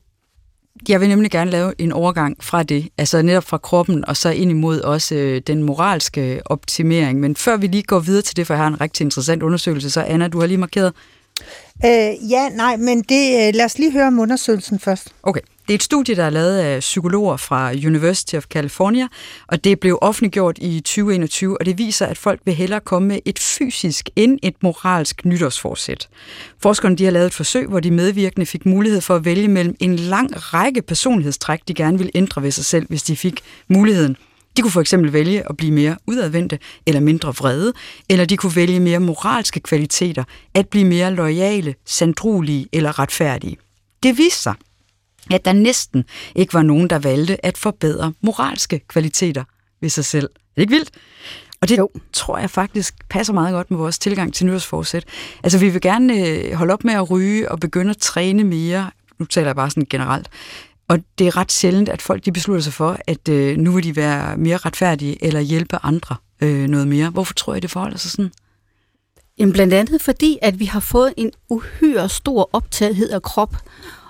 jeg 0.90 1.02
vil 1.02 1.10
nemlig 1.10 1.32
gerne 1.32 1.52
lave 1.52 1.74
en 1.78 1.92
overgang 1.92 2.38
fra 2.40 2.64
det, 2.64 2.90
altså 2.98 3.22
netop 3.22 3.44
fra 3.44 3.58
kroppen, 3.58 4.06
og 4.06 4.18
så 4.18 4.30
ind 4.30 4.52
imod 4.52 4.80
også 4.80 5.16
øh, 5.16 5.42
den 5.48 5.64
moralske 5.64 6.42
optimering. 6.46 7.20
Men 7.20 7.36
før 7.36 7.58
vi 7.58 7.68
lige 7.68 7.84
går 7.84 8.00
videre 8.00 8.22
til 8.22 8.38
det, 8.38 8.48
for 8.48 8.54
jeg 8.54 8.64
har 8.64 8.68
en 8.68 8.82
rigtig 8.82 9.04
interessant 9.04 9.44
undersøgelse, 9.44 9.90
så 9.90 10.02
Anna, 10.02 10.28
du 10.28 10.40
har 10.40 10.48
lige 10.48 10.58
markeret. 10.58 10.94
Øh, 11.86 12.32
ja, 12.32 12.50
nej, 12.50 12.78
men 12.78 13.02
det, 13.02 13.48
øh, 13.48 13.54
lad 13.56 13.66
os 13.66 13.78
lige 13.78 13.92
høre 13.92 14.08
om 14.08 14.20
undersøgelsen 14.20 14.80
først. 14.80 15.08
Okay. 15.24 15.42
Det 15.68 15.74
er 15.74 15.78
et 15.78 15.84
studie, 15.84 16.16
der 16.16 16.24
er 16.24 16.30
lavet 16.30 16.58
af 16.58 16.80
psykologer 16.80 17.38
fra 17.38 17.72
University 17.72 18.36
of 18.36 18.44
California, 18.44 19.08
og 19.48 19.64
det 19.64 19.80
blev 19.80 20.00
offentliggjort 20.02 20.58
i 20.62 20.80
2021, 20.80 21.58
og 21.60 21.66
det 21.66 21.78
viser, 21.78 22.06
at 22.06 22.18
folk 22.18 22.42
vil 22.46 22.54
hellere 22.54 22.80
komme 22.80 23.08
med 23.08 23.20
et 23.26 23.40
fysisk 23.40 24.10
end 24.16 24.40
et 24.44 24.64
moralsk 24.64 25.26
nytårsforsæt. 25.26 26.10
Forskerne 26.60 26.96
de 26.96 27.04
har 27.04 27.12
lavet 27.12 27.28
et 27.28 27.34
forsøg, 27.34 27.68
hvor 27.68 27.80
de 27.80 27.92
medvirkende 27.92 28.46
fik 28.46 28.66
mulighed 28.66 29.02
for 29.02 29.16
at 29.16 29.26
vælge 29.26 29.48
mellem 29.48 29.76
en 29.80 29.96
lang 29.96 30.54
række 30.54 30.82
personlighedstræk, 30.82 31.60
de 31.68 31.74
gerne 31.74 31.98
vil 31.98 32.12
ændre 32.16 32.44
ved 32.44 32.52
sig 32.52 32.66
selv, 32.66 32.86
hvis 32.90 33.04
de 33.04 33.16
fik 33.16 33.42
muligheden. 33.68 34.18
De 34.58 34.62
kunne 34.62 34.72
for 34.72 34.82
eksempel 34.82 35.14
vælge 35.14 35.50
at 35.50 35.58
blive 35.58 35.72
mere 35.72 35.98
udadvendte 36.08 36.60
eller 36.86 37.02
mindre 37.02 37.30
vrede, 37.36 37.74
eller 38.10 38.26
de 38.26 38.38
kunne 38.38 38.56
vælge 38.56 38.80
mere 38.80 39.00
moralske 39.00 39.60
kvaliteter, 39.60 40.24
at 40.54 40.68
blive 40.68 40.86
mere 40.86 41.14
lojale, 41.14 41.76
sandruelige 41.86 42.68
eller 42.74 43.00
retfærdige. 43.00 43.58
Det 44.04 44.18
viste 44.18 44.42
sig, 44.42 44.54
at 45.32 45.46
der 45.46 45.54
næsten 45.54 46.06
ikke 46.36 46.54
var 46.54 46.62
nogen, 46.62 46.90
der 46.90 47.00
valgte 47.00 47.46
at 47.46 47.58
forbedre 47.58 48.14
moralske 48.22 48.80
kvaliteter 48.88 49.44
ved 49.82 49.90
sig 49.90 50.06
selv. 50.06 50.30
Det 50.56 50.62
ikke 50.62 50.74
vildt? 50.74 50.92
Og 51.62 51.70
det 51.70 51.78
jo. 51.78 51.90
tror 52.14 52.38
jeg 52.38 52.50
faktisk 52.50 52.96
passer 53.10 53.34
meget 53.34 53.54
godt 53.54 53.72
med 53.72 53.78
vores 53.78 54.00
tilgang 54.00 54.34
til 54.34 54.46
nytårsforsæt. 54.46 55.06
Altså 55.44 55.60
vi 55.60 55.70
vil 55.70 55.82
gerne 55.82 56.28
øh, 56.28 56.54
holde 56.54 56.74
op 56.74 56.84
med 56.84 56.94
at 56.94 57.12
ryge 57.12 57.52
og 57.52 57.60
begynde 57.60 57.90
at 57.90 57.98
træne 57.98 58.44
mere. 58.44 58.92
Nu 59.20 59.26
taler 59.26 59.48
jeg 59.48 59.56
bare 59.56 59.70
sådan 59.70 59.88
generelt. 59.90 60.30
Og 60.88 61.00
det 61.20 61.28
er 61.28 61.38
ret 61.38 61.52
sjældent, 61.52 61.90
at 61.90 62.02
folk 62.02 62.26
de 62.26 62.32
beslutter 62.32 62.64
sig 62.64 62.74
for, 62.74 62.98
at 63.08 63.30
øh, 63.30 63.58
nu 63.58 63.72
vil 63.72 63.84
de 63.84 63.96
være 63.96 64.38
mere 64.38 64.58
retfærdige 64.58 65.26
eller 65.26 65.40
hjælpe 65.40 65.78
andre 65.84 66.16
øh, 66.42 66.68
noget 66.68 66.88
mere. 66.88 67.10
Hvorfor 67.10 67.34
tror 67.34 67.54
jeg, 67.54 67.62
det 67.62 67.72
forholder 67.72 67.98
sig 67.98 68.12
sådan? 68.12 68.32
Jamen 69.40 69.54
blandt 69.54 69.74
andet 69.74 70.02
fordi, 70.02 70.38
at 70.42 70.60
vi 70.60 70.66
har 70.66 70.80
fået 70.80 71.14
en 71.18 71.32
uhyre 71.50 72.10
stor 72.10 72.50
optagethed 72.54 73.10
af 73.10 73.22
krop. 73.22 73.56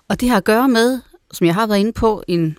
Og 0.10 0.22
det 0.22 0.30
har 0.30 0.38
at 0.38 0.44
gøre 0.44 0.70
med, 0.70 1.00
som 1.32 1.48
jeg 1.48 1.56
har 1.56 1.68
været 1.68 1.80
inde 1.80 1.94
på, 1.94 2.24
en, 2.28 2.58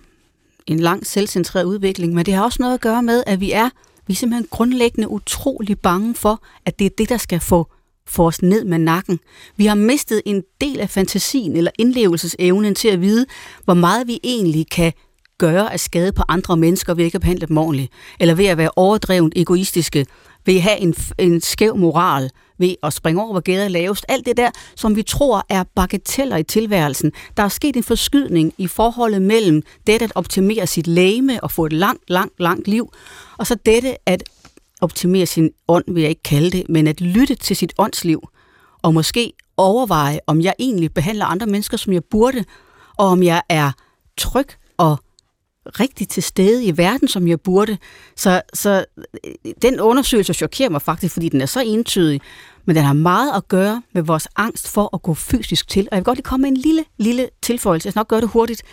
en 0.67 0.79
lang 0.79 1.05
selvcentreret 1.05 1.63
udvikling, 1.63 2.13
men 2.13 2.25
det 2.25 2.33
har 2.33 2.43
også 2.43 2.57
noget 2.61 2.73
at 2.73 2.81
gøre 2.81 3.03
med, 3.03 3.23
at 3.27 3.39
vi 3.39 3.51
er, 3.51 3.69
vi 4.07 4.13
er 4.13 4.15
simpelthen 4.15 4.47
grundlæggende 4.51 5.09
utrolig 5.09 5.79
bange 5.79 6.15
for, 6.15 6.43
at 6.65 6.79
det 6.79 6.85
er 6.85 6.89
det, 6.97 7.09
der 7.09 7.17
skal 7.17 7.39
få, 7.39 7.67
få 8.07 8.27
os 8.27 8.41
ned 8.41 8.65
med 8.65 8.77
nakken. 8.77 9.19
Vi 9.57 9.65
har 9.65 9.75
mistet 9.75 10.21
en 10.25 10.43
del 10.61 10.79
af 10.79 10.89
fantasien 10.89 11.55
eller 11.55 11.71
indlevelsesevnen 11.79 12.75
til 12.75 12.87
at 12.87 13.01
vide, 13.01 13.25
hvor 13.63 13.73
meget 13.73 14.07
vi 14.07 14.19
egentlig 14.23 14.69
kan 14.69 14.93
gøre 15.37 15.73
af 15.73 15.79
skade 15.79 16.11
på 16.11 16.23
andre 16.27 16.57
mennesker 16.57 16.93
ved 16.93 17.05
ikke 17.05 17.15
at 17.15 17.21
behandle 17.21 17.47
dem 17.47 17.57
ordentligt, 17.57 17.91
eller 18.19 18.35
ved 18.35 18.45
at 18.45 18.57
være 18.57 18.71
overdrevent 18.75 19.33
egoistiske, 19.35 20.05
ved 20.45 20.59
have 20.59 20.77
en, 20.77 20.95
en 21.17 21.41
skæv 21.41 21.77
moral, 21.77 22.29
ved 22.57 22.75
at 22.83 22.93
springe 22.93 23.21
over, 23.21 23.31
hvor 23.31 23.39
gader 23.39 23.63
er 23.63 23.67
lavest. 23.67 24.05
Alt 24.07 24.25
det 24.25 24.37
der, 24.37 24.51
som 24.75 24.95
vi 24.95 25.03
tror 25.03 25.45
er 25.49 25.63
bagateller 25.75 26.37
i 26.37 26.43
tilværelsen. 26.43 27.11
Der 27.37 27.43
er 27.43 27.47
sket 27.47 27.75
en 27.75 27.83
forskydning 27.83 28.53
i 28.57 28.67
forholdet 28.67 29.21
mellem 29.21 29.61
det 29.87 30.01
at 30.01 30.11
optimere 30.15 30.67
sit 30.67 30.87
læme 30.87 31.43
og 31.43 31.51
få 31.51 31.65
et 31.65 31.73
langt, 31.73 32.09
langt, 32.09 32.39
langt 32.39 32.67
liv, 32.67 32.93
og 33.37 33.47
så 33.47 33.55
dette 33.55 34.09
at 34.09 34.23
optimere 34.81 35.25
sin 35.25 35.49
ånd, 35.67 35.83
vil 35.87 36.01
jeg 36.01 36.09
ikke 36.09 36.23
kalde 36.23 36.51
det, 36.51 36.69
men 36.69 36.87
at 36.87 37.01
lytte 37.01 37.35
til 37.35 37.55
sit 37.55 37.73
åndsliv, 37.77 38.29
og 38.81 38.93
måske 38.93 39.33
overveje, 39.57 40.19
om 40.27 40.41
jeg 40.41 40.53
egentlig 40.59 40.93
behandler 40.93 41.25
andre 41.25 41.45
mennesker, 41.45 41.77
som 41.77 41.93
jeg 41.93 42.03
burde, 42.03 42.45
og 42.97 43.07
om 43.07 43.23
jeg 43.23 43.41
er 43.49 43.71
tryg 44.17 44.47
og 44.77 44.99
rigtig 45.79 46.09
til 46.09 46.23
stede 46.23 46.65
i 46.65 46.77
verden, 46.77 47.07
som 47.07 47.27
jeg 47.27 47.41
burde. 47.41 47.77
Så, 48.15 48.41
så 48.53 48.85
øh, 49.25 49.31
den 49.61 49.79
undersøgelse 49.79 50.33
chokerer 50.33 50.69
mig 50.69 50.81
faktisk, 50.81 51.13
fordi 51.13 51.29
den 51.29 51.41
er 51.41 51.45
så 51.45 51.63
entydig, 51.65 52.21
men 52.65 52.75
den 52.75 52.83
har 52.83 52.93
meget 52.93 53.31
at 53.35 53.47
gøre 53.47 53.81
med 53.93 54.01
vores 54.01 54.27
angst 54.35 54.67
for 54.67 54.89
at 54.93 55.01
gå 55.01 55.13
fysisk 55.13 55.67
til. 55.67 55.87
Og 55.91 55.95
jeg 55.95 55.97
vil 55.97 56.05
godt 56.05 56.17
lige 56.17 56.23
komme 56.23 56.41
med 56.41 56.49
en 56.49 56.57
lille, 56.57 56.85
lille 56.97 57.29
tilføjelse. 57.41 57.87
Jeg 57.87 57.93
skal 57.93 57.99
nok 57.99 58.07
gøre 58.07 58.21
det 58.21 58.29
hurtigt. 58.29 58.63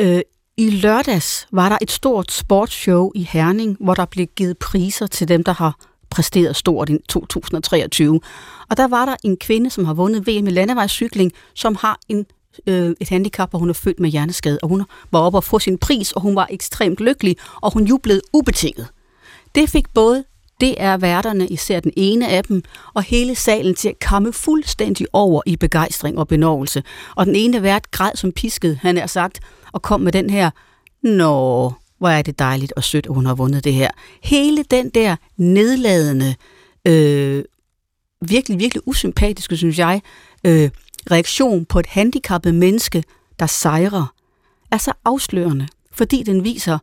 Øh, 0.00 0.20
I 0.56 0.70
lørdags 0.70 1.46
var 1.52 1.68
der 1.68 1.78
et 1.82 1.90
stort 1.90 2.32
sportsshow 2.32 3.10
i 3.14 3.28
Herning, 3.32 3.76
hvor 3.80 3.94
der 3.94 4.04
blev 4.04 4.26
givet 4.26 4.58
priser 4.58 5.06
til 5.06 5.28
dem, 5.28 5.44
der 5.44 5.52
har 5.52 5.76
præsteret 6.10 6.56
stort 6.56 6.88
i 6.88 6.98
2023. 7.08 8.20
Og 8.70 8.76
der 8.76 8.88
var 8.88 9.04
der 9.04 9.16
en 9.24 9.36
kvinde, 9.36 9.70
som 9.70 9.84
har 9.84 9.94
vundet 9.94 10.26
VM 10.26 10.46
i 10.46 10.50
landevejscykling, 10.50 11.32
som 11.54 11.76
har 11.80 11.98
en 12.08 12.26
øh, 12.66 12.94
et 13.00 13.08
handicap, 13.08 13.54
og 13.54 13.60
hun 13.60 13.68
er 13.68 13.74
født 13.74 14.00
med 14.00 14.10
hjerneskade, 14.10 14.58
og 14.62 14.68
hun 14.68 14.84
var 15.10 15.18
oppe 15.18 15.38
og 15.38 15.44
få 15.44 15.58
sin 15.58 15.78
pris, 15.78 16.12
og 16.12 16.20
hun 16.20 16.36
var 16.36 16.46
ekstremt 16.50 17.00
lykkelig, 17.00 17.36
og 17.60 17.72
hun 17.72 17.84
jublede 17.84 18.20
ubetinget. 18.32 18.86
Det 19.54 19.70
fik 19.70 19.94
både 19.94 20.24
det 20.60 20.74
er 20.78 20.96
værterne, 20.96 21.46
især 21.46 21.80
den 21.80 21.92
ene 21.96 22.28
af 22.28 22.44
dem, 22.44 22.62
og 22.94 23.02
hele 23.02 23.34
salen 23.34 23.74
til 23.74 23.88
at 23.88 23.98
komme 24.08 24.32
fuldstændig 24.32 25.06
over 25.12 25.42
i 25.46 25.56
begejstring 25.56 26.18
og 26.18 26.28
benovelse. 26.28 26.82
Og 27.16 27.26
den 27.26 27.36
ene 27.36 27.62
vært 27.62 27.90
græd 27.90 28.10
som 28.14 28.32
pisket, 28.32 28.78
han 28.82 28.98
er 28.98 29.06
sagt, 29.06 29.40
og 29.72 29.82
kom 29.82 30.00
med 30.00 30.12
den 30.12 30.30
her, 30.30 30.50
Nå, 31.02 31.72
hvor 31.98 32.08
er 32.08 32.22
det 32.22 32.38
dejligt 32.38 32.72
og 32.76 32.84
sødt, 32.84 33.06
at 33.06 33.14
hun 33.14 33.26
har 33.26 33.34
vundet 33.34 33.64
det 33.64 33.74
her. 33.74 33.90
Hele 34.22 34.64
den 34.70 34.88
der 34.88 35.16
nedladende, 35.36 36.34
øh, 36.88 37.44
virkelig, 38.20 38.58
virkelig 38.58 38.88
usympatiske, 38.88 39.56
synes 39.56 39.78
jeg, 39.78 40.02
øh, 40.44 40.70
reaktion 41.10 41.64
på 41.64 41.78
et 41.78 41.86
handicappet 41.86 42.54
menneske, 42.54 43.04
der 43.38 43.46
sejrer, 43.46 44.14
er 44.70 44.78
så 44.78 44.92
afslørende, 45.04 45.68
fordi 45.92 46.22
den 46.22 46.44
viser 46.44 46.78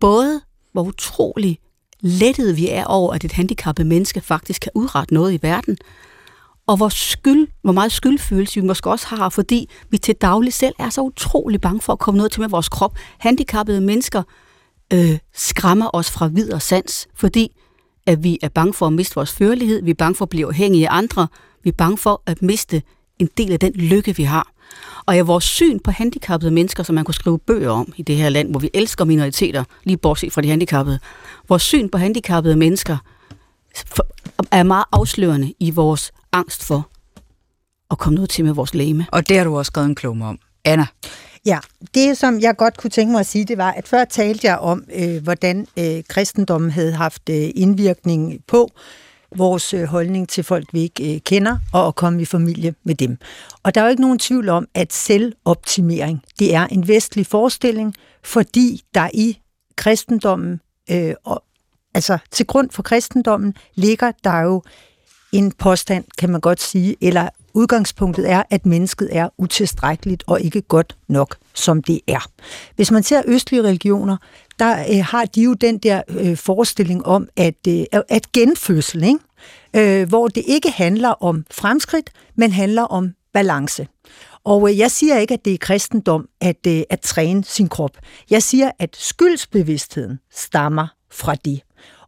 både, 0.00 0.40
hvor 0.72 0.82
utrolig 0.82 1.58
lettet 2.00 2.56
vi 2.56 2.68
er 2.68 2.84
over, 2.84 3.12
at 3.12 3.24
et 3.24 3.32
handicappet 3.32 3.86
menneske 3.86 4.20
faktisk 4.20 4.62
kan 4.62 4.72
udrette 4.74 5.14
noget 5.14 5.32
i 5.32 5.38
verden, 5.42 5.78
og 6.66 6.76
hvor, 6.76 6.88
skyld, 6.88 7.48
hvor 7.62 7.72
meget 7.72 7.92
skyldfølelse 7.92 8.60
vi 8.60 8.66
måske 8.66 8.90
også 8.90 9.06
har, 9.06 9.28
fordi 9.28 9.70
vi 9.90 9.98
til 9.98 10.14
daglig 10.14 10.52
selv 10.52 10.74
er 10.78 10.90
så 10.90 11.00
utrolig 11.00 11.60
bange 11.60 11.80
for 11.80 11.92
at 11.92 11.98
komme 11.98 12.16
noget 12.16 12.32
til 12.32 12.40
med 12.40 12.48
vores 12.48 12.68
krop. 12.68 12.98
Handicappede 13.18 13.80
mennesker 13.80 14.22
øh, 14.92 15.18
skræmmer 15.34 15.90
os 15.92 16.10
fra 16.10 16.26
vid 16.26 16.52
og 16.52 16.62
sans, 16.62 17.08
fordi 17.14 17.56
at 18.06 18.24
vi 18.24 18.38
er 18.42 18.48
bange 18.48 18.74
for 18.74 18.86
at 18.86 18.92
miste 18.92 19.14
vores 19.14 19.32
førlighed, 19.32 19.82
vi 19.82 19.90
er 19.90 19.94
bange 19.94 20.14
for 20.14 20.24
at 20.24 20.28
blive 20.28 20.46
afhængige 20.46 20.88
af 20.88 20.98
andre, 20.98 21.28
vi 21.62 21.68
er 21.68 21.74
bange 21.78 21.98
for 21.98 22.22
at 22.26 22.42
miste 22.42 22.82
en 23.18 23.28
del 23.36 23.52
af 23.52 23.60
den 23.60 23.72
lykke, 23.72 24.16
vi 24.16 24.22
har. 24.22 24.52
Og 25.06 25.16
ja, 25.16 25.22
vores 25.22 25.44
syn 25.44 25.78
på 25.78 25.90
handicappede 25.90 26.50
mennesker, 26.50 26.82
som 26.82 26.94
man 26.94 27.04
kunne 27.04 27.14
skrive 27.14 27.38
bøger 27.38 27.70
om 27.70 27.92
i 27.96 28.02
det 28.02 28.16
her 28.16 28.28
land, 28.28 28.50
hvor 28.50 28.60
vi 28.60 28.70
elsker 28.74 29.04
minoriteter, 29.04 29.64
lige 29.84 29.96
bortset 29.96 30.32
fra 30.32 30.40
de 30.40 30.48
handicappede, 30.48 30.98
vores 31.48 31.62
syn 31.62 31.88
på 31.88 31.98
handicappede 31.98 32.56
mennesker 32.56 32.96
er 34.52 34.62
meget 34.62 34.84
afslørende 34.92 35.54
i 35.60 35.70
vores 35.70 36.12
angst 36.32 36.64
for 36.64 36.88
at 37.90 37.98
komme 37.98 38.14
noget 38.14 38.30
til 38.30 38.44
med 38.44 38.52
vores 38.52 38.74
læme. 38.74 39.06
Og 39.12 39.28
det 39.28 39.36
har 39.36 39.44
du 39.44 39.58
også 39.58 39.68
skrevet 39.68 39.88
en 39.88 39.94
klum 39.94 40.22
om. 40.22 40.38
Anna? 40.64 40.86
Ja, 41.46 41.58
det 41.94 42.18
som 42.18 42.40
jeg 42.40 42.56
godt 42.56 42.76
kunne 42.76 42.90
tænke 42.90 43.12
mig 43.12 43.20
at 43.20 43.26
sige, 43.26 43.44
det 43.44 43.58
var, 43.58 43.70
at 43.70 43.88
før 43.88 44.04
talte 44.04 44.46
jeg 44.46 44.58
om, 44.58 44.84
øh, 44.94 45.22
hvordan 45.22 45.66
øh, 45.78 46.02
kristendommen 46.08 46.70
havde 46.70 46.92
haft 46.92 47.22
øh, 47.30 47.50
indvirkning 47.54 48.40
på, 48.46 48.70
vores 49.36 49.74
øh, 49.74 49.84
holdning 49.84 50.28
til 50.28 50.44
folk, 50.44 50.68
vi 50.72 50.80
ikke 50.80 51.14
øh, 51.14 51.20
kender, 51.20 51.58
og 51.72 51.86
at 51.86 51.94
komme 51.94 52.22
i 52.22 52.24
familie 52.24 52.74
med 52.84 52.94
dem. 52.94 53.18
Og 53.62 53.74
der 53.74 53.80
er 53.80 53.84
jo 53.84 53.90
ikke 53.90 54.02
nogen 54.02 54.18
tvivl 54.18 54.48
om, 54.48 54.66
at 54.74 54.92
selvoptimering, 54.92 56.22
det 56.38 56.54
er 56.54 56.66
en 56.66 56.88
vestlig 56.88 57.26
forestilling, 57.26 57.94
fordi 58.24 58.82
der 58.94 59.08
i 59.14 59.38
kristendommen, 59.76 60.60
øh, 60.90 61.14
og, 61.24 61.44
altså 61.94 62.18
til 62.30 62.46
grund 62.46 62.70
for 62.70 62.82
kristendommen, 62.82 63.54
ligger 63.74 64.12
der 64.24 64.40
jo 64.40 64.62
en 65.32 65.52
påstand, 65.52 66.04
kan 66.18 66.30
man 66.30 66.40
godt 66.40 66.62
sige, 66.62 66.96
eller 67.00 67.28
udgangspunktet 67.54 68.30
er, 68.30 68.42
at 68.50 68.66
mennesket 68.66 69.08
er 69.12 69.28
utilstrækkeligt 69.38 70.24
og 70.26 70.40
ikke 70.40 70.60
godt 70.60 70.96
nok, 71.08 71.36
som 71.54 71.82
det 71.82 72.00
er. 72.06 72.28
Hvis 72.76 72.90
man 72.90 73.02
ser 73.02 73.22
østlige 73.26 73.62
religioner, 73.62 74.16
der 74.58 74.84
øh, 74.90 75.04
har 75.04 75.24
de 75.24 75.42
jo 75.42 75.54
den 75.54 75.78
der 75.78 76.02
øh, 76.08 76.36
forestilling 76.36 77.06
om, 77.06 77.28
at, 77.36 77.66
øh, 77.68 77.84
at 78.08 78.32
genfødsel, 78.32 79.04
ikke? 79.04 80.00
Øh, 80.00 80.08
hvor 80.08 80.28
det 80.28 80.44
ikke 80.46 80.70
handler 80.70 81.08
om 81.08 81.44
fremskridt, 81.50 82.10
men 82.36 82.52
handler 82.52 82.82
om 82.82 83.12
balance. 83.32 83.88
Og 84.44 84.70
øh, 84.70 84.78
jeg 84.78 84.90
siger 84.90 85.18
ikke, 85.18 85.34
at 85.34 85.44
det 85.44 85.54
er 85.54 85.58
kristendom 85.58 86.28
at, 86.40 86.66
øh, 86.66 86.82
at 86.90 87.00
træne 87.00 87.44
sin 87.44 87.68
krop. 87.68 87.98
Jeg 88.30 88.42
siger, 88.42 88.70
at 88.78 88.96
skyldsbevidstheden 88.96 90.18
stammer 90.32 90.86
fra 91.10 91.34
det. 91.34 91.60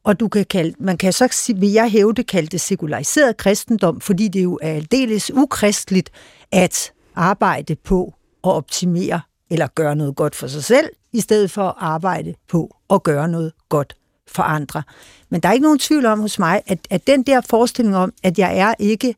Og 0.04 0.20
du 0.20 0.28
kan 0.28 0.44
kalde, 0.44 0.74
man 0.78 0.98
kan 0.98 1.12
så, 1.12 1.54
vil 1.56 1.70
jeg 1.70 1.90
hæve 1.90 2.12
det, 2.12 2.26
kalde 2.26 2.48
det 2.48 2.60
sekulariseret 2.60 3.36
kristendom, 3.36 4.00
fordi 4.00 4.28
det 4.28 4.42
jo 4.42 4.58
er 4.62 4.72
aldeles 4.72 5.30
ukristligt 5.34 6.10
at 6.52 6.92
arbejde 7.14 7.76
på 7.76 8.14
at 8.44 8.50
optimere 8.50 9.20
eller 9.50 9.66
gøre 9.66 9.96
noget 9.96 10.16
godt 10.16 10.34
for 10.34 10.46
sig 10.46 10.64
selv, 10.64 10.88
i 11.12 11.20
stedet 11.20 11.50
for 11.50 11.68
at 11.68 11.74
arbejde 11.78 12.34
på 12.48 12.76
at 12.90 13.02
gøre 13.02 13.28
noget 13.28 13.52
godt 13.68 13.96
for 14.26 14.42
andre. 14.42 14.82
Men 15.28 15.40
der 15.40 15.48
er 15.48 15.52
ikke 15.52 15.62
nogen 15.62 15.78
tvivl 15.78 16.06
om 16.06 16.20
hos 16.20 16.38
mig, 16.38 16.62
at, 16.66 16.78
at 16.90 17.06
den 17.06 17.22
der 17.22 17.40
forestilling 17.40 17.96
om, 17.96 18.12
at 18.22 18.38
jeg 18.38 18.58
er 18.58 18.74
ikke, 18.78 19.14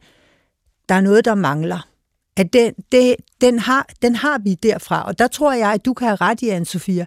der 0.89 0.95
er 0.95 1.01
noget, 1.01 1.25
der 1.25 1.35
mangler, 1.35 1.89
at 2.37 2.53
den, 2.53 2.75
det, 2.93 3.17
den, 3.41 3.59
har, 3.59 3.87
den 4.03 4.17
har 4.17 4.39
vi 4.39 4.55
derfra. 4.55 5.03
Og 5.07 5.19
der 5.19 5.27
tror 5.27 5.53
jeg, 5.53 5.73
at 5.73 5.85
du 5.85 5.95
kan 5.95 6.07
have 6.07 6.17
ret 6.17 6.43
i, 6.43 6.49
anne 6.49 6.67
Sofia, 6.67 7.07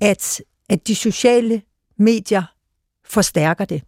at, 0.00 0.42
at 0.68 0.86
de 0.86 0.94
sociale 0.94 1.62
medier 1.98 2.42
forstærker 3.04 3.64
det. 3.64 3.82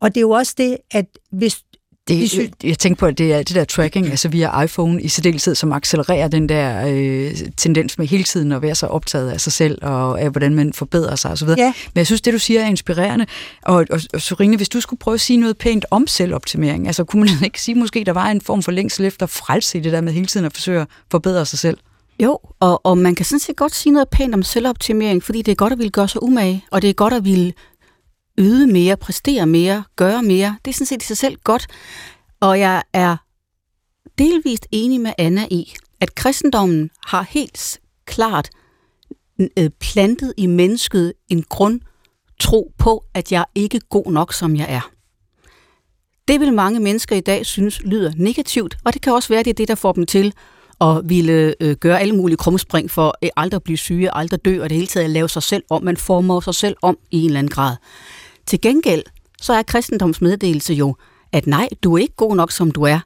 Og 0.00 0.14
det 0.14 0.16
er 0.16 0.22
jo 0.22 0.30
også 0.30 0.54
det, 0.58 0.78
at 0.90 1.06
hvis 1.30 1.64
det, 2.08 2.30
synes... 2.30 2.50
Jeg 2.64 2.78
tænker 2.78 2.98
på, 2.98 3.06
at 3.06 3.18
det 3.18 3.32
er 3.32 3.38
det 3.38 3.54
der 3.54 3.64
tracking, 3.64 4.06
altså 4.06 4.28
via 4.28 4.62
iPhone 4.62 5.02
i 5.02 5.08
særdeleshed, 5.08 5.54
som 5.54 5.72
accelererer 5.72 6.28
den 6.28 6.48
der 6.48 6.86
øh, 6.88 7.34
tendens 7.56 7.98
med 7.98 8.06
hele 8.06 8.24
tiden 8.24 8.52
at 8.52 8.62
være 8.62 8.74
så 8.74 8.86
optaget 8.86 9.30
af 9.30 9.40
sig 9.40 9.52
selv, 9.52 9.78
og 9.82 10.20
af 10.20 10.30
hvordan 10.30 10.54
man 10.54 10.72
forbedrer 10.72 11.16
sig 11.16 11.30
osv. 11.30 11.48
Ja. 11.48 11.72
Men 11.94 11.98
jeg 11.98 12.06
synes, 12.06 12.20
det 12.20 12.32
du 12.32 12.38
siger 12.38 12.60
er 12.60 12.66
inspirerende. 12.66 13.26
Og, 13.62 13.86
og, 13.90 14.00
og 14.14 14.20
Sorine, 14.20 14.56
hvis 14.56 14.68
du 14.68 14.80
skulle 14.80 14.98
prøve 14.98 15.14
at 15.14 15.20
sige 15.20 15.36
noget 15.36 15.58
pænt 15.58 15.86
om 15.90 16.06
selvoptimering, 16.06 16.86
altså 16.86 17.04
kunne 17.04 17.20
man 17.20 17.28
ikke 17.44 17.62
sige 17.62 17.74
måske, 17.74 18.04
der 18.04 18.12
var 18.12 18.26
en 18.26 18.40
form 18.40 18.62
for 18.62 18.72
længsel 18.72 19.04
efter 19.04 19.26
frelse 19.26 19.78
i 19.78 19.80
det 19.80 19.92
der 19.92 20.00
med 20.00 20.12
hele 20.12 20.26
tiden 20.26 20.46
at 20.46 20.52
forsøge 20.52 20.80
at 20.80 20.86
forbedre 21.10 21.46
sig 21.46 21.58
selv? 21.58 21.78
Jo, 22.22 22.38
og, 22.60 22.86
og 22.86 22.98
man 22.98 23.14
kan 23.14 23.24
sådan 23.24 23.40
set 23.40 23.56
godt 23.56 23.74
sige 23.74 23.92
noget 23.92 24.08
pænt 24.08 24.34
om 24.34 24.42
selvoptimering, 24.42 25.22
fordi 25.22 25.42
det 25.42 25.52
er 25.52 25.56
godt 25.56 25.72
at 25.72 25.78
ville 25.78 25.90
gøre 25.90 26.08
sig 26.08 26.22
umage, 26.22 26.64
og 26.70 26.82
det 26.82 26.90
er 26.90 26.94
godt 26.94 27.14
at 27.14 27.24
ville 27.24 27.52
yde 28.38 28.66
mere, 28.66 28.96
præstere 28.96 29.46
mere, 29.46 29.84
gøre 29.96 30.22
mere. 30.22 30.56
Det 30.64 30.70
er 30.70 30.74
sådan 30.74 30.86
set 30.86 31.02
i 31.02 31.06
sig 31.06 31.16
selv 31.16 31.36
godt. 31.44 31.66
Og 32.40 32.60
jeg 32.60 32.82
er 32.92 33.16
delvist 34.18 34.66
enig 34.72 35.00
med 35.00 35.12
Anna 35.18 35.46
i, 35.50 35.74
at 36.00 36.14
kristendommen 36.14 36.90
har 37.06 37.26
helt 37.30 37.80
klart 38.06 38.50
øh, 39.58 39.70
plantet 39.80 40.34
i 40.36 40.46
mennesket 40.46 41.12
en 41.28 41.42
grund 41.42 41.80
tro 42.40 42.72
på, 42.78 43.04
at 43.14 43.32
jeg 43.32 43.40
er 43.40 43.50
ikke 43.54 43.80
god 43.80 44.12
nok, 44.12 44.34
som 44.34 44.56
jeg 44.56 44.66
er. 44.68 44.90
Det 46.28 46.40
vil 46.40 46.52
mange 46.52 46.80
mennesker 46.80 47.16
i 47.16 47.20
dag 47.20 47.46
synes 47.46 47.82
lyder 47.82 48.12
negativt, 48.16 48.76
og 48.84 48.94
det 48.94 49.02
kan 49.02 49.12
også 49.12 49.28
være, 49.28 49.42
det 49.42 49.50
er 49.50 49.54
det, 49.54 49.68
der 49.68 49.74
får 49.74 49.92
dem 49.92 50.06
til 50.06 50.34
at 50.80 51.00
ville 51.04 51.54
øh, 51.60 51.76
gøre 51.76 52.00
alle 52.00 52.16
mulige 52.16 52.36
krumspring 52.36 52.90
for 52.90 53.06
øh, 53.06 53.12
at 53.22 53.30
aldrig 53.36 53.62
blive 53.62 53.76
syge, 53.76 54.14
aldrig 54.16 54.44
dø, 54.44 54.62
og 54.62 54.70
det 54.70 54.76
hele 54.76 54.86
taget 54.86 55.10
lave 55.10 55.28
sig 55.28 55.42
selv 55.42 55.62
om. 55.70 55.84
Man 55.84 55.96
former 55.96 56.40
sig 56.40 56.54
selv 56.54 56.76
om 56.82 56.98
i 57.10 57.20
en 57.20 57.26
eller 57.26 57.38
anden 57.38 57.50
grad. 57.50 57.76
Til 58.48 58.60
gengæld, 58.60 59.02
så 59.40 59.52
er 59.52 59.62
kristendoms 59.62 60.20
meddelelse 60.20 60.74
jo, 60.74 60.96
at 61.32 61.46
nej, 61.46 61.68
du 61.82 61.94
er 61.94 61.98
ikke 61.98 62.16
god 62.16 62.36
nok, 62.36 62.52
som 62.52 62.70
du 62.70 62.82
er, 62.82 63.00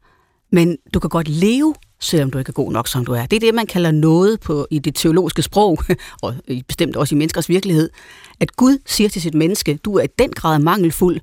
men 0.52 0.76
du 0.94 1.00
kan 1.00 1.10
godt 1.10 1.28
leve, 1.28 1.74
selvom 2.00 2.30
du 2.30 2.38
ikke 2.38 2.48
er 2.48 2.52
god 2.52 2.72
nok, 2.72 2.88
som 2.88 3.04
du 3.04 3.12
er. 3.12 3.26
Det 3.26 3.36
er 3.36 3.40
det, 3.40 3.54
man 3.54 3.66
kalder 3.66 3.90
noget 3.90 4.40
på, 4.40 4.66
i 4.70 4.78
det 4.78 4.94
teologiske 4.94 5.42
sprog, 5.42 5.78
og 6.22 6.34
bestemt 6.68 6.96
også 6.96 7.14
i 7.14 7.18
menneskers 7.18 7.48
virkelighed, 7.48 7.90
at 8.40 8.56
Gud 8.56 8.78
siger 8.86 9.08
til 9.08 9.22
sit 9.22 9.34
menneske, 9.34 9.78
du 9.84 9.94
er 9.94 10.02
i 10.02 10.06
den 10.18 10.30
grad 10.30 10.58
mangelfuld, 10.58 11.20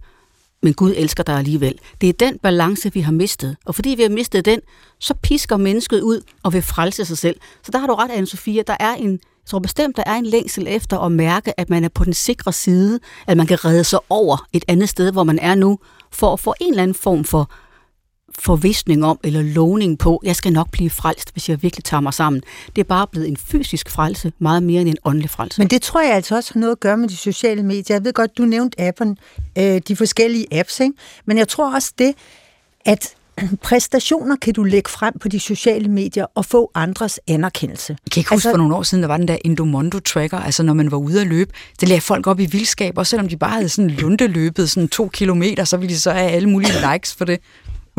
men 0.62 0.74
Gud 0.74 0.94
elsker 0.98 1.24
dig 1.24 1.36
alligevel. 1.36 1.80
Det 2.02 2.10
er 2.10 2.14
den 2.14 2.40
balance, 2.40 2.94
vi 2.94 3.00
har 3.00 3.12
mistet. 3.12 3.58
Og 3.66 3.76
fordi 3.76 3.90
vi 3.90 4.02
har 4.02 4.10
mistet 4.10 4.46
den, 4.46 4.60
så 5.00 5.14
pisker 5.14 5.58
mennesket 5.58 6.02
ud 6.02 6.22
og 6.44 6.54
vil 6.54 6.62
frelse 6.62 7.06
sig 7.06 7.18
selv. 7.18 7.40
Så 7.64 7.72
der 7.72 7.80
har 7.80 7.88
du 7.88 7.94
ret, 7.94 8.10
Anne-Sophia. 8.10 8.64
Der 8.68 8.78
er 8.80 8.96
en, 8.96 9.20
jeg 9.50 9.52
tror 9.52 9.60
bestemt, 9.60 9.98
der 9.98 10.04
er 10.06 10.16
en 10.16 10.26
længsel 10.26 10.66
efter 10.68 11.00
at 11.00 11.12
mærke, 11.12 11.60
at 11.60 11.70
man 11.70 11.84
er 11.84 11.90
på 11.90 12.04
den 12.04 12.14
sikre 12.14 12.54
side, 12.54 13.00
at 13.28 13.38
man 13.38 13.48
kan 13.48 13.66
redde 13.66 13.84
sig 13.84 14.00
over 14.10 14.48
et 14.54 14.66
andet 14.68 14.90
sted, 14.90 15.12
hvor 15.12 15.24
man 15.24 15.40
er 15.40 15.56
nu, 15.56 15.80
for 16.12 16.34
at 16.34 16.40
få 16.40 16.54
en 16.62 16.70
eller 16.70 16.84
anden 16.84 16.96
form 16.96 17.24
for 17.24 17.52
forvisning 18.40 19.06
om, 19.06 19.20
eller 19.24 19.42
lovning 19.42 20.00
på, 20.00 20.22
jeg 20.24 20.36
skal 20.36 20.54
nok 20.54 20.72
blive 20.72 20.90
frelst, 20.90 21.32
hvis 21.32 21.50
jeg 21.50 21.64
virkelig 21.64 21.84
tager 21.84 22.02
mig 22.02 22.14
sammen. 22.14 22.42
Det 22.76 22.82
er 22.82 22.86
bare 22.86 23.08
blevet 23.08 23.28
en 23.28 23.38
fysisk 23.38 23.90
frelse, 23.90 24.32
meget 24.40 24.64
mere 24.64 24.82
end 24.82 24.90
en 24.90 24.98
åndelig 25.06 25.30
frelse. 25.30 25.62
Men 25.62 25.68
det 25.68 25.82
tror 25.82 26.02
jeg 26.02 26.16
altså 26.16 26.36
også 26.36 26.54
har 26.54 26.60
noget 26.60 26.72
at 26.72 26.80
gøre 26.80 26.98
med 26.98 27.08
de 27.08 27.18
sociale 27.18 27.64
medier. 27.64 27.96
Jeg 27.96 28.04
ved 28.04 28.14
godt, 28.14 28.38
du 28.38 28.44
nævnte 28.44 28.82
appen, 28.82 29.18
øh, 29.58 29.82
de 29.88 29.96
forskellige 29.96 30.48
apps, 30.52 30.80
ikke? 30.80 30.94
men 31.26 31.38
jeg 31.38 31.48
tror 31.48 31.76
også 31.76 31.94
det, 31.98 32.14
at 32.86 33.16
præstationer 33.64 34.36
kan 34.36 34.54
du 34.54 34.64
lægge 34.64 34.90
frem 34.90 35.14
på 35.20 35.28
de 35.28 35.40
sociale 35.40 35.88
medier 35.88 36.26
og 36.36 36.46
få 36.46 36.72
andres 36.76 37.20
anerkendelse. 37.28 37.98
Jeg 38.06 38.12
kan 38.12 38.22
ikke 38.22 38.30
huske, 38.30 38.34
altså, 38.34 38.50
for 38.50 38.58
nogle 38.58 38.76
år 38.76 38.84
siden, 38.84 39.02
der 39.02 39.08
var 39.08 39.18
den 39.18 39.28
der 39.28 39.38
Endomondo 39.46 40.00
tracker, 40.00 40.38
altså 40.38 40.64
når 40.64 40.74
man 40.74 40.92
var 40.92 40.98
ude 40.98 41.22
at 41.22 41.28
løbe, 41.28 41.52
det 41.80 41.88
lagde 41.88 42.02
folk 42.02 42.28
op 42.28 42.40
i 42.40 42.46
vildskab, 42.46 42.98
og 42.98 43.08
selvom 43.08 43.30
de 43.30 43.38
bare 43.38 43.52
havde 43.52 43.70
sådan 43.70 43.90
lundeløbet 43.90 44.70
sådan 44.70 44.90
to 44.90 45.08
kilometer, 45.08 45.64
så 45.64 45.78
ville 45.78 45.94
de 45.94 46.00
så 46.00 46.12
have 46.12 46.32
alle 46.32 46.50
mulige 46.50 46.74
likes 46.94 47.16
for 47.16 47.26
det. 47.26 47.40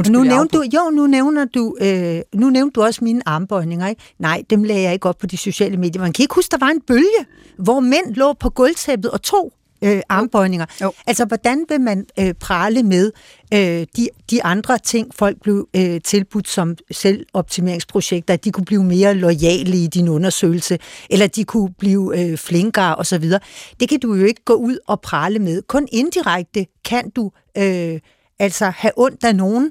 nu 0.08 0.22
nævnte 0.22 0.58
du, 0.58 0.64
jo, 0.74 0.90
nu 0.90 1.06
nævner 1.06 1.44
du, 1.44 1.76
øh, 1.80 2.20
nu 2.34 2.50
nævnte 2.50 2.80
du 2.80 2.82
også 2.82 3.04
mine 3.04 3.28
armbøjninger, 3.28 3.88
ikke? 3.88 4.02
Nej, 4.18 4.42
dem 4.50 4.62
lagde 4.62 4.82
jeg 4.82 4.92
ikke 4.92 5.08
op 5.08 5.18
på 5.18 5.26
de 5.26 5.36
sociale 5.36 5.76
medier. 5.76 6.02
Man 6.02 6.12
kan 6.12 6.22
ikke 6.22 6.34
huske, 6.34 6.50
der 6.50 6.66
var 6.66 6.70
en 6.70 6.80
bølge, 6.86 7.26
hvor 7.58 7.80
mænd 7.80 8.14
lå 8.14 8.32
på 8.32 8.50
gulvtæppet 8.50 9.10
og 9.10 9.22
tog 9.22 9.52
øh, 9.84 10.00
armbøjninger. 10.08 10.66
Jo. 10.82 10.92
Altså, 11.06 11.24
hvordan 11.24 11.64
vil 11.68 11.80
man 11.80 12.06
øh, 12.18 12.34
prale 12.34 12.82
med 12.82 13.12
øh, 13.54 13.86
de, 13.96 14.08
de 14.30 14.44
andre 14.44 14.78
ting, 14.78 15.14
folk 15.14 15.40
blev 15.42 15.68
øh, 15.76 16.00
tilbudt 16.00 16.48
som 16.48 16.76
selvoptimeringsprojekter, 16.90 18.34
at 18.34 18.44
de 18.44 18.52
kunne 18.52 18.64
blive 18.64 18.84
mere 18.84 19.14
lojale 19.14 19.76
i 19.76 19.86
din 19.86 20.08
undersøgelse, 20.08 20.78
eller 21.10 21.26
de 21.26 21.44
kunne 21.44 21.74
blive 21.78 22.20
øh, 22.20 22.38
flinkere 22.38 22.96
osv. 22.96 23.30
Det 23.80 23.88
kan 23.88 24.00
du 24.00 24.14
jo 24.14 24.24
ikke 24.24 24.44
gå 24.44 24.54
ud 24.54 24.78
og 24.86 25.00
prale 25.00 25.38
med. 25.38 25.62
Kun 25.62 25.88
indirekte 25.92 26.66
kan 26.84 27.10
du 27.10 27.30
øh, 27.58 28.00
altså 28.38 28.70
have 28.76 28.92
ondt 28.96 29.24
af 29.24 29.36
nogen 29.36 29.70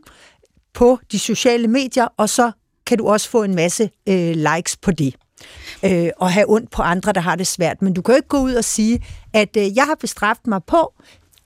på 0.74 1.00
de 1.12 1.20
sociale 1.20 1.68
medier, 1.68 2.08
og 2.18 2.30
så 2.30 2.52
kan 2.86 2.98
du 2.98 3.08
også 3.08 3.30
få 3.30 3.44
en 3.44 3.56
masse 3.56 3.90
øh, 4.10 4.36
likes 4.36 4.78
på 4.78 4.92
det 4.92 5.16
øh, 5.86 6.10
og 6.18 6.32
have 6.32 6.46
ondt 6.50 6.72
på 6.72 6.82
andre, 6.82 7.14
der 7.14 7.22
har 7.22 7.36
det 7.36 7.48
svært. 7.48 7.82
Men 7.82 7.94
du 7.94 8.02
kan 8.02 8.14
jo 8.14 8.16
ikke 8.16 8.28
gå 8.28 8.40
ud 8.40 8.54
og 8.54 8.64
sige, 8.64 9.06
at 9.34 9.58
øh, 9.58 9.76
jeg 9.78 9.86
har 9.86 9.96
bestraft 9.96 10.48
mig 10.48 10.64
på 10.64 10.94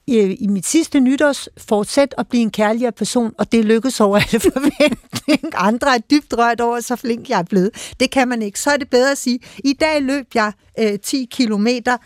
i, 0.08 0.20
i 0.20 0.48
mit 0.48 0.66
sidste 0.66 1.00
nytårs 1.00 1.50
fortsæt 1.58 2.16
at 2.18 2.28
blive 2.28 2.42
en 2.42 2.52
kærligere 2.52 2.92
person, 2.92 3.34
og 3.38 3.52
det 3.52 3.66
lykkes 3.66 4.00
over 4.00 4.18
alle 4.18 4.40
forventninger. 4.54 5.58
Andre 5.58 5.96
er 5.96 6.00
dybt 6.12 6.34
rørt 6.38 6.62
over, 6.62 6.80
så 6.80 6.96
flink 6.96 7.30
jeg 7.30 7.40
er 7.40 7.44
blevet. 7.44 7.94
Det 8.00 8.12
kan 8.12 8.28
man 8.28 8.42
ikke. 8.42 8.60
Så 8.60 8.70
er 8.70 8.78
det 8.78 8.90
bedre 8.90 9.12
at 9.12 9.18
sige, 9.18 9.40
i 9.64 9.74
dag 9.74 10.02
løb 10.02 10.26
jeg 10.36 10.52
øh, 10.80 11.00
10 11.00 11.28
kilometer 11.32 11.98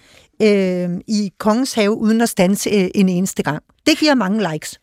øh, 0.41 0.89
i 1.07 1.31
Kongens 1.37 1.73
Have, 1.73 1.97
uden 1.97 2.21
at 2.21 2.29
stanse 2.29 2.69
øh, 2.69 2.87
en 2.95 3.09
eneste 3.09 3.43
gang. 3.43 3.63
Det 3.87 3.97
giver 3.97 4.15
mange 4.15 4.51
likes. 4.51 4.79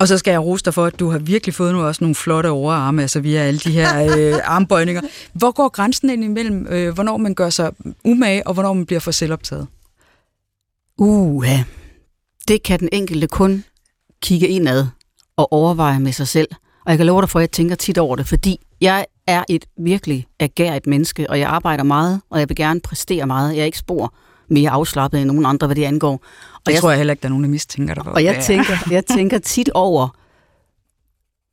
Og 0.00 0.08
så 0.08 0.18
skal 0.18 0.30
jeg 0.30 0.44
rose 0.44 0.64
dig 0.64 0.74
for, 0.74 0.84
at 0.84 1.00
du 1.00 1.10
har 1.10 1.18
virkelig 1.18 1.54
fået 1.54 1.74
nu 1.74 1.82
også 1.82 2.04
nogle 2.04 2.14
flotte 2.14 2.50
overarme, 2.50 3.02
altså 3.02 3.20
via 3.20 3.40
alle 3.40 3.60
de 3.60 3.70
her 3.70 4.16
øh, 4.18 4.34
armbøjninger. 4.54 5.02
Hvor 5.32 5.52
går 5.52 5.68
grænsen 5.68 6.10
ind 6.10 6.24
imellem, 6.24 6.66
øh, 6.70 6.94
hvornår 6.94 7.16
man 7.16 7.34
gør 7.34 7.50
sig 7.50 7.72
umage, 8.04 8.46
og 8.46 8.54
hvornår 8.54 8.72
man 8.72 8.86
bliver 8.86 9.00
for 9.00 9.10
selvoptaget? 9.10 9.66
Uh, 10.98 11.46
det 12.48 12.62
kan 12.62 12.80
den 12.80 12.88
enkelte 12.92 13.26
kun 13.26 13.64
kigge 14.22 14.48
indad 14.48 14.86
og 15.36 15.52
overveje 15.52 16.00
med 16.00 16.12
sig 16.12 16.28
selv. 16.28 16.48
Og 16.84 16.90
jeg 16.90 16.96
kan 16.96 17.06
love 17.06 17.20
dig 17.20 17.30
for, 17.30 17.38
at 17.38 17.42
jeg 17.42 17.50
tænker 17.50 17.74
tit 17.74 17.98
over 17.98 18.16
det, 18.16 18.26
fordi 18.26 18.60
jeg 18.80 19.06
er 19.26 19.44
et 19.48 19.64
virkelig 19.78 20.26
agerigt 20.38 20.86
menneske, 20.86 21.30
og 21.30 21.38
jeg 21.38 21.48
arbejder 21.48 21.84
meget, 21.84 22.20
og 22.30 22.40
jeg 22.40 22.48
vil 22.48 22.56
gerne 22.56 22.80
præstere 22.80 23.26
meget. 23.26 23.54
Jeg 23.54 23.60
er 23.60 23.66
ikke 23.66 23.78
spor 23.78 24.14
mere 24.50 24.70
afslappet 24.70 25.20
end 25.20 25.26
nogen 25.26 25.46
andre, 25.46 25.66
hvad 25.66 25.76
det 25.76 25.84
angår. 25.84 26.12
Og 26.12 26.20
det 26.66 26.72
jeg 26.72 26.80
tror 26.80 26.90
jeg 26.90 26.96
heller 26.98 27.12
ikke, 27.12 27.22
der 27.22 27.28
er 27.28 27.30
nogen, 27.30 27.44
der 27.44 27.50
mistænker 27.50 27.94
dig. 27.94 28.06
Og 28.06 28.24
jeg 28.24 28.42
tænker, 28.42 28.76
jeg 28.90 29.06
tænker 29.06 29.38
tit 29.38 29.70
over, 29.70 30.08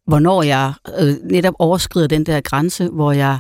hvornår 0.07 0.43
jeg 0.43 0.73
øh, 0.99 1.15
netop 1.23 1.53
overskrider 1.59 2.07
den 2.07 2.25
der 2.25 2.41
grænse, 2.41 2.89
hvor 2.89 3.11
jeg 3.11 3.39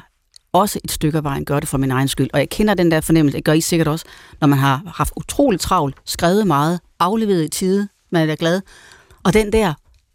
også 0.53 0.79
et 0.83 0.91
stykke 0.91 1.17
af 1.17 1.23
vejen 1.23 1.45
gør 1.45 1.59
det 1.59 1.69
for 1.69 1.77
min 1.77 1.91
egen 1.91 2.07
skyld. 2.07 2.29
Og 2.33 2.39
jeg 2.39 2.49
kender 2.49 2.73
den 2.73 2.91
der 2.91 3.01
fornemmelse, 3.01 3.37
det 3.37 3.45
gør 3.45 3.53
I 3.53 3.61
sikkert 3.61 3.87
også, 3.87 4.05
når 4.41 4.47
man 4.47 4.59
har 4.59 4.81
haft 4.95 5.13
utroligt 5.15 5.61
travlt, 5.61 5.95
skrevet 6.05 6.47
meget, 6.47 6.79
afleveret 6.99 7.43
i 7.43 7.47
tide, 7.47 7.87
man 8.11 8.21
er 8.21 8.25
da 8.25 8.35
glad. 8.39 8.61
Og 9.23 9.33
den 9.33 9.53
der 9.53 9.73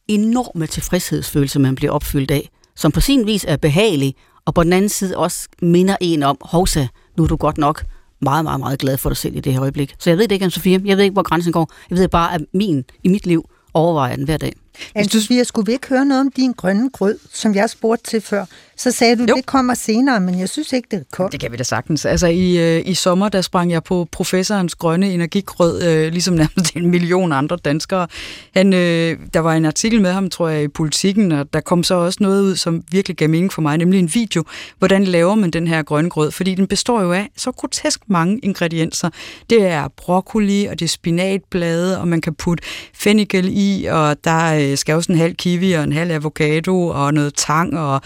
enorme 0.08 0.66
tilfredshedsfølelse, 0.66 1.58
man 1.58 1.74
bliver 1.74 1.92
opfyldt 1.92 2.30
af, 2.30 2.50
som 2.76 2.92
på 2.92 3.00
sin 3.00 3.26
vis 3.26 3.44
er 3.48 3.56
behagelig, 3.56 4.14
og 4.46 4.54
på 4.54 4.62
den 4.62 4.72
anden 4.72 4.88
side 4.88 5.16
også 5.16 5.48
minder 5.62 5.96
en 6.00 6.22
om, 6.22 6.36
hovsa, 6.40 6.86
nu 7.16 7.24
er 7.24 7.28
du 7.28 7.36
godt 7.36 7.58
nok 7.58 7.84
meget, 8.22 8.44
meget, 8.44 8.60
meget 8.60 8.78
glad 8.78 8.96
for 8.96 9.10
dig 9.10 9.16
selv 9.16 9.36
i 9.36 9.40
det 9.40 9.52
her 9.52 9.62
øjeblik. 9.62 9.94
Så 9.98 10.10
jeg 10.10 10.18
ved 10.18 10.28
det 10.28 10.32
ikke, 10.32 10.46
Anne-Sophie. 10.46 10.86
Jeg 10.86 10.96
ved 10.96 11.04
ikke, 11.04 11.12
hvor 11.12 11.22
grænsen 11.22 11.52
går. 11.52 11.72
Jeg 11.90 11.98
ved 11.98 12.08
bare, 12.08 12.34
at 12.34 12.40
min, 12.54 12.84
i 13.04 13.08
mit 13.08 13.26
liv 13.26 13.48
overvejer 13.74 14.16
den 14.16 14.24
hver 14.24 14.36
dag. 14.36 14.52
Anne-Sophie, 14.98 15.44
skulle 15.44 15.66
vi 15.66 15.72
ikke 15.72 15.88
høre 15.88 16.04
noget 16.04 16.20
om 16.20 16.30
din 16.30 16.52
grønne 16.52 16.90
grød, 16.90 17.18
som 17.32 17.54
jeg 17.54 17.70
spurgte 17.70 18.10
til 18.10 18.20
før? 18.20 18.44
Så 18.76 18.90
sagde 18.90 19.16
du, 19.16 19.26
jo. 19.28 19.36
det 19.36 19.46
kommer 19.46 19.74
senere, 19.74 20.20
men 20.20 20.38
jeg 20.38 20.48
synes 20.48 20.72
ikke, 20.72 20.88
det 20.90 21.04
kom. 21.12 21.30
Det 21.30 21.40
kan 21.40 21.52
vi 21.52 21.56
da 21.56 21.62
sagtens. 21.62 22.04
Altså 22.04 22.26
i, 22.26 22.76
øh, 22.76 22.82
i 22.86 22.94
sommer, 22.94 23.28
der 23.28 23.40
sprang 23.40 23.70
jeg 23.70 23.82
på 23.84 24.08
professorens 24.12 24.74
grønne 24.74 25.12
energigrød, 25.12 25.82
øh, 25.82 26.12
ligesom 26.12 26.34
nærmest 26.42 26.76
en 26.76 26.90
million 26.90 27.32
andre 27.32 27.56
danskere. 27.56 28.06
Han, 28.54 28.72
øh, 28.72 29.18
der 29.34 29.40
var 29.40 29.54
en 29.54 29.64
artikel 29.64 30.00
med 30.00 30.12
ham, 30.12 30.30
tror 30.30 30.48
jeg, 30.48 30.62
i 30.62 30.68
Politikken, 30.68 31.32
og 31.32 31.52
der 31.52 31.60
kom 31.60 31.84
så 31.84 31.94
også 31.94 32.18
noget 32.20 32.42
ud, 32.42 32.56
som 32.56 32.82
virkelig 32.90 33.16
gav 33.16 33.28
mening 33.28 33.52
for 33.52 33.62
mig, 33.62 33.78
nemlig 33.78 34.00
en 34.00 34.10
video, 34.14 34.44
hvordan 34.78 35.04
laver 35.04 35.34
man 35.34 35.50
den 35.50 35.66
her 35.66 35.82
grønne 35.82 36.10
grød, 36.10 36.30
fordi 36.30 36.54
den 36.54 36.66
består 36.66 37.02
jo 37.02 37.12
af 37.12 37.28
så 37.36 37.52
grotesk 37.52 38.00
mange 38.06 38.38
ingredienser. 38.38 39.10
Det 39.50 39.66
er 39.66 39.88
broccoli, 39.96 40.64
og 40.64 40.78
det 40.78 40.84
er 40.84 40.88
spinatblade, 40.88 42.00
og 42.00 42.08
man 42.08 42.20
kan 42.20 42.34
putte 42.34 42.64
fennikel 42.94 43.48
i, 43.50 43.84
og 43.84 44.24
der 44.24 44.52
øh, 44.70 44.78
skal 44.78 44.94
også 44.94 45.12
en 45.12 45.18
halv 45.18 45.34
kiwi 45.34 45.72
og 45.72 45.84
en 45.84 45.92
halv 45.92 46.10
avocado 46.10 46.86
og 46.86 47.14
noget 47.14 47.34
tang 47.34 47.78
og 47.78 48.02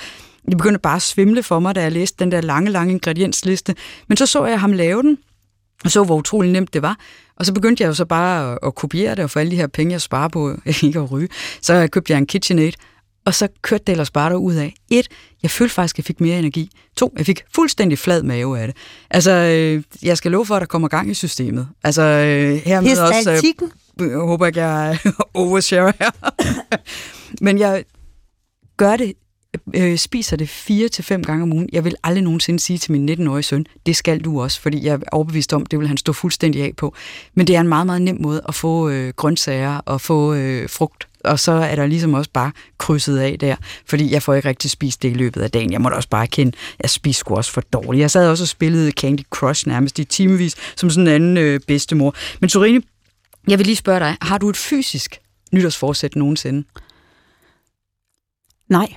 det 0.49 0.57
begyndte 0.59 0.79
bare 0.79 0.97
at 0.97 1.03
svimle 1.03 1.43
for 1.43 1.59
mig, 1.59 1.75
da 1.75 1.83
jeg 1.83 1.93
læste 1.93 2.25
den 2.25 2.33
der 2.33 2.41
lange, 2.41 2.71
lange 2.71 2.93
ingrediensliste. 2.93 3.75
Men 4.09 4.17
så 4.17 4.27
så 4.27 4.45
jeg 4.45 4.61
ham 4.61 4.73
lave 4.73 5.03
den, 5.03 5.19
og 5.85 5.91
så, 5.91 6.05
hvor 6.05 6.17
utrolig 6.17 6.51
nemt 6.51 6.75
det 6.75 6.83
var. 6.83 6.99
Og 7.37 7.47
så 7.47 7.53
begyndte 7.53 7.83
jeg 7.83 7.89
jo 7.89 7.95
så 7.95 8.05
bare 8.05 8.53
at, 8.53 8.59
at 8.63 8.75
kopiere 8.75 9.15
det, 9.15 9.25
og 9.25 9.31
for 9.31 9.41
alle 9.41 9.51
de 9.51 9.57
her 9.57 9.67
penge, 9.67 9.93
jeg 9.93 10.01
sparer 10.01 10.29
på 10.29 10.57
ikke 10.83 10.99
at 10.99 11.11
ryge, 11.11 11.29
så 11.61 11.89
købte 11.93 12.13
jeg 12.13 12.19
en 12.19 12.27
KitchenAid, 12.27 12.73
og 13.25 13.35
så 13.35 13.49
kørte 13.63 13.85
det 13.87 13.93
ellers 13.93 14.11
bare 14.11 14.39
ud 14.39 14.55
af. 14.55 14.75
Et, 14.91 15.09
jeg 15.43 15.51
følte 15.51 15.75
faktisk, 15.75 15.95
at 15.95 15.99
jeg 15.99 16.05
fik 16.05 16.21
mere 16.21 16.39
energi. 16.39 16.71
To, 16.97 17.15
jeg 17.19 17.27
fik 17.27 17.43
fuldstændig 17.55 17.99
flad 17.99 18.23
mave 18.23 18.61
af 18.61 18.67
det. 18.67 18.77
Altså, 19.11 19.31
øh, 19.31 19.83
jeg 20.03 20.17
skal 20.17 20.31
love 20.31 20.47
for, 20.47 20.55
at 20.57 20.61
der 20.61 20.67
kommer 20.67 20.89
gang 20.89 21.11
i 21.11 21.15
systemet. 21.15 21.69
Altså, 21.85 22.03
øh, 22.03 22.55
hermed 22.55 22.91
også... 22.99 23.55
Jeg 24.01 24.19
håber 24.19 24.47
ikke, 24.47 24.61
jeg 24.61 24.99
overshare 25.35 25.93
her. 25.99 26.11
Men 27.41 27.59
jeg 27.59 27.85
gør 28.77 28.97
det 28.97 29.13
øh, 29.75 29.99
spiser 29.99 30.37
det 30.37 30.49
fire 30.49 30.89
til 30.89 31.05
fem 31.05 31.25
gange 31.25 31.43
om 31.43 31.53
ugen. 31.53 31.69
Jeg 31.73 31.85
vil 31.85 31.97
aldrig 32.05 32.25
nogensinde 32.25 32.61
sige 32.61 32.79
til 32.79 32.93
min 32.93 33.11
19-årige 33.11 33.43
søn, 33.43 33.67
det 33.87 33.97
skal 33.97 34.21
du 34.21 34.43
også, 34.43 34.61
fordi 34.61 34.85
jeg 34.87 34.95
er 34.95 34.99
overbevist 35.13 35.53
om, 35.53 35.67
det 35.67 35.79
vil 35.79 35.89
han 35.89 35.97
stå 35.97 36.13
fuldstændig 36.13 36.63
af 36.63 36.73
på. 36.77 36.95
Men 37.35 37.47
det 37.47 37.57
er 37.57 37.61
en 37.61 37.69
meget, 37.69 37.87
meget 37.87 38.03
nem 38.03 38.17
måde 38.21 38.43
at 38.49 38.55
få 38.55 38.89
øh, 38.89 39.13
grøntsager 39.17 39.79
og 39.79 40.01
få 40.01 40.35
øh, 40.35 40.69
frugt 40.69 41.09
og 41.27 41.41
så 41.41 41.53
er 41.53 41.75
der 41.75 41.87
ligesom 41.87 42.15
også 42.15 42.31
bare 42.33 42.53
krydset 42.79 43.19
af 43.19 43.39
der, 43.39 43.57
fordi 43.87 44.13
jeg 44.13 44.23
får 44.23 44.35
ikke 44.35 44.49
rigtig 44.49 44.71
spist 44.71 45.03
det 45.03 45.11
i 45.11 45.15
løbet 45.15 45.43
af 45.43 45.51
dagen. 45.51 45.73
Jeg 45.73 45.81
må 45.81 45.89
da 45.89 45.95
også 45.95 46.09
bare 46.09 46.27
kende, 46.27 46.53
jeg 46.83 46.91
spiser 46.91 47.19
sgu 47.19 47.35
også 47.35 47.53
for 47.53 47.61
dårligt. 47.61 48.01
Jeg 48.01 48.11
sad 48.11 48.29
også 48.29 48.45
og 48.45 48.49
spillede 48.49 48.91
Candy 48.91 49.21
Crush 49.31 49.69
nærmest 49.69 49.99
i 49.99 50.05
timevis, 50.05 50.55
som 50.77 50.91
sådan 50.91 51.07
en 51.07 51.15
anden 51.15 51.37
øh, 51.37 51.61
bedstemor. 51.67 52.15
Men 52.41 52.49
Torine, 52.49 52.83
jeg 53.49 53.59
vil 53.59 53.67
lige 53.67 53.77
spørge 53.77 54.01
dig, 54.01 54.17
har 54.23 54.39
du 54.39 54.49
et 54.49 54.57
fysisk 54.57 55.21
nytårsforsæt 55.53 56.17
nogensinde? 56.17 56.65
Nej. 58.69 58.95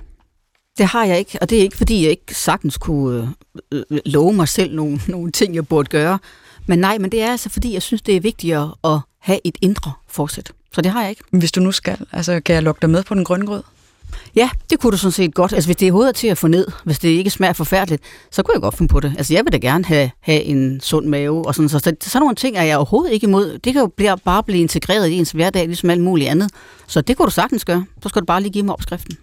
Det 0.78 0.86
har 0.86 1.06
jeg 1.06 1.20
ikke, 1.20 1.38
og 1.42 1.50
det 1.50 1.58
er 1.58 1.62
ikke, 1.62 1.78
fordi 1.78 2.02
jeg 2.04 2.12
ikke 2.12 2.36
sagtens 2.36 2.78
kunne 2.78 3.36
øh, 3.72 3.84
øh, 3.92 4.00
love 4.06 4.34
mig 4.34 4.48
selv 4.48 4.76
nogle, 4.76 5.02
nogle 5.08 5.32
ting, 5.32 5.56
jeg 5.56 5.68
burde 5.68 5.90
gøre. 5.90 6.20
Men 6.66 6.80
nej, 6.80 6.98
men 6.98 7.12
det 7.12 7.22
er 7.22 7.32
altså, 7.32 7.50
fordi 7.50 7.74
jeg 7.74 7.82
synes, 7.82 8.02
det 8.02 8.16
er 8.16 8.22
vigtigere 8.22 8.76
at 8.84 9.00
have 9.20 9.40
et 9.44 9.58
indre 9.62 9.92
forsæt. 10.08 10.52
Så 10.74 10.82
det 10.82 10.92
har 10.92 11.02
jeg 11.02 11.10
ikke. 11.10 11.24
Hvis 11.32 11.52
du 11.52 11.60
nu 11.60 11.72
skal, 11.72 12.06
altså 12.12 12.40
kan 12.40 12.56
jeg 12.56 12.64
lukke 12.64 12.82
dig 12.82 12.90
med 12.90 13.04
på 13.04 13.16
den 13.16 13.26
grønne 13.26 13.46
grød? 13.46 13.64
Ja, 14.36 14.50
det 14.70 14.80
kunne 14.80 14.92
du 14.92 14.98
sådan 14.98 15.12
set 15.12 15.34
godt. 15.34 15.54
Altså 15.54 15.68
hvis 15.68 15.76
det 15.76 15.88
er 15.88 15.92
hovedet 15.92 16.16
til 16.16 16.28
at 16.28 16.38
få 16.38 16.48
ned, 16.48 16.68
hvis 16.84 17.00
det 17.00 17.10
ikke 17.10 17.30
smager 17.30 17.54
forfærdeligt, 17.54 18.04
så 18.32 18.44
kunne 18.44 18.54
jeg 18.54 18.62
godt 18.62 18.78
finde 18.78 18.92
på 18.92 19.00
det. 19.00 19.14
Altså 19.18 19.34
jeg 19.34 19.46
vil 19.46 19.52
da 19.54 19.58
gerne 19.58 19.86
have, 19.86 20.12
have 20.20 20.42
en 20.42 20.82
sund 20.82 21.06
mave 21.06 21.48
og 21.48 21.56
sådan. 21.56 21.70
Så, 21.70 21.80
så 21.80 21.96
sådan 22.02 22.22
nogle 22.22 22.36
ting 22.36 22.58
er 22.58 22.64
jeg 22.64 22.78
overhovedet 22.78 23.14
ikke 23.14 23.28
imod. 23.28 23.60
Det 23.64 23.74
kan 23.74 23.82
jo 23.82 23.88
blive, 23.88 24.18
bare 24.26 24.44
blive 24.44 24.62
integreret 24.62 25.10
i 25.10 25.14
ens 25.14 25.32
hverdag, 25.32 25.66
ligesom 25.66 25.90
alt 25.90 26.02
muligt 26.02 26.30
andet. 26.30 26.52
Så 26.88 27.02
det 27.02 27.18
kunne 27.18 27.26
du 27.26 27.32
sagtens 27.32 27.66
gøre. 27.66 27.86
Så 28.04 28.10
skal 28.10 28.22
du 28.22 28.26
bare 28.26 28.42
lige 28.42 28.52
give 28.52 28.64
mig 28.64 28.74
opskriften. 28.74 29.18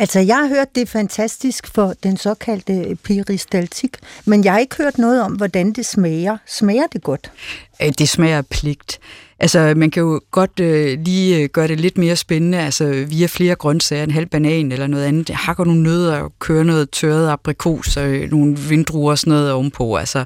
Altså, 0.00 0.20
jeg 0.20 0.36
har 0.36 0.48
hørt, 0.48 0.74
det 0.74 0.80
er 0.80 0.86
fantastisk 0.86 1.66
for 1.74 1.94
den 2.02 2.16
såkaldte 2.16 2.98
peristaltik, 3.04 3.96
men 4.24 4.44
jeg 4.44 4.52
har 4.52 4.58
ikke 4.58 4.76
hørt 4.76 4.98
noget 4.98 5.22
om, 5.22 5.32
hvordan 5.32 5.72
det 5.72 5.86
smager. 5.86 6.36
Smager 6.46 6.86
det 6.92 7.02
godt? 7.02 7.32
Øh, 7.82 7.92
det 7.98 8.08
smager 8.08 8.42
pligt. 8.42 9.00
Altså, 9.38 9.74
man 9.76 9.90
kan 9.90 10.02
jo 10.02 10.20
godt 10.30 10.60
øh, 10.60 10.98
lige 11.04 11.38
øh, 11.38 11.48
gøre 11.48 11.68
det 11.68 11.80
lidt 11.80 11.98
mere 11.98 12.16
spændende, 12.16 12.58
altså 12.58 13.06
via 13.08 13.26
flere 13.26 13.54
grøntsager, 13.54 14.04
en 14.04 14.10
halv 14.10 14.26
banan 14.26 14.72
eller 14.72 14.86
noget 14.86 15.04
andet. 15.04 15.30
Hakker 15.30 15.64
nogle 15.64 15.82
nødder 15.82 16.16
og 16.16 16.32
kører 16.38 16.64
noget 16.64 16.90
tørret 16.90 17.28
aprikos 17.28 17.96
og 17.96 18.08
øh, 18.08 18.30
nogle 18.30 18.58
vindruer 18.58 19.10
og 19.10 19.18
sådan 19.18 19.30
noget 19.30 19.52
ovenpå. 19.52 19.96
Altså, 19.96 20.24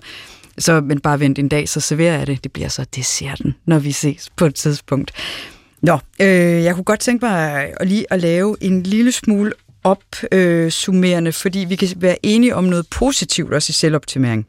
så, 0.58 0.80
men 0.80 1.00
bare 1.00 1.20
vent 1.20 1.38
en 1.38 1.48
dag, 1.48 1.68
så 1.68 1.80
serverer 1.80 2.18
jeg 2.18 2.26
det. 2.26 2.44
Det 2.44 2.52
bliver 2.52 2.68
så 2.68 2.86
desserten, 2.96 3.54
når 3.66 3.78
vi 3.78 3.92
ses 3.92 4.30
på 4.36 4.46
et 4.46 4.54
tidspunkt. 4.54 5.12
Nå, 5.82 5.98
øh, 6.20 6.64
jeg 6.64 6.74
kunne 6.74 6.84
godt 6.84 7.00
tænke 7.00 7.24
mig 7.24 7.70
at 7.80 7.88
lige 7.88 8.12
at 8.12 8.20
lave 8.20 8.56
en 8.60 8.82
lille 8.82 9.12
smule 9.12 9.52
opsummerende, 9.84 11.28
øh, 11.28 11.34
fordi 11.34 11.58
vi 11.58 11.76
kan 11.76 11.88
være 11.96 12.26
enige 12.26 12.54
om 12.54 12.64
noget 12.64 12.86
positivt 12.90 13.54
også 13.54 13.70
i 13.70 13.72
selvoptimering. 13.72 14.46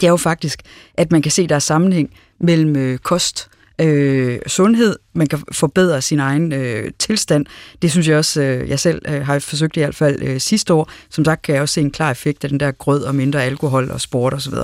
Det 0.00 0.06
er 0.06 0.10
jo 0.10 0.16
faktisk, 0.16 0.62
at 0.94 1.12
man 1.12 1.22
kan 1.22 1.32
se, 1.32 1.42
at 1.42 1.48
der 1.48 1.54
er 1.54 1.58
sammenhæng 1.58 2.10
mellem 2.40 2.76
øh, 2.76 2.98
kost, 2.98 3.50
øh, 3.80 4.38
sundhed, 4.46 4.96
man 5.12 5.26
kan 5.26 5.42
forbedre 5.52 6.02
sin 6.02 6.20
egen 6.20 6.52
øh, 6.52 6.90
tilstand. 6.98 7.46
Det 7.82 7.90
synes 7.90 8.08
jeg 8.08 8.16
også, 8.16 8.42
øh, 8.42 8.68
jeg 8.68 8.80
selv 8.80 9.02
øh, 9.08 9.26
har 9.26 9.38
forsøgt 9.38 9.76
i 9.76 9.80
hvert 9.80 9.94
fald 9.94 10.22
øh, 10.22 10.40
sidste 10.40 10.74
år. 10.74 10.90
Som 11.10 11.24
sagt 11.24 11.42
kan 11.42 11.54
jeg 11.54 11.62
også 11.62 11.72
se 11.72 11.80
en 11.80 11.90
klar 11.90 12.10
effekt 12.10 12.44
af 12.44 12.50
den 12.50 12.60
der 12.60 12.70
grød 12.70 13.02
og 13.02 13.14
mindre 13.14 13.44
alkohol 13.44 13.90
og 13.90 14.00
sport 14.00 14.34
osv. 14.34 14.54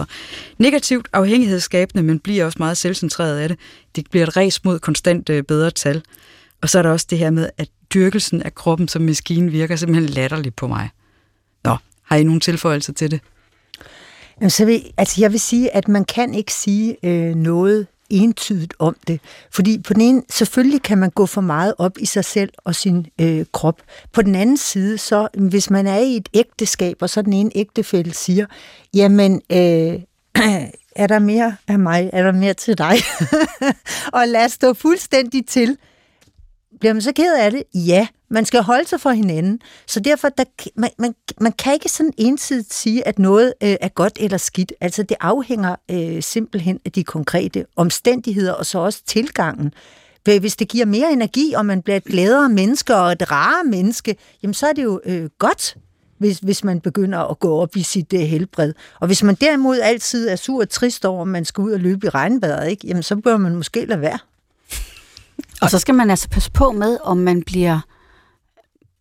Negativt 0.58 1.08
afhængighedsskabende, 1.12 2.02
men 2.02 2.18
bliver 2.18 2.44
også 2.44 2.58
meget 2.58 2.76
selvcentreret 2.76 3.38
af 3.38 3.48
det. 3.48 3.58
Det 3.96 4.06
bliver 4.10 4.26
et 4.26 4.36
res 4.36 4.64
mod 4.64 4.78
konstant 4.78 5.30
øh, 5.30 5.42
bedre 5.42 5.70
tal. 5.70 6.02
Og 6.62 6.68
så 6.68 6.78
er 6.78 6.82
der 6.82 6.90
også 6.90 7.06
det 7.10 7.18
her 7.18 7.30
med, 7.30 7.50
at 7.58 7.68
dyrkelsen 7.94 8.42
af 8.42 8.54
kroppen 8.54 8.88
som 8.88 9.02
maskine 9.02 9.50
virker 9.50 9.76
simpelthen 9.76 10.08
latterligt 10.08 10.56
på 10.56 10.66
mig. 10.66 10.90
Nå, 11.64 11.76
har 12.02 12.16
I 12.16 12.24
nogen 12.24 12.40
tilføjelser 12.40 12.92
til 12.92 13.10
det? 13.10 13.20
Jamen, 14.40 14.50
så 14.50 14.64
vil, 14.64 14.92
altså 14.96 15.20
jeg 15.20 15.32
vil 15.32 15.40
sige, 15.40 15.74
at 15.74 15.88
man 15.88 16.04
kan 16.04 16.34
ikke 16.34 16.52
sige 16.52 16.96
øh, 17.02 17.34
noget 17.34 17.86
entydigt 18.10 18.74
om 18.78 18.96
det. 19.06 19.20
Fordi 19.50 19.78
på 19.78 19.94
den 19.94 20.02
ene, 20.02 20.22
selvfølgelig 20.30 20.82
kan 20.82 20.98
man 20.98 21.10
gå 21.10 21.26
for 21.26 21.40
meget 21.40 21.74
op 21.78 21.98
i 21.98 22.06
sig 22.06 22.24
selv 22.24 22.52
og 22.56 22.74
sin 22.74 23.06
øh, 23.20 23.44
krop. 23.52 23.82
På 24.12 24.22
den 24.22 24.34
anden 24.34 24.56
side, 24.56 24.98
så 24.98 25.28
hvis 25.34 25.70
man 25.70 25.86
er 25.86 25.98
i 25.98 26.16
et 26.16 26.28
ægteskab, 26.34 26.96
og 27.00 27.10
så 27.10 27.22
den 27.22 27.32
ene 27.32 27.50
ægtefælle 27.54 28.14
siger, 28.14 28.46
jamen, 28.94 29.42
øh, 29.52 29.58
er 30.96 31.06
der 31.06 31.18
mere 31.18 31.56
af 31.68 31.78
mig, 31.78 32.10
er 32.12 32.22
der 32.22 32.32
mere 32.32 32.54
til 32.54 32.78
dig? 32.78 32.96
og 34.18 34.28
lad 34.28 34.44
os 34.44 34.52
stå 34.52 34.74
fuldstændig 34.74 35.46
til, 35.46 35.76
bliver 36.80 36.92
man 36.92 37.02
så 37.02 37.12
ked 37.12 37.34
af 37.38 37.50
det? 37.50 37.62
Ja, 37.74 38.06
man 38.28 38.44
skal 38.44 38.62
holde 38.62 38.88
sig 38.88 39.00
for 39.00 39.10
hinanden. 39.10 39.60
Så 39.86 40.00
derfor, 40.00 40.28
der, 40.28 40.44
man, 40.76 40.90
man, 40.98 41.14
man 41.40 41.52
kan 41.52 41.72
ikke 41.72 41.88
sådan 41.88 42.12
ensidigt 42.16 42.74
sige, 42.74 43.08
at 43.08 43.18
noget 43.18 43.54
øh, 43.62 43.76
er 43.80 43.88
godt 43.88 44.18
eller 44.20 44.38
skidt. 44.38 44.72
Altså, 44.80 45.02
det 45.02 45.16
afhænger 45.20 45.76
øh, 45.90 46.22
simpelthen 46.22 46.80
af 46.84 46.92
de 46.92 47.04
konkrete 47.04 47.66
omstændigheder, 47.76 48.52
og 48.52 48.66
så 48.66 48.78
også 48.78 49.02
tilgangen. 49.06 49.72
Hvis 50.24 50.56
det 50.56 50.68
giver 50.68 50.86
mere 50.86 51.12
energi, 51.12 51.52
og 51.56 51.66
man 51.66 51.82
bliver 51.82 51.96
et 51.96 52.04
gladere 52.04 52.48
menneske 52.48 52.96
og 52.96 53.12
et 53.12 53.30
rarere 53.30 53.64
menneske, 53.64 54.16
jamen 54.42 54.54
så 54.54 54.66
er 54.66 54.72
det 54.72 54.82
jo 54.82 55.00
øh, 55.04 55.28
godt, 55.38 55.76
hvis, 56.18 56.38
hvis 56.38 56.64
man 56.64 56.80
begynder 56.80 57.18
at 57.18 57.38
gå 57.38 57.56
op 57.56 57.76
i 57.76 57.82
sit 57.82 58.12
øh, 58.12 58.20
helbred. 58.20 58.72
Og 59.00 59.06
hvis 59.06 59.22
man 59.22 59.34
derimod 59.34 59.80
altid 59.80 60.28
er 60.28 60.36
sur 60.36 60.60
og 60.60 60.68
trist 60.68 61.04
over, 61.04 61.22
at 61.22 61.28
man 61.28 61.44
skal 61.44 61.62
ud 61.62 61.72
og 61.72 61.80
løbe 61.80 62.06
i 62.06 62.10
regnvejret, 62.10 62.70
ikke? 62.70 62.86
jamen 62.86 63.02
så 63.02 63.16
bør 63.16 63.36
man 63.36 63.56
måske 63.56 63.84
lade 63.84 64.00
være. 64.00 64.18
Og 65.62 65.70
så 65.70 65.78
skal 65.78 65.94
man 65.94 66.10
altså 66.10 66.28
passe 66.28 66.50
på 66.50 66.72
med, 66.72 66.98
om 67.02 67.16
man 67.16 67.42
bliver... 67.42 67.80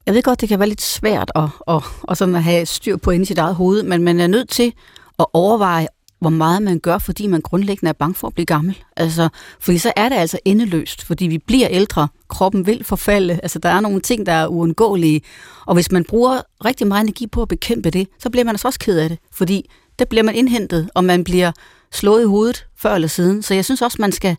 Jeg 0.06 0.14
ved 0.14 0.24
godt, 0.24 0.42
det 0.42 0.50
kan 0.50 0.60
være 0.60 0.70
lidt 0.70 0.82
svært 0.82 1.32
at, 1.36 1.50
at, 1.68 1.84
at, 2.10 2.18
sådan 2.18 2.36
at 2.36 2.44
have 2.44 2.66
styr 2.66 2.98
på 2.98 3.12
inde 3.12 3.24
i 3.24 3.26
sit 3.26 3.38
eget 3.38 3.56
hoved, 3.56 3.84
men 3.84 4.04
man 4.04 4.20
er 4.20 4.28
nødt 4.28 4.50
til 4.50 4.74
at 5.20 5.26
overveje, 5.34 5.88
hvor 6.20 6.30
meget 6.30 6.62
man 6.62 6.80
gør, 6.80 6.98
fordi 6.98 7.28
man 7.28 7.42
grundlæggende 7.42 7.90
er 7.90 7.94
bange 7.94 8.16
for 8.16 8.28
at 8.28 8.34
blive 8.34 8.46
gammel. 8.46 8.84
Altså, 8.98 9.30
fordi 9.60 9.78
så 9.78 9.94
er 9.96 10.10
det 10.10 10.16
altså 10.16 10.40
endeløst, 10.46 11.04
fordi 11.04 11.28
vi 11.28 11.38
bliver 11.38 11.68
ældre, 11.72 12.08
kroppen 12.28 12.66
vil 12.66 12.84
forfalde, 12.84 13.40
altså 13.44 13.60
der 13.60 13.70
er 13.70 13.80
nogle 13.80 14.02
ting, 14.02 14.26
der 14.26 14.32
er 14.32 14.48
uundgåelige, 14.48 15.22
og 15.66 15.74
hvis 15.74 15.92
man 15.92 16.04
bruger 16.04 16.42
rigtig 16.66 16.88
meget 16.88 17.04
energi 17.04 17.28
på 17.28 17.42
at 17.42 17.48
bekæmpe 17.48 17.90
det, 17.90 18.08
så 18.20 18.30
bliver 18.30 18.44
man 18.44 18.54
altså 18.54 18.68
også 18.68 18.80
ked 18.80 19.00
af 19.00 19.10
det, 19.10 19.20
fordi 19.32 19.70
der 20.00 20.06
bliver 20.06 20.24
man 20.24 20.36
indhentet, 20.36 20.90
og 20.94 21.04
man 21.04 21.24
bliver 21.24 21.52
slået 21.92 22.22
i 22.22 22.26
hovedet 22.26 22.66
før 22.78 22.96
eller 22.96 23.08
siden. 23.08 23.42
Så 23.42 23.54
jeg 23.54 23.66
synes 23.66 23.82
også, 23.82 23.98
man 24.00 24.12
skal 24.12 24.38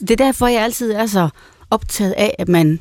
det 0.00 0.10
er 0.10 0.24
derfor, 0.24 0.46
jeg 0.46 0.62
altid 0.62 0.92
er 0.92 1.06
så 1.06 1.28
optaget 1.70 2.12
af, 2.12 2.34
at 2.38 2.48
man 2.48 2.80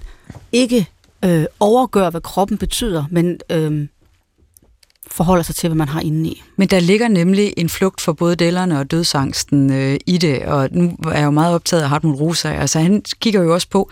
ikke 0.52 0.88
øh, 1.26 1.46
overgør, 1.60 2.10
hvad 2.10 2.22
kroppen 2.22 2.58
betyder, 2.58 3.06
men 3.12 3.40
øh, 3.52 3.88
forholder 5.12 5.44
sig 5.44 5.56
til, 5.56 5.70
hvad 5.70 5.78
man 5.78 5.88
har 5.88 6.02
indeni. 6.02 6.44
Men 6.56 6.68
der 6.68 6.80
ligger 6.80 7.08
nemlig 7.08 7.54
en 7.58 7.70
flugt 7.70 8.02
for 8.02 8.14
både 8.14 8.36
dællerne 8.36 8.80
og 8.80 8.92
dødsangsten 8.92 9.74
øh, 9.74 9.98
i 10.06 10.18
det, 10.18 10.42
og 10.42 10.70
nu 10.72 10.98
er 11.08 11.18
jeg 11.18 11.26
jo 11.26 11.32
meget 11.32 11.56
optaget 11.56 11.84
af 11.84 11.90
Hartmut 11.90 12.20
Rosa, 12.20 12.54
altså 12.54 12.80
han 12.80 13.04
kigger 13.20 13.42
jo 13.42 13.54
også 13.54 13.70
på, 13.70 13.90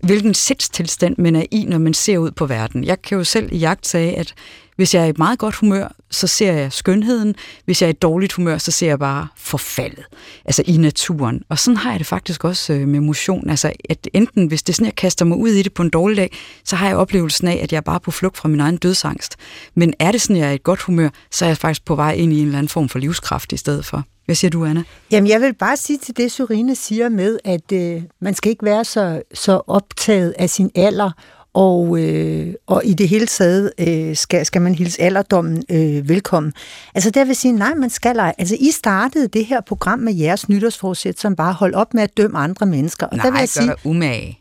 hvilken 0.00 0.34
sindstilstand 0.34 1.14
man 1.18 1.36
er 1.36 1.44
i, 1.50 1.64
når 1.68 1.78
man 1.78 1.94
ser 1.94 2.18
ud 2.18 2.30
på 2.30 2.46
verden. 2.46 2.84
Jeg 2.84 3.02
kan 3.02 3.18
jo 3.18 3.24
selv 3.24 3.52
i 3.52 3.56
jagt 3.56 3.86
sige, 3.86 4.18
at 4.18 4.34
hvis 4.78 4.94
jeg 4.94 5.02
er 5.02 5.06
i 5.06 5.12
meget 5.18 5.38
godt 5.38 5.54
humør, 5.54 5.92
så 6.10 6.26
ser 6.26 6.52
jeg 6.52 6.72
skønheden. 6.72 7.34
Hvis 7.64 7.82
jeg 7.82 7.88
er 7.88 7.92
i 7.92 7.96
dårligt 8.02 8.32
humør, 8.32 8.58
så 8.58 8.70
ser 8.70 8.86
jeg 8.86 8.98
bare 8.98 9.28
forfaldet. 9.36 10.04
Altså 10.44 10.62
i 10.66 10.76
naturen. 10.76 11.42
Og 11.48 11.58
sådan 11.58 11.76
har 11.76 11.90
jeg 11.90 11.98
det 11.98 12.06
faktisk 12.06 12.44
også 12.44 12.72
øh, 12.72 12.88
med 12.88 13.00
motion. 13.00 13.50
Altså 13.50 13.72
at 13.90 14.08
enten, 14.12 14.46
hvis 14.46 14.62
det 14.62 14.72
er 14.72 14.74
sådan, 14.74 14.86
jeg 14.86 14.94
kaster 14.94 15.24
mig 15.24 15.38
ud 15.38 15.48
i 15.48 15.62
det 15.62 15.74
på 15.74 15.82
en 15.82 15.90
dårlig 15.90 16.16
dag, 16.16 16.32
så 16.64 16.76
har 16.76 16.86
jeg 16.86 16.96
oplevelsen 16.96 17.48
af, 17.48 17.60
at 17.62 17.72
jeg 17.72 17.76
er 17.76 17.82
bare 17.82 18.00
på 18.00 18.10
flugt 18.10 18.36
fra 18.36 18.48
min 18.48 18.60
egen 18.60 18.76
dødsangst. 18.76 19.36
Men 19.74 19.94
er 19.98 20.12
det 20.12 20.20
sådan, 20.20 20.36
at 20.36 20.40
jeg 20.40 20.48
er 20.48 20.52
i 20.52 20.54
et 20.54 20.62
godt 20.62 20.82
humør, 20.82 21.08
så 21.30 21.44
er 21.44 21.48
jeg 21.48 21.56
faktisk 21.56 21.84
på 21.84 21.94
vej 21.94 22.12
ind 22.12 22.32
i 22.32 22.38
en 22.38 22.46
eller 22.46 22.58
anden 22.58 22.68
form 22.68 22.88
for 22.88 22.98
livskraft 22.98 23.52
i 23.52 23.56
stedet 23.56 23.84
for. 23.84 24.04
Hvad 24.28 24.34
siger 24.34 24.50
du, 24.50 24.64
Anna? 24.64 24.82
Jamen, 25.10 25.28
jeg 25.28 25.40
vil 25.40 25.54
bare 25.54 25.76
sige 25.76 25.98
til 25.98 26.16
det, 26.16 26.32
Surine 26.32 26.74
siger 26.74 27.08
med, 27.08 27.38
at 27.44 27.72
øh, 27.72 28.02
man 28.20 28.34
skal 28.34 28.50
ikke 28.50 28.64
være 28.64 28.84
så, 28.84 29.22
så 29.34 29.60
optaget 29.66 30.34
af 30.38 30.50
sin 30.50 30.70
alder, 30.74 31.10
og, 31.54 31.98
øh, 32.00 32.54
og 32.66 32.82
i 32.84 32.94
det 32.94 33.08
hele 33.08 33.26
taget 33.26 33.72
øh, 33.78 34.16
skal, 34.16 34.46
skal 34.46 34.62
man 34.62 34.74
hilse 34.74 35.00
alderdommen 35.00 35.64
øh, 35.70 36.08
velkommen. 36.08 36.52
Altså 36.94 37.10
der 37.10 37.24
vil 37.24 37.36
sige, 37.36 37.52
nej, 37.52 37.74
man 37.74 37.90
skal 37.90 38.18
ej. 38.18 38.34
Altså 38.38 38.56
I 38.60 38.70
startede 38.70 39.28
det 39.28 39.46
her 39.46 39.60
program 39.60 39.98
med 39.98 40.14
jeres 40.14 40.48
nytårsforsæt, 40.48 41.20
som 41.20 41.36
bare 41.36 41.52
holdt 41.52 41.74
op 41.74 41.94
med 41.94 42.02
at 42.02 42.16
dømme 42.16 42.38
andre 42.38 42.66
mennesker. 42.66 43.06
Og 43.06 43.16
Nej, 43.16 43.24
der 43.24 43.30
vil 43.30 43.38
jeg 43.38 43.48
gør 43.54 43.62
sige, 43.62 43.90
umage. 43.90 44.38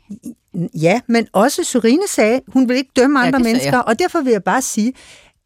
Ja, 0.75 1.01
men 1.07 1.27
også 1.33 1.63
Surine 1.63 2.07
sagde, 2.07 2.41
hun 2.47 2.69
vil 2.69 2.77
ikke 2.77 2.91
dømme 2.95 3.19
Ja, 3.19 3.25
andre 3.25 3.39
sagde 3.39 3.51
mennesker, 3.51 3.77
og 3.77 3.99
derfor 3.99 4.21
vil 4.21 4.31
jeg 4.31 4.43
bare 4.43 4.61
sige, 4.61 4.93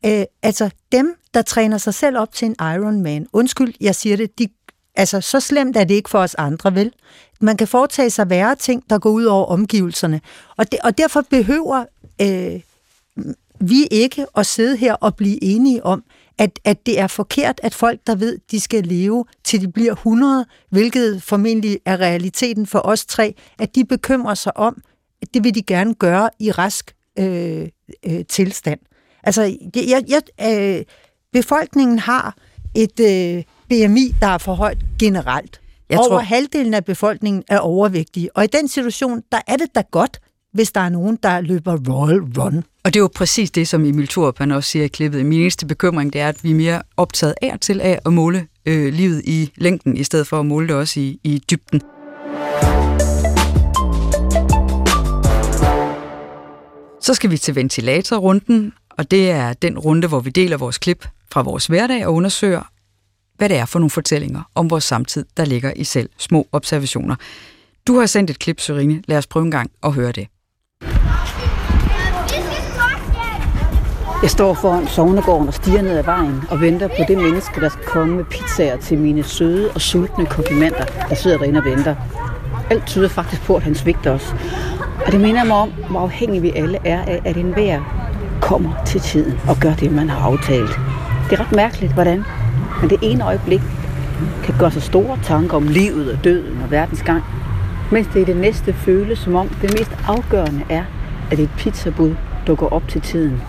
øh, 0.05 0.23
altså 0.43 0.69
dem, 0.91 1.15
der 1.33 1.41
træner 1.41 1.77
sig 1.77 1.93
selv 1.93 2.17
op 2.17 2.33
til 2.33 2.45
en 2.45 2.55
Ironman, 2.59 3.27
undskyld, 3.33 3.73
jeg 3.81 3.95
siger 3.95 4.17
det, 4.17 4.39
de, 4.39 4.47
altså 4.95 5.21
så 5.21 5.39
slemt 5.39 5.77
er 5.77 5.83
det 5.83 5.95
ikke 5.95 6.09
for 6.09 6.19
os 6.19 6.35
andre, 6.35 6.75
vel? 6.75 6.93
Man 7.41 7.57
kan 7.57 7.67
foretage 7.67 8.09
sig 8.09 8.29
værre 8.29 8.55
ting, 8.55 8.83
der 8.89 8.99
går 8.99 9.09
ud 9.09 9.23
over 9.23 9.45
omgivelserne, 9.45 10.21
og, 10.57 10.71
det, 10.71 10.79
og 10.83 10.97
derfor 10.97 11.21
behøver 11.29 11.85
øh, 12.21 12.61
vi 13.59 13.87
ikke 13.91 14.25
at 14.37 14.45
sidde 14.45 14.77
her 14.77 14.93
og 14.93 15.15
blive 15.15 15.43
enige 15.43 15.85
om, 15.85 16.03
at, 16.37 16.59
at 16.63 16.85
det 16.85 16.99
er 16.99 17.07
forkert, 17.07 17.59
at 17.63 17.73
folk, 17.73 17.99
der 18.07 18.15
ved, 18.15 18.37
de 18.51 18.59
skal 18.59 18.83
leve 18.83 19.25
til 19.43 19.61
de 19.61 19.71
bliver 19.71 19.91
100, 19.91 20.45
hvilket 20.69 21.23
formentlig 21.23 21.79
er 21.85 21.97
realiteten 21.97 22.67
for 22.67 22.79
os 22.79 23.05
tre, 23.05 23.35
at 23.59 23.75
de 23.75 23.85
bekymrer 23.85 24.33
sig 24.33 24.57
om, 24.57 24.81
at 25.21 25.33
det 25.33 25.43
vil 25.43 25.55
de 25.55 25.61
gerne 25.61 25.93
gøre 25.93 26.29
i 26.39 26.51
rask 26.51 26.95
øh, 27.19 27.67
øh, 28.05 28.25
tilstand. 28.25 28.79
Altså, 29.23 29.41
jeg, 29.75 30.03
jeg, 30.09 30.21
jeg, 30.39 30.77
øh, 30.79 30.85
befolkningen 31.33 31.99
har 31.99 32.37
et 32.75 32.99
øh, 32.99 33.43
BMI, 33.71 34.15
der 34.21 34.27
er 34.27 34.37
for 34.37 34.53
højt 34.53 34.77
generelt. 34.99 35.61
Jeg 35.89 35.99
Over 35.99 36.07
tror- 36.07 36.19
halvdelen 36.19 36.73
af 36.73 36.85
befolkningen 36.85 37.43
er 37.49 37.59
overvægtige, 37.59 38.37
og 38.37 38.43
i 38.43 38.47
den 38.47 38.67
situation, 38.67 39.21
der 39.31 39.39
er 39.47 39.55
det 39.57 39.67
da 39.75 39.83
godt, 39.91 40.19
hvis 40.53 40.71
der 40.71 40.81
er 40.81 40.89
nogen, 40.89 41.17
der 41.23 41.41
løber 41.41 41.77
Royal 41.89 42.19
Run. 42.19 42.63
Og 42.83 42.93
det 42.93 42.95
er 42.95 43.01
jo 43.01 43.09
præcis 43.15 43.51
det, 43.51 43.67
som 43.67 43.85
Emil 43.85 44.07
Thorup 44.07 44.37
han 44.37 44.51
også 44.51 44.69
siger 44.69 44.85
i 44.85 44.87
klippet. 44.87 45.25
Min 45.25 45.41
eneste 45.41 45.65
bekymring, 45.65 46.13
det 46.13 46.21
er, 46.21 46.29
at 46.29 46.43
vi 46.43 46.51
er 46.51 46.55
mere 46.55 46.81
optaget 46.97 47.33
af 47.41 47.57
til 47.61 47.81
af 47.81 47.99
at 48.05 48.13
måle 48.13 48.47
øh, 48.65 48.93
livet 48.93 49.21
i 49.25 49.51
længden, 49.55 49.97
i 49.97 50.03
stedet 50.03 50.27
for 50.27 50.39
at 50.39 50.45
måle 50.45 50.67
det 50.67 50.75
også 50.75 50.99
i, 50.99 51.19
i 51.23 51.41
dybden. 51.51 51.81
Så 57.01 57.13
skal 57.13 57.31
vi 57.31 57.37
til 57.37 57.55
ventilatorrunden, 57.55 58.73
og 58.97 59.11
det 59.11 59.31
er 59.31 59.53
den 59.53 59.79
runde, 59.79 60.07
hvor 60.07 60.19
vi 60.19 60.29
deler 60.29 60.57
vores 60.57 60.77
klip 60.77 61.07
fra 61.31 61.41
vores 61.41 61.67
hverdag 61.67 62.05
og 62.07 62.13
undersøger, 62.13 62.61
hvad 63.41 63.49
det 63.49 63.57
er 63.57 63.65
for 63.65 63.79
nogle 63.79 63.89
fortællinger 63.89 64.41
om 64.55 64.69
vores 64.69 64.83
samtid, 64.83 65.25
der 65.37 65.45
ligger 65.45 65.73
i 65.75 65.83
selv 65.83 66.09
små 66.17 66.47
observationer. 66.51 67.15
Du 67.87 67.99
har 67.99 68.05
sendt 68.05 68.29
et 68.29 68.39
klip, 68.39 68.59
Sørine. 68.59 69.01
Lad 69.07 69.17
os 69.17 69.27
prøve 69.27 69.45
en 69.45 69.51
gang 69.51 69.71
at 69.83 69.93
høre 69.93 70.11
det. 70.11 70.27
Jeg 74.21 74.29
står 74.29 74.53
foran 74.53 74.87
sovnegården 74.87 75.47
og 75.47 75.53
stiger 75.53 75.81
ned 75.81 75.97
ad 75.97 76.03
vejen 76.03 76.43
og 76.49 76.61
venter 76.61 76.87
på 76.87 77.03
det 77.07 77.17
menneske, 77.17 77.61
der 77.61 77.69
skal 77.69 77.85
komme 77.85 78.15
med 78.15 78.23
pizzaer 78.23 78.77
til 78.77 78.97
mine 78.97 79.23
søde 79.23 79.71
og 79.71 79.81
sultne 79.81 80.25
komplimenter, 80.25 80.85
der 81.09 81.15
sidder 81.15 81.37
derinde 81.37 81.59
og 81.59 81.65
venter. 81.65 81.95
Alt 82.69 82.87
tyder 82.87 83.09
faktisk 83.09 83.41
på, 83.41 83.55
at 83.55 83.63
han 83.63 83.75
svigter 83.75 84.11
os. 84.11 84.35
Og 85.05 85.11
det 85.11 85.21
minder 85.21 85.43
mig 85.43 85.55
om, 85.55 85.71
hvor 85.89 85.99
afhængige 85.99 86.41
vi 86.41 86.51
alle 86.55 86.77
er 86.85 87.01
af, 87.01 87.21
at 87.25 87.37
enhver 87.37 87.79
kommer 88.41 88.83
til 88.85 89.01
tiden 89.01 89.39
og 89.47 89.57
gør 89.61 89.73
det, 89.73 89.91
man 89.91 90.09
har 90.09 90.19
aftalt. 90.19 90.79
Det 91.29 91.39
er 91.39 91.45
ret 91.45 91.55
mærkeligt, 91.55 91.93
hvordan 91.93 92.23
men 92.81 92.89
det 92.89 92.99
ene 93.01 93.25
øjeblik 93.25 93.61
kan 94.43 94.55
gøre 94.59 94.71
sig 94.71 94.83
store 94.83 95.19
tanker 95.23 95.57
om 95.57 95.67
livet 95.67 96.11
og 96.11 96.23
døden 96.23 96.61
og 96.63 96.71
verdens 96.71 97.03
gang, 97.03 97.23
mens 97.91 98.07
det 98.13 98.21
i 98.21 98.23
det 98.23 98.37
næste 98.37 98.73
føles 98.73 99.19
som 99.19 99.35
om 99.35 99.49
det 99.49 99.79
mest 99.79 99.91
afgørende 100.07 100.63
er, 100.69 100.83
at 101.31 101.39
et 101.39 101.49
pizzabud 101.57 102.15
dukker 102.47 102.67
op 102.67 102.87
til 102.87 103.01
tiden. 103.01 103.41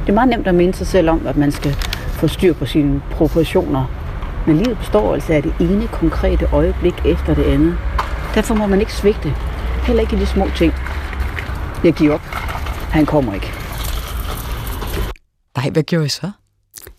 Det 0.00 0.08
er 0.08 0.14
meget 0.14 0.28
nemt 0.28 0.46
at 0.46 0.54
minde 0.54 0.74
sig 0.74 0.86
selv 0.86 1.10
om, 1.10 1.26
at 1.26 1.36
man 1.36 1.52
skal 1.52 1.72
få 2.10 2.28
styr 2.28 2.54
på 2.54 2.66
sine 2.66 3.02
proportioner. 3.10 3.84
Men 4.46 4.56
livet 4.56 4.78
består 4.78 5.14
altså 5.14 5.32
af 5.32 5.42
det 5.42 5.54
ene 5.60 5.86
konkrete 5.86 6.46
øjeblik 6.52 6.94
efter 7.06 7.34
det 7.34 7.44
andet. 7.44 7.76
Derfor 8.34 8.54
må 8.54 8.66
man 8.66 8.80
ikke 8.80 8.92
svigte. 8.92 9.34
Heller 9.86 10.02
ikke 10.02 10.16
i 10.16 10.18
de 10.18 10.26
små 10.26 10.46
ting. 10.56 10.72
Jeg 11.84 11.92
giver 11.92 12.14
op. 12.14 12.20
Han 12.90 13.06
kommer 13.06 13.34
ikke. 13.34 13.52
Nej, 15.56 15.70
hvad 15.70 15.82
gjorde 15.82 16.06
I 16.06 16.08
så? 16.08 16.30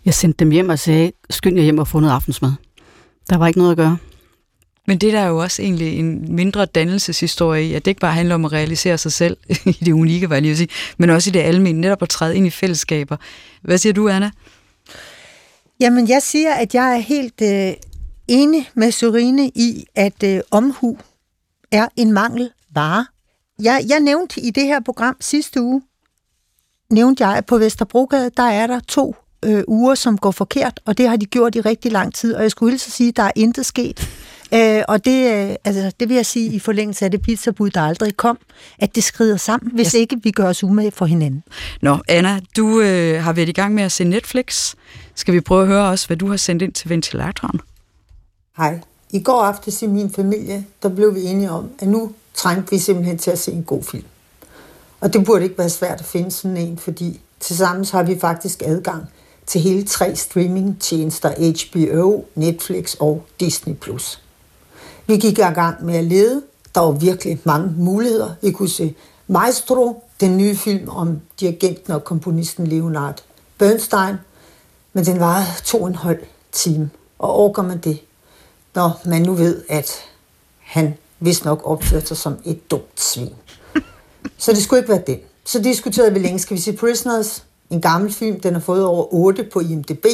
Jeg 0.04 0.14
sendte 0.14 0.38
dem 0.38 0.50
hjem 0.50 0.68
og 0.68 0.78
sagde, 0.78 1.12
skynd 1.30 1.56
jer 1.56 1.62
hjem 1.62 1.78
og 1.78 1.88
få 1.88 2.00
noget 2.00 2.14
aftensmad. 2.14 2.52
Der 3.30 3.36
var 3.36 3.46
ikke 3.46 3.58
noget 3.58 3.70
at 3.70 3.76
gøre. 3.76 3.98
Men 4.86 4.98
det 4.98 5.12
der 5.12 5.20
er 5.20 5.26
jo 5.26 5.38
også 5.38 5.62
egentlig 5.62 5.98
en 5.98 6.34
mindre 6.34 6.66
dannelseshistorie 6.66 7.64
i, 7.64 7.74
at 7.74 7.84
det 7.84 7.90
ikke 7.90 8.00
bare 8.00 8.12
handler 8.12 8.34
om 8.34 8.44
at 8.44 8.52
realisere 8.52 8.98
sig 8.98 9.12
selv 9.12 9.36
i 9.80 9.84
det 9.84 9.92
unikke, 9.92 10.26
hvad 10.26 10.36
jeg 10.36 10.42
lige 10.42 10.56
sige, 10.56 10.68
men 10.98 11.10
også 11.10 11.30
i 11.30 11.32
det 11.32 11.40
almindelige, 11.40 11.80
netop 11.80 12.02
at 12.02 12.08
træde 12.08 12.36
ind 12.36 12.46
i 12.46 12.50
fællesskaber. 12.50 13.16
Hvad 13.62 13.78
siger 13.78 13.92
du, 13.92 14.08
Anna? 14.08 14.30
Jamen, 15.80 16.08
jeg 16.08 16.22
siger, 16.22 16.54
at 16.54 16.74
jeg 16.74 16.94
er 16.94 16.98
helt 16.98 17.42
øh, 17.42 17.72
enig 18.28 18.70
med 18.74 18.90
Surine 18.90 19.48
i, 19.48 19.84
at 19.94 20.22
øh, 20.24 20.40
omhu 20.50 20.98
er 21.72 21.88
en 21.96 22.12
mangelvare. 22.12 23.06
Jeg, 23.62 23.84
jeg 23.88 24.00
nævnte 24.00 24.40
i 24.40 24.50
det 24.50 24.64
her 24.64 24.80
program 24.80 25.16
sidste 25.20 25.62
uge, 25.62 25.82
nævnte 26.90 27.26
jeg, 27.26 27.36
at 27.36 27.46
på 27.46 27.58
Vesterbrogade, 27.58 28.30
der 28.36 28.42
er 28.42 28.66
der 28.66 28.80
to 28.80 29.16
øh, 29.44 29.64
uger, 29.68 29.94
som 29.94 30.18
går 30.18 30.30
forkert, 30.30 30.80
og 30.84 30.98
det 30.98 31.08
har 31.08 31.16
de 31.16 31.26
gjort 31.26 31.54
i 31.54 31.60
rigtig 31.60 31.92
lang 31.92 32.14
tid, 32.14 32.34
og 32.34 32.42
jeg 32.42 32.50
skulle 32.50 32.72
hilse 32.72 32.90
sige, 32.90 33.08
at 33.08 33.16
der 33.16 33.22
er 33.22 33.32
intet 33.36 33.66
sket. 33.66 34.08
Øh, 34.54 34.82
og 34.88 35.04
det, 35.04 35.32
øh, 35.32 35.56
altså, 35.64 35.92
det 36.00 36.08
vil 36.08 36.14
jeg 36.14 36.26
sige 36.26 36.52
i 36.52 36.58
forlængelse 36.58 37.04
af 37.04 37.10
det 37.10 37.22
pizzabud, 37.22 37.70
der 37.70 37.80
aldrig 37.80 38.16
kom, 38.16 38.38
at 38.78 38.94
det 38.94 39.04
skrider 39.04 39.36
sammen, 39.36 39.72
hvis 39.74 39.94
ikke 39.94 40.16
vi 40.22 40.30
gør 40.30 40.48
os 40.48 40.64
umage 40.64 40.90
for 40.90 41.06
hinanden. 41.06 41.42
Nå, 41.82 41.98
Anna, 42.08 42.40
du 42.56 42.80
øh, 42.80 43.22
har 43.22 43.32
været 43.32 43.48
i 43.48 43.52
gang 43.52 43.74
med 43.74 43.82
at 43.82 43.92
se 43.92 44.04
Netflix. 44.04 44.74
Skal 45.14 45.34
vi 45.34 45.40
prøve 45.40 45.62
at 45.62 45.68
høre 45.68 45.88
også, 45.88 46.06
hvad 46.06 46.16
du 46.16 46.28
har 46.28 46.36
sendt 46.36 46.62
ind 46.62 46.72
til 46.72 46.88
ventilatoren? 46.90 47.60
Hej. 48.56 48.80
I 49.10 49.22
går 49.22 49.42
aftes 49.42 49.82
i 49.82 49.86
min 49.86 50.12
familie, 50.12 50.64
der 50.82 50.88
blev 50.88 51.14
vi 51.14 51.22
enige 51.22 51.50
om, 51.50 51.70
at 51.78 51.88
nu 51.88 52.12
trængte 52.34 52.70
vi 52.70 52.78
simpelthen 52.78 53.18
til 53.18 53.30
at 53.30 53.38
se 53.38 53.52
en 53.52 53.62
god 53.62 53.82
film. 53.82 54.04
Og 55.00 55.12
det 55.12 55.24
burde 55.24 55.44
ikke 55.44 55.58
være 55.58 55.70
svært 55.70 56.00
at 56.00 56.06
finde 56.06 56.30
sådan 56.30 56.56
en, 56.56 56.78
fordi 56.78 57.20
tilsammen 57.40 57.86
har 57.92 58.02
vi 58.02 58.18
faktisk 58.20 58.62
adgang 58.62 59.04
til 59.46 59.60
hele 59.60 59.84
tre 59.84 60.16
streamingtjenester, 60.16 61.30
HBO, 61.30 62.24
Netflix 62.34 62.94
og 63.00 63.24
Disney+. 63.40 63.74
Vi 65.06 65.16
gik 65.16 65.38
i 65.38 65.42
gang 65.42 65.84
med 65.84 65.96
at 65.96 66.04
lede. 66.04 66.42
Der 66.74 66.80
var 66.80 66.90
virkelig 66.90 67.40
mange 67.44 67.74
muligheder. 67.76 68.34
Vi 68.42 68.50
kunne 68.50 68.68
se 68.68 68.94
Maestro, 69.26 70.04
den 70.20 70.36
nye 70.36 70.56
film 70.56 70.88
om 70.88 71.20
dirigenten 71.40 71.92
og 71.92 72.04
komponisten 72.04 72.66
Leonard 72.66 73.22
Bernstein, 73.58 74.14
men 74.92 75.04
den 75.04 75.20
varede 75.20 75.46
to 75.64 75.82
og 75.82 75.88
en 75.88 75.94
halv 75.94 76.18
time. 76.52 76.90
Og 77.18 77.36
orker 77.36 77.62
man 77.62 77.78
det, 77.78 78.00
når 78.74 79.00
man 79.04 79.22
nu 79.22 79.34
ved, 79.34 79.62
at 79.68 79.92
han 80.58 80.94
vist 81.20 81.44
nok 81.44 81.60
opførte 81.64 82.06
sig 82.06 82.16
som 82.16 82.38
et 82.44 82.70
dumt 82.70 83.00
svin. 83.00 83.34
Så 84.38 84.52
det 84.52 84.62
skulle 84.62 84.80
ikke 84.80 84.92
være 84.92 85.02
den. 85.06 85.18
Så 85.44 85.62
diskuterede 85.62 86.12
vi 86.12 86.18
længe, 86.18 86.38
skal 86.38 86.56
vi 86.56 86.62
se 86.62 86.72
Prisoners? 86.72 87.44
En 87.70 87.80
gammel 87.80 88.12
film, 88.12 88.40
den 88.40 88.52
har 88.52 88.60
fået 88.60 88.84
over 88.84 89.14
8 89.14 89.44
på 89.52 89.60
IMDb. 89.60 90.06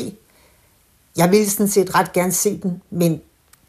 Jeg 1.16 1.30
ville 1.30 1.50
sådan 1.50 1.68
set 1.68 1.94
ret 1.94 2.12
gerne 2.12 2.32
se 2.32 2.59
den, 2.62 2.82
men 2.90 3.20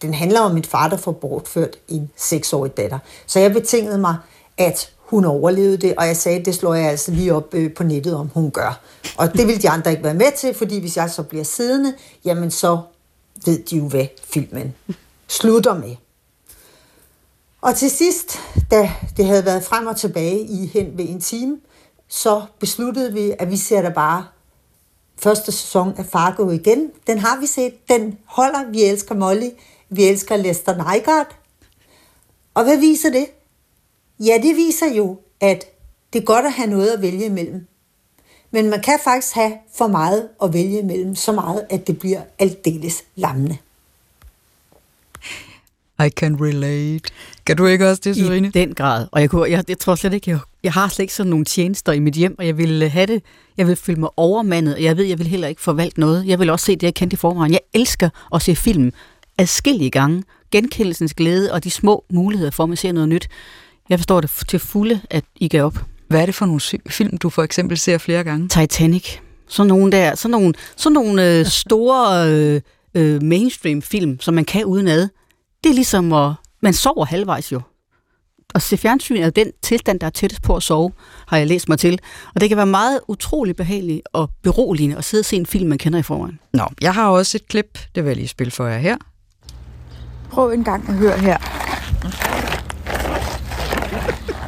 den 0.01 0.13
handler 0.13 0.39
om 0.39 0.57
en 0.57 0.63
far, 0.63 0.89
der 0.89 0.97
får 0.97 1.11
bortført 1.11 1.77
en 1.87 2.11
seksårig 2.15 2.77
datter. 2.77 2.99
Så 3.25 3.39
jeg 3.39 3.53
betingede 3.53 3.97
mig, 3.97 4.17
at 4.57 4.93
hun 4.99 5.25
overlevede 5.25 5.77
det, 5.77 5.95
og 5.97 6.07
jeg 6.07 6.17
sagde, 6.17 6.45
det 6.45 6.55
slår 6.55 6.73
jeg 6.73 6.89
altså 6.89 7.11
lige 7.11 7.33
op 7.33 7.53
øh, 7.53 7.73
på 7.73 7.83
nettet, 7.83 8.15
om 8.15 8.27
hun 8.33 8.51
gør. 8.51 8.79
Og 9.17 9.33
det 9.33 9.47
vil 9.47 9.61
de 9.61 9.69
andre 9.69 9.91
ikke 9.91 10.03
være 10.03 10.13
med 10.13 10.37
til, 10.37 10.53
fordi 10.53 10.79
hvis 10.79 10.97
jeg 10.97 11.09
så 11.09 11.23
bliver 11.23 11.43
siddende, 11.43 11.93
jamen 12.25 12.51
så 12.51 12.81
ved 13.45 13.63
de 13.63 13.77
jo, 13.77 13.87
hvad 13.87 14.05
filmen 14.23 14.73
slutter 15.27 15.73
med. 15.73 15.95
Og 17.61 17.75
til 17.75 17.91
sidst, 17.91 18.39
da 18.71 18.91
det 19.17 19.25
havde 19.25 19.45
været 19.45 19.63
frem 19.63 19.87
og 19.87 19.97
tilbage 19.97 20.39
i 20.39 20.67
hen 20.73 20.97
ved 20.97 21.09
en 21.09 21.21
time, 21.21 21.57
så 22.13 22.45
besluttede 22.59 23.13
vi, 23.13 23.33
at 23.39 23.51
vi 23.51 23.57
ser 23.57 23.81
da 23.81 23.89
bare 23.89 24.25
første 25.17 25.51
sæson 25.51 25.93
af 25.97 26.05
Fargo 26.05 26.49
igen. 26.49 26.91
Den 27.07 27.17
har 27.17 27.39
vi 27.39 27.45
set. 27.45 27.87
Den 27.89 28.17
holder. 28.25 28.71
Vi 28.71 28.83
elsker 28.83 29.15
Molly. 29.15 29.49
Vi 29.89 30.03
elsker 30.03 30.35
Lester 30.37 30.73
Nygaard. 30.73 31.35
Og 32.53 32.63
hvad 32.63 32.77
viser 32.77 33.09
det? 33.09 33.25
Ja, 34.19 34.33
det 34.43 34.55
viser 34.55 34.93
jo, 34.93 35.19
at 35.39 35.65
det 36.13 36.21
er 36.21 36.25
godt 36.25 36.45
at 36.45 36.51
have 36.51 36.69
noget 36.69 36.89
at 36.89 37.01
vælge 37.01 37.25
imellem. 37.25 37.67
Men 38.51 38.69
man 38.69 38.81
kan 38.81 38.99
faktisk 39.03 39.33
have 39.35 39.53
for 39.75 39.87
meget 39.87 40.29
at 40.43 40.53
vælge 40.53 40.79
imellem, 40.79 41.15
så 41.15 41.31
meget, 41.31 41.65
at 41.69 41.87
det 41.87 41.99
bliver 41.99 42.21
aldeles 42.39 43.03
lammende. 43.15 43.57
I 46.05 46.09
can 46.09 46.37
relate. 46.41 47.13
Kan 47.45 47.57
du 47.57 47.65
ikke 47.65 47.89
også 47.89 48.01
det, 48.03 48.15
Serine? 48.15 48.47
I 48.47 48.51
den 48.51 48.75
grad. 48.75 49.07
Og 49.11 49.21
jeg, 49.21 49.29
kunne, 49.29 49.51
jeg, 49.51 49.63
jeg 49.67 49.77
tror 49.77 49.95
slet 49.95 50.13
ikke, 50.13 50.31
jeg, 50.31 50.39
jeg 50.63 50.73
har 50.73 50.87
slet 50.87 51.03
ikke 51.03 51.13
sådan 51.13 51.29
nogle 51.29 51.45
tjenester 51.45 51.91
i 51.91 51.99
mit 51.99 52.13
hjem, 52.13 52.35
og 52.39 52.45
jeg 52.45 52.57
vil 52.57 52.89
have 52.89 53.05
det, 53.05 53.23
jeg 53.57 53.67
vil 53.67 53.75
føle 53.75 53.99
mig 53.99 54.09
overmandet, 54.17 54.75
og 54.75 54.83
jeg 54.83 54.97
ved, 54.97 55.05
jeg 55.05 55.19
vil 55.19 55.27
heller 55.27 55.47
ikke 55.47 55.61
forvalte 55.61 55.99
noget. 55.99 56.27
Jeg 56.27 56.39
vil 56.39 56.49
også 56.49 56.65
se 56.65 56.71
det, 56.71 56.83
jeg 56.83 56.93
kendte 56.93 57.13
i 57.13 57.17
forvejen. 57.17 57.51
Jeg 57.51 57.59
elsker 57.73 58.09
at 58.33 58.41
se 58.41 58.55
film 58.55 58.91
adskillige 59.37 59.89
gange. 59.89 60.23
Genkendelsens 60.51 61.13
glæde 61.13 61.51
og 61.53 61.63
de 61.63 61.71
små 61.71 62.05
muligheder 62.09 62.51
for, 62.51 62.63
at 62.63 62.69
man 62.69 62.77
ser 62.77 62.91
noget 62.91 63.09
nyt. 63.09 63.27
Jeg 63.89 63.99
forstår 63.99 64.21
det 64.21 64.31
til 64.47 64.59
fulde, 64.59 65.01
at 65.09 65.23
I 65.35 65.47
gav 65.47 65.65
op. 65.65 65.77
Hvad 66.07 66.21
er 66.21 66.25
det 66.25 66.35
for 66.35 66.45
nogle 66.45 66.61
film, 66.89 67.17
du 67.17 67.29
for 67.29 67.43
eksempel 67.43 67.77
ser 67.77 67.97
flere 67.97 68.23
gange? 68.23 68.47
Titanic. 68.47 69.17
Sådan 69.47 69.67
nogle 69.67 69.91
der, 69.91 70.15
sådan 70.15 70.31
nogle, 70.31 70.53
sådan 70.75 70.93
nogle 70.93 71.39
øh, 71.39 71.45
store 71.45 72.29
øh, 72.29 72.61
øh, 72.95 73.23
mainstream 73.23 73.81
film, 73.81 74.19
som 74.19 74.33
man 74.33 74.45
kan 74.45 74.65
uden 74.65 74.87
ad. 74.87 75.07
Det 75.63 75.69
er 75.69 75.73
ligesom 75.73 76.13
at, 76.13 76.31
man 76.61 76.73
sover 76.73 77.05
halvvejs 77.05 77.51
jo. 77.51 77.61
Og 78.53 78.61
se 78.61 78.77
fjernsyn 78.77 79.17
er 79.17 79.29
den 79.29 79.51
tilstand, 79.61 79.99
der 79.99 80.07
er 80.07 80.11
tættest 80.11 80.41
på 80.41 80.55
at 80.55 80.63
sove, 80.63 80.91
har 81.27 81.37
jeg 81.37 81.47
læst 81.47 81.69
mig 81.69 81.79
til. 81.79 81.99
Og 82.35 82.41
det 82.41 82.49
kan 82.49 82.57
være 82.57 82.65
meget 82.65 82.99
utrolig 83.07 83.55
behageligt 83.55 84.01
og 84.13 84.29
beroligende 84.43 84.97
at 84.97 85.03
sidde 85.03 85.21
og 85.21 85.25
se 85.25 85.35
en 85.35 85.45
film, 85.45 85.69
man 85.69 85.77
kender 85.77 85.99
i 85.99 86.03
forvejen. 86.03 86.39
Nå, 86.53 86.63
jeg 86.81 86.93
har 86.93 87.09
også 87.09 87.37
et 87.37 87.47
klip, 87.47 87.79
det 87.95 88.03
vil 88.03 88.09
jeg 88.09 88.17
lige 88.17 88.27
spille 88.27 88.51
for 88.51 88.67
jer 88.67 88.77
her. 88.77 88.97
Prøv 90.29 90.51
en 90.51 90.63
gang 90.63 90.89
at 90.89 90.95
høre 90.95 91.19
her. 91.19 91.37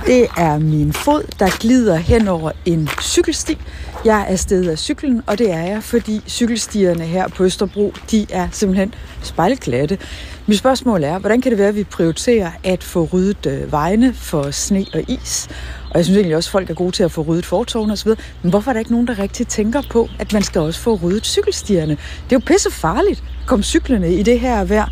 Det 0.06 0.28
er 0.38 0.60
min 0.60 0.94
fod, 0.94 1.24
der 1.40 1.60
glider 1.60 1.96
hen 1.96 2.28
over 2.28 2.52
en 2.66 2.90
cykelsti. 3.02 3.58
Jeg 4.06 4.22
er 4.22 4.26
afsted 4.26 4.70
af 4.70 4.80
cyklen, 4.80 5.22
og 5.28 5.38
det 5.38 5.52
er 5.52 5.62
jeg, 5.62 5.84
fordi 5.84 6.22
cykelstierne 6.28 7.04
her 7.04 7.28
på 7.28 7.44
Østerbro, 7.44 7.94
de 8.12 8.26
er 8.30 8.48
simpelthen 8.52 8.94
spejlglatte. 9.22 9.98
Mit 10.48 10.58
spørgsmål 10.58 11.04
er, 11.04 11.20
hvordan 11.20 11.42
kan 11.42 11.52
det 11.52 11.60
være, 11.60 11.68
at 11.68 11.76
vi 11.76 11.84
prioriterer 11.84 12.52
at 12.64 12.84
få 12.84 13.10
ryddet 13.14 13.46
øh, 13.46 13.72
vejene 13.72 14.14
for 14.14 14.52
sne 14.52 14.86
og 14.94 15.02
is? 15.08 15.48
Og 15.90 15.98
jeg 15.98 16.06
synes 16.06 16.18
egentlig 16.18 16.36
også, 16.36 16.48
at 16.48 16.52
folk 16.52 16.70
er 16.70 16.74
gode 16.74 16.92
til 16.92 17.04
at 17.04 17.12
få 17.12 17.22
ryddet 17.22 17.46
fortovene 17.46 17.94
osv. 17.94 18.12
Men 18.42 18.50
hvorfor 18.50 18.72
er 18.72 18.74
der 18.74 18.80
ikke 18.80 18.92
nogen, 18.92 19.08
der 19.08 19.20
rigtig 19.20 19.48
tænker 19.48 19.82
på, 19.90 20.10
at 20.20 20.34
man 20.34 20.44
skal 20.44 20.62
også 20.62 20.80
få 20.80 21.00
ryddet 21.04 21.26
cykelstierne? 21.26 21.92
Det 21.92 22.36
er 22.36 22.36
jo 22.36 22.42
pisse 22.46 22.72
farligt 22.72 23.24
at 23.42 23.48
komme 23.48 23.64
cyklerne 23.64 24.16
i 24.16 24.24
det 24.24 24.40
her 24.40 24.64
vejr. 24.64 24.90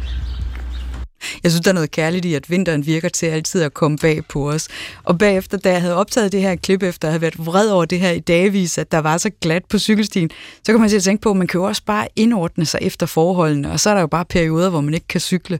Jeg 1.43 1.51
synes, 1.51 1.63
der 1.63 1.71
er 1.71 1.73
noget 1.73 1.91
kærligt 1.91 2.25
i, 2.25 2.33
at 2.33 2.49
vinteren 2.49 2.85
virker 2.85 3.09
til 3.09 3.25
altid 3.25 3.61
at 3.61 3.73
komme 3.73 3.97
bag 3.97 4.25
på 4.25 4.49
os. 4.51 4.67
Og 5.03 5.17
bagefter, 5.17 5.57
da 5.57 5.71
jeg 5.71 5.81
havde 5.81 5.95
optaget 5.95 6.31
det 6.31 6.41
her 6.41 6.55
klip, 6.55 6.83
efter 6.83 7.07
jeg 7.07 7.11
havde 7.11 7.21
været 7.21 7.45
vred 7.45 7.69
over 7.69 7.85
det 7.85 7.99
her 7.99 8.11
i 8.11 8.19
dagvis, 8.19 8.77
at 8.77 8.91
der 8.91 8.97
var 8.97 9.17
så 9.17 9.29
glat 9.41 9.65
på 9.65 9.79
cykelstien, 9.79 10.29
så 10.63 10.71
kan 10.71 10.79
man 10.79 10.89
til 10.89 10.97
at 10.97 11.03
tænke 11.03 11.21
på, 11.21 11.31
at 11.31 11.37
man 11.37 11.47
kan 11.47 11.59
jo 11.59 11.65
også 11.65 11.81
bare 11.85 12.07
indordne 12.15 12.65
sig 12.65 12.79
efter 12.81 13.05
forholdene, 13.05 13.71
og 13.71 13.79
så 13.79 13.89
er 13.89 13.93
der 13.93 14.01
jo 14.01 14.07
bare 14.07 14.25
perioder, 14.25 14.69
hvor 14.69 14.81
man 14.81 14.93
ikke 14.93 15.07
kan 15.07 15.21
cykle. 15.21 15.59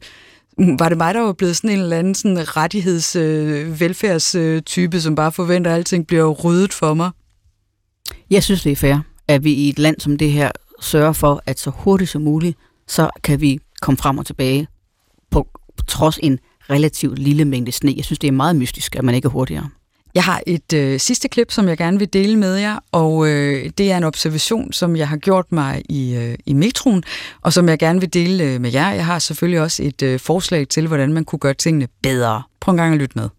Mm, 0.58 0.80
var 0.80 0.90
det 0.90 0.98
mig, 0.98 1.14
der 1.14 1.20
var 1.20 1.34
blevet 1.34 1.58
sådan 1.58 1.70
en 1.70 1.80
eller 1.80 1.98
anden 1.98 2.16
sådan 2.16 2.58
rettigheds 2.58 3.16
øh, 3.16 3.80
velfærdstype, 3.80 5.02
som 5.02 5.16
bare 5.16 5.32
forventer, 5.32 5.72
at 5.72 5.78
alting 5.78 6.08
bliver 6.08 6.32
ryddet 6.32 6.74
for 6.74 6.94
mig? 6.94 7.12
Jeg 8.30 8.44
synes, 8.44 8.64
det 8.64 8.72
er 8.72 8.76
fair, 8.76 8.98
at 9.28 9.44
vi 9.44 9.54
i 9.54 9.70
et 9.70 9.80
land 9.80 10.00
som 10.00 10.18
det 10.18 10.32
her 10.32 10.52
sørger 10.82 11.14
for, 11.14 11.44
at 11.46 11.60
så 11.60 11.70
hurtigt 11.70 12.10
som 12.10 12.22
muligt, 12.22 12.58
så 12.88 13.10
kan 13.24 13.42
vi 13.42 13.60
komme 13.82 13.98
frem 13.98 14.18
og 14.18 14.26
tilbage 14.26 14.68
trods 15.88 16.20
en 16.24 16.40
relativt 16.70 17.20
lille 17.20 17.46
mængde 17.46 17.72
sne. 17.72 17.94
Jeg 17.98 18.06
synes, 18.06 18.20
det 18.20 18.28
er 18.28 18.32
meget 18.32 18.56
mystisk, 18.56 18.96
at 18.96 19.04
man 19.04 19.16
ikke 19.16 19.26
er 19.26 19.30
hurtigere. 19.30 19.70
Jeg 20.16 20.24
har 20.24 20.42
et 20.48 20.74
øh, 20.74 21.00
sidste 21.00 21.28
klip, 21.28 21.52
som 21.52 21.68
jeg 21.68 21.78
gerne 21.78 22.00
vil 22.00 22.14
dele 22.14 22.38
med 22.38 22.56
jer, 22.56 22.78
og 22.92 23.28
øh, 23.28 23.70
det 23.78 23.92
er 23.92 23.98
en 23.98 24.04
observation, 24.04 24.74
som 24.74 24.96
jeg 24.96 25.08
har 25.08 25.18
gjort 25.18 25.52
mig 25.52 25.82
i, 25.90 26.16
øh, 26.16 26.36
i 26.46 26.54
metroen, 26.54 27.04
og 27.42 27.54
som 27.54 27.70
jeg 27.70 27.80
gerne 27.80 28.00
vil 28.00 28.14
dele 28.14 28.44
øh, 28.44 28.62
med 28.62 28.72
jer. 28.72 28.92
Jeg 28.92 29.06
har 29.06 29.20
selvfølgelig 29.20 29.62
også 29.62 29.84
et 29.84 30.02
øh, 30.02 30.20
forslag 30.20 30.68
til, 30.68 30.88
hvordan 30.88 31.14
man 31.14 31.26
kunne 31.26 31.40
gøre 31.40 31.54
tingene 31.54 31.88
bedre. 32.04 32.44
Prøv 32.60 32.72
en 32.72 32.78
gang 32.78 32.94
at 32.94 33.00
lytte 33.00 33.20
med. 33.20 33.30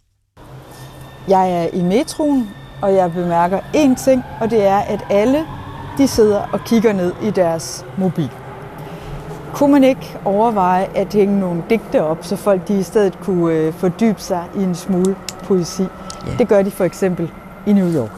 Jeg 1.29 1.53
er 1.53 1.69
i 1.73 1.83
metroen, 1.83 2.49
og 2.83 2.95
jeg 2.95 3.13
bemærker 3.13 3.61
én 3.61 4.05
ting, 4.05 4.23
og 4.41 4.51
det 4.51 4.63
er, 4.63 4.79
at 4.79 5.01
alle 5.11 5.47
de 5.99 6.09
sidder 6.09 6.39
og 6.39 6.65
kigger 6.65 6.93
ned 6.93 7.13
i 7.23 7.31
deres 7.31 7.85
mobil. 7.99 8.31
Kunne 9.55 9.73
man 9.73 9.85
ikke 9.85 10.17
overveje 10.25 10.89
at 10.95 11.13
hænge 11.13 11.41
nogle 11.41 11.63
digte 11.71 12.03
op, 12.03 12.19
så 12.23 12.37
folk 12.37 12.69
de 12.69 12.81
i 12.81 12.83
stedet 12.83 13.19
kunne 13.21 13.55
øh, 13.55 13.73
fordybe 13.73 14.21
sig 14.21 14.45
i 14.57 14.63
en 14.63 14.75
smule 14.75 15.17
poesi? 15.43 15.83
Ja. 15.83 16.37
Det 16.39 16.49
gør 16.49 16.63
de 16.63 16.71
for 16.71 16.85
eksempel 16.85 17.31
i 17.67 17.73
New 17.73 17.95
York. 17.95 18.11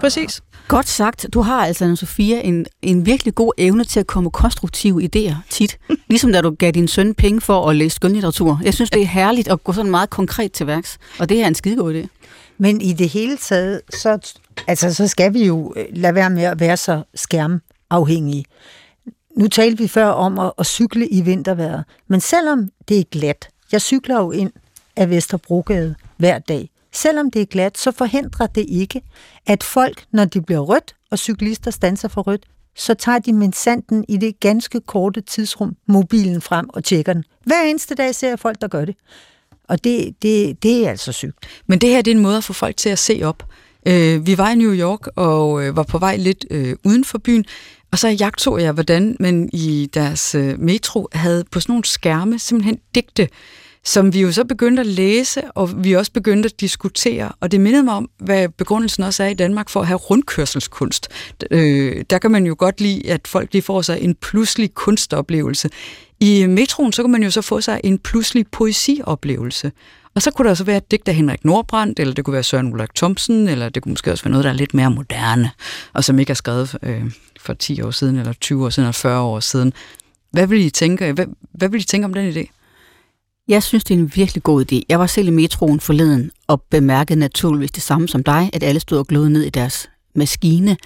Præcis. 0.00 0.40
Godt 0.68 0.88
sagt. 0.88 1.26
Du 1.34 1.40
har 1.40 1.66
altså, 1.66 1.84
Anna 1.84 1.96
Sofia, 1.96 2.40
en, 2.40 2.66
en 2.82 3.06
virkelig 3.06 3.34
god 3.34 3.52
evne 3.58 3.84
til 3.84 4.00
at 4.00 4.06
komme 4.06 4.30
konstruktive 4.30 5.02
idéer 5.02 5.34
tit. 5.50 5.78
Ligesom 6.10 6.32
da 6.32 6.40
du 6.40 6.50
gav 6.50 6.70
din 6.70 6.88
søn 6.88 7.14
penge 7.14 7.40
for 7.40 7.70
at 7.70 7.76
læse 7.76 7.94
skønlitteratur. 7.94 8.60
Jeg 8.64 8.74
synes, 8.74 8.90
det 8.90 9.02
er 9.02 9.06
herligt 9.06 9.48
at 9.48 9.64
gå 9.64 9.72
sådan 9.72 9.90
meget 9.90 10.10
konkret 10.10 10.52
til 10.52 10.66
værks. 10.66 10.98
Og 11.18 11.28
det 11.28 11.42
er 11.42 11.46
en 11.46 11.54
skidegod 11.54 11.94
idé. 11.94 12.06
Men 12.58 12.80
i 12.80 12.92
det 12.92 13.08
hele 13.08 13.36
taget, 13.36 13.80
så, 13.94 14.34
altså, 14.66 14.94
så 14.94 15.08
skal 15.08 15.34
vi 15.34 15.46
jo 15.46 15.74
øh, 15.76 15.84
lade 15.90 16.14
være 16.14 16.30
med 16.30 16.42
at 16.42 16.60
være 16.60 16.76
så 16.76 17.02
skærmafhængige. 17.14 18.44
Nu 19.36 19.48
talte 19.48 19.78
vi 19.78 19.88
før 19.88 20.06
om 20.06 20.38
at, 20.38 20.52
at 20.58 20.66
cykle 20.66 21.08
i 21.08 21.20
vintervejret, 21.20 21.84
men 22.08 22.20
selvom 22.20 22.68
det 22.88 22.98
er 22.98 23.04
glat, 23.10 23.48
jeg 23.72 23.80
cykler 23.80 24.18
jo 24.18 24.30
ind 24.30 24.52
af 24.96 25.10
Vesterbrogade 25.10 25.94
hver 26.16 26.38
dag, 26.38 26.70
selvom 26.92 27.30
det 27.30 27.42
er 27.42 27.46
glat, 27.46 27.78
så 27.78 27.90
forhindrer 27.92 28.46
det 28.46 28.66
ikke, 28.68 29.02
at 29.46 29.62
folk, 29.62 30.04
når 30.10 30.24
de 30.24 30.42
bliver 30.42 30.60
rødt, 30.60 30.94
og 31.10 31.18
cyklister 31.18 31.70
stanser 31.70 32.08
for 32.08 32.22
rødt, 32.22 32.46
så 32.76 32.94
tager 32.94 33.18
de 33.18 33.32
med 33.32 33.52
sanden 33.52 34.04
i 34.08 34.16
det 34.16 34.40
ganske 34.40 34.80
korte 34.80 35.20
tidsrum 35.20 35.76
mobilen 35.86 36.40
frem 36.40 36.66
og 36.68 36.84
tjekker 36.84 37.12
den. 37.12 37.24
Hver 37.44 37.62
eneste 37.62 37.94
dag 37.94 38.14
ser 38.14 38.28
jeg 38.28 38.38
folk, 38.38 38.60
der 38.60 38.68
gør 38.68 38.84
det. 38.84 38.96
Og 39.68 39.84
det, 39.84 40.22
det, 40.22 40.62
det 40.62 40.86
er 40.86 40.90
altså 40.90 41.12
sygt. 41.12 41.38
Men 41.66 41.78
det 41.78 41.88
her 41.88 42.02
det 42.02 42.10
er 42.10 42.14
en 42.14 42.22
måde 42.22 42.36
at 42.36 42.44
få 42.44 42.52
folk 42.52 42.76
til 42.76 42.88
at 42.88 42.98
se 42.98 43.20
op. 43.24 43.46
Øh, 43.86 44.26
vi 44.26 44.38
var 44.38 44.50
i 44.50 44.54
New 44.54 44.74
York 44.74 45.06
og 45.16 45.64
øh, 45.64 45.76
var 45.76 45.82
på 45.82 45.98
vej 45.98 46.16
lidt 46.16 46.44
øh, 46.50 46.76
uden 46.84 47.04
for 47.04 47.18
byen, 47.18 47.44
og 47.92 47.98
så 47.98 48.08
jagtog 48.08 48.62
jeg, 48.62 48.72
hvordan 48.72 49.16
man 49.20 49.50
i 49.52 49.90
deres 49.94 50.34
øh, 50.34 50.60
metro 50.60 51.08
havde 51.12 51.44
på 51.50 51.60
sådan 51.60 51.72
nogle 51.72 51.84
skærme 51.84 52.38
simpelthen 52.38 52.78
digte, 52.94 53.28
som 53.84 54.14
vi 54.14 54.20
jo 54.20 54.32
så 54.32 54.44
begyndte 54.44 54.80
at 54.80 54.86
læse, 54.86 55.42
og 55.50 55.84
vi 55.84 55.92
også 55.92 56.12
begyndte 56.12 56.46
at 56.46 56.60
diskutere. 56.60 57.32
Og 57.40 57.52
det 57.52 57.60
mindede 57.60 57.82
mig 57.82 57.94
om, 57.94 58.10
hvad 58.18 58.48
begrundelsen 58.48 59.02
også 59.02 59.22
er 59.22 59.28
i 59.28 59.34
Danmark 59.34 59.68
for 59.68 59.80
at 59.80 59.86
have 59.86 59.96
rundkørselskunst. 59.96 61.08
Øh, 61.50 62.04
der 62.10 62.18
kan 62.18 62.30
man 62.30 62.46
jo 62.46 62.54
godt 62.58 62.80
lide, 62.80 63.10
at 63.10 63.28
folk 63.28 63.52
lige 63.52 63.62
får 63.62 63.82
sig 63.82 63.98
en 64.00 64.14
pludselig 64.14 64.74
kunstoplevelse. 64.74 65.70
I 66.20 66.46
metroen, 66.46 66.92
så 66.92 67.02
kan 67.02 67.10
man 67.10 67.22
jo 67.22 67.30
så 67.30 67.42
få 67.42 67.60
sig 67.60 67.80
en 67.84 67.98
pludselig 67.98 68.46
poesioplevelse. 68.52 69.72
Og 70.14 70.22
så 70.22 70.30
kunne 70.30 70.48
der 70.48 70.54
så 70.54 70.64
være 70.64 70.76
et 70.76 70.90
digt 70.90 71.08
af 71.08 71.14
Henrik 71.14 71.44
Nordbrandt, 71.44 72.00
eller 72.00 72.14
det 72.14 72.24
kunne 72.24 72.34
være 72.34 72.42
Søren 72.42 72.72
Ulrik 72.72 72.94
Thomsen, 72.94 73.48
eller 73.48 73.68
det 73.68 73.82
kunne 73.82 73.90
måske 73.90 74.12
også 74.12 74.24
være 74.24 74.30
noget, 74.30 74.44
der 74.44 74.50
er 74.50 74.54
lidt 74.54 74.74
mere 74.74 74.90
moderne, 74.90 75.50
og 75.92 76.04
som 76.04 76.18
ikke 76.18 76.30
er 76.30 76.34
skrevet 76.34 76.78
øh, 76.82 77.04
for 77.40 77.54
10 77.54 77.82
år 77.82 77.90
siden, 77.90 78.18
eller 78.18 78.32
20 78.32 78.64
år 78.64 78.70
siden, 78.70 78.84
eller 78.84 78.92
40 78.92 79.20
år 79.20 79.40
siden. 79.40 79.72
Hvad 80.30 80.46
vil 80.46 80.64
I 80.64 80.70
tænke, 80.70 81.12
hvad, 81.12 81.26
hvad 81.52 81.68
vil 81.68 81.80
I 81.80 81.84
tænke 81.84 82.04
om 82.04 82.14
den 82.14 82.32
idé? 82.32 82.46
Jeg 83.48 83.62
synes, 83.62 83.84
det 83.84 83.94
er 83.94 83.98
en 83.98 84.12
virkelig 84.14 84.42
god 84.42 84.72
idé. 84.72 84.80
Jeg 84.88 84.98
var 84.98 85.06
selv 85.06 85.28
i 85.28 85.30
metroen 85.30 85.80
forleden 85.80 86.30
og 86.46 86.62
bemærkede 86.62 87.18
naturligvis 87.18 87.72
det 87.72 87.82
samme 87.82 88.08
som 88.08 88.24
dig, 88.24 88.50
at 88.52 88.62
alle 88.62 88.80
stod 88.80 88.98
og 88.98 89.06
glødede 89.06 89.30
ned 89.30 89.42
i 89.42 89.50
deres 89.50 89.90
maskine. 90.14 90.76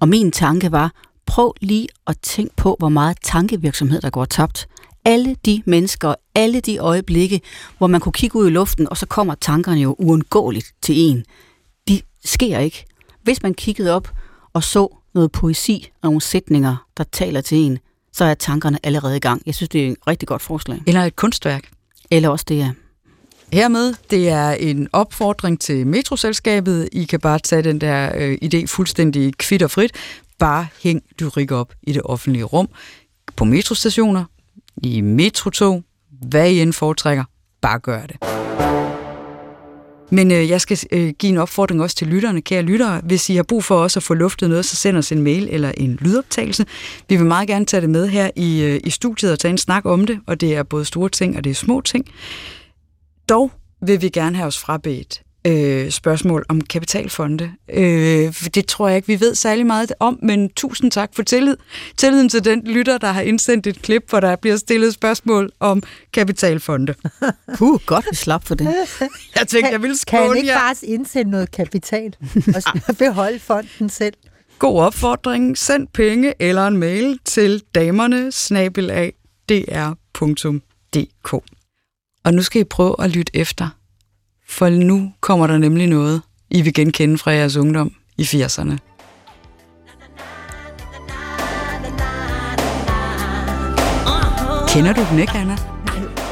Og 0.00 0.08
min 0.08 0.32
tanke 0.32 0.72
var, 0.72 0.92
prøv 1.26 1.54
lige 1.60 1.88
at 2.06 2.18
tænke 2.22 2.56
på, 2.56 2.76
hvor 2.78 2.88
meget 2.88 3.16
tankevirksomhed, 3.22 4.00
der 4.00 4.10
går 4.10 4.24
tabt. 4.24 4.68
Alle 5.04 5.36
de 5.46 5.62
mennesker, 5.66 6.14
alle 6.34 6.60
de 6.60 6.78
øjeblikke, 6.78 7.40
hvor 7.78 7.86
man 7.86 8.00
kunne 8.00 8.12
kigge 8.12 8.38
ud 8.38 8.46
i 8.46 8.50
luften, 8.50 8.88
og 8.88 8.96
så 8.96 9.06
kommer 9.06 9.34
tankerne 9.34 9.80
jo 9.80 9.96
uundgåeligt 9.98 10.72
til 10.82 10.98
en. 10.98 11.24
De 11.88 12.00
sker 12.24 12.58
ikke. 12.58 12.84
Hvis 13.22 13.42
man 13.42 13.54
kiggede 13.54 13.94
op 13.94 14.08
og 14.52 14.64
så 14.64 14.96
noget 15.14 15.32
poesi 15.32 15.90
og 16.02 16.08
nogle 16.08 16.20
sætninger, 16.20 16.86
der 16.96 17.04
taler 17.12 17.40
til 17.40 17.58
en, 17.58 17.78
så 18.12 18.24
er 18.24 18.34
tankerne 18.34 18.78
allerede 18.82 19.16
i 19.16 19.20
gang. 19.20 19.42
Jeg 19.46 19.54
synes, 19.54 19.68
det 19.68 19.86
er 19.86 19.90
et 19.90 19.96
rigtig 20.06 20.28
godt 20.28 20.42
forslag. 20.42 20.82
Eller 20.86 21.02
et 21.04 21.16
kunstværk. 21.16 21.70
Eller 22.10 22.28
også 22.28 22.44
det, 22.48 22.56
ja. 22.56 22.70
Hermed, 23.52 23.94
det 24.10 24.28
er 24.28 24.50
en 24.50 24.88
opfordring 24.92 25.60
til 25.60 25.86
metroselskabet. 25.86 26.88
I 26.92 27.04
kan 27.04 27.20
bare 27.20 27.38
tage 27.38 27.62
den 27.62 27.80
der 27.80 28.12
øh, 28.16 28.38
idé 28.44 28.66
fuldstændig 28.66 29.34
kvitt 29.36 29.62
og 29.62 29.70
frit. 29.70 29.92
Bare 30.38 30.66
hæng 30.82 31.02
lyrik 31.18 31.52
op 31.52 31.72
i 31.82 31.92
det 31.92 32.02
offentlige 32.04 32.44
rum. 32.44 32.68
På 33.36 33.44
metrostationer, 33.44 34.24
i 34.82 35.00
metrotog, 35.00 35.82
hvad 36.10 36.50
I 36.50 36.60
end 36.60 36.72
foretrækker, 36.72 37.24
bare 37.60 37.78
gør 37.78 38.06
det. 38.06 38.16
Men 40.10 40.30
øh, 40.32 40.48
jeg 40.48 40.60
skal 40.60 40.78
øh, 40.92 41.14
give 41.18 41.32
en 41.32 41.38
opfordring 41.38 41.82
også 41.82 41.96
til 41.96 42.06
lytterne, 42.06 42.40
kære 42.40 42.62
lyttere. 42.62 43.00
Hvis 43.04 43.30
I 43.30 43.36
har 43.36 43.42
brug 43.42 43.64
for 43.64 43.76
også 43.76 43.98
at 43.98 44.02
få 44.02 44.14
luftet 44.14 44.48
noget, 44.48 44.64
så 44.64 44.76
send 44.76 44.96
os 44.96 45.12
en 45.12 45.22
mail 45.22 45.48
eller 45.50 45.72
en 45.76 45.98
lydoptagelse. 46.00 46.66
Vi 47.08 47.16
vil 47.16 47.26
meget 47.26 47.48
gerne 47.48 47.64
tage 47.64 47.80
det 47.80 47.90
med 47.90 48.08
her 48.08 48.30
i, 48.36 48.62
øh, 48.62 48.80
i 48.84 48.90
studiet 48.90 49.32
og 49.32 49.38
tage 49.38 49.50
en 49.50 49.58
snak 49.58 49.86
om 49.86 50.06
det, 50.06 50.20
og 50.26 50.40
det 50.40 50.54
er 50.54 50.62
både 50.62 50.84
store 50.84 51.08
ting 51.08 51.36
og 51.36 51.44
det 51.44 51.50
er 51.50 51.54
små 51.54 51.80
ting. 51.80 52.04
Dog 53.28 53.52
vil 53.82 54.02
vi 54.02 54.08
gerne 54.08 54.36
have 54.36 54.46
os 54.46 54.58
frabedt 54.58 55.23
øh, 55.46 55.90
spørgsmål 55.90 56.44
om 56.48 56.60
kapitalfonde. 56.60 57.52
Øh, 57.72 58.34
det 58.54 58.66
tror 58.66 58.88
jeg 58.88 58.96
ikke, 58.96 59.06
vi 59.08 59.20
ved 59.20 59.34
særlig 59.34 59.66
meget 59.66 59.92
om, 60.00 60.18
men 60.22 60.48
tusind 60.50 60.90
tak 60.90 61.10
for 61.14 61.22
tillid. 61.22 61.56
Tilliden 61.96 62.28
til 62.28 62.44
den 62.44 62.62
lytter, 62.66 62.98
der 62.98 63.12
har 63.12 63.20
indsendt 63.22 63.66
et 63.66 63.82
klip, 63.82 64.10
hvor 64.10 64.20
der 64.20 64.36
bliver 64.36 64.56
stillet 64.56 64.94
spørgsmål 64.94 65.50
om 65.60 65.82
kapitalfonde. 66.12 66.94
Puh, 67.58 67.80
godt 67.86 68.06
vi 68.10 68.16
slap 68.16 68.44
for 68.44 68.54
det. 68.54 68.66
Jeg 69.36 69.48
tænkte, 69.48 69.72
jeg 69.72 69.82
ville 69.82 69.96
Kan 70.06 70.18
han 70.18 70.26
skåne 70.28 70.38
ikke 70.38 70.52
jer. 70.52 70.58
bare 70.58 70.74
indsende 70.82 71.30
noget 71.30 71.50
kapital 71.50 72.16
og 72.54 72.62
s- 72.62 72.96
beholde 72.98 73.38
fonden 73.38 73.88
selv? 73.88 74.14
God 74.58 74.80
opfordring. 74.82 75.58
Send 75.58 75.88
penge 75.88 76.34
eller 76.40 76.66
en 76.66 76.76
mail 76.76 77.18
til 77.24 77.62
damerne 77.74 78.30
dr.dk. 79.48 81.32
Og 82.24 82.34
nu 82.34 82.42
skal 82.42 82.60
I 82.60 82.64
prøve 82.64 82.96
at 82.98 83.10
lytte 83.10 83.36
efter, 83.36 83.68
for 84.48 84.68
nu 84.68 85.12
kommer 85.20 85.46
der 85.46 85.58
nemlig 85.58 85.86
noget, 85.86 86.22
I 86.50 86.62
vil 86.62 86.74
genkende 86.74 87.18
fra 87.18 87.30
jeres 87.30 87.56
ungdom 87.56 87.92
i 88.18 88.22
80'erne. 88.22 88.76
Kender 94.68 94.92
du 94.92 95.06
den 95.10 95.18
ikke, 95.18 95.32
Anna? 95.32 95.56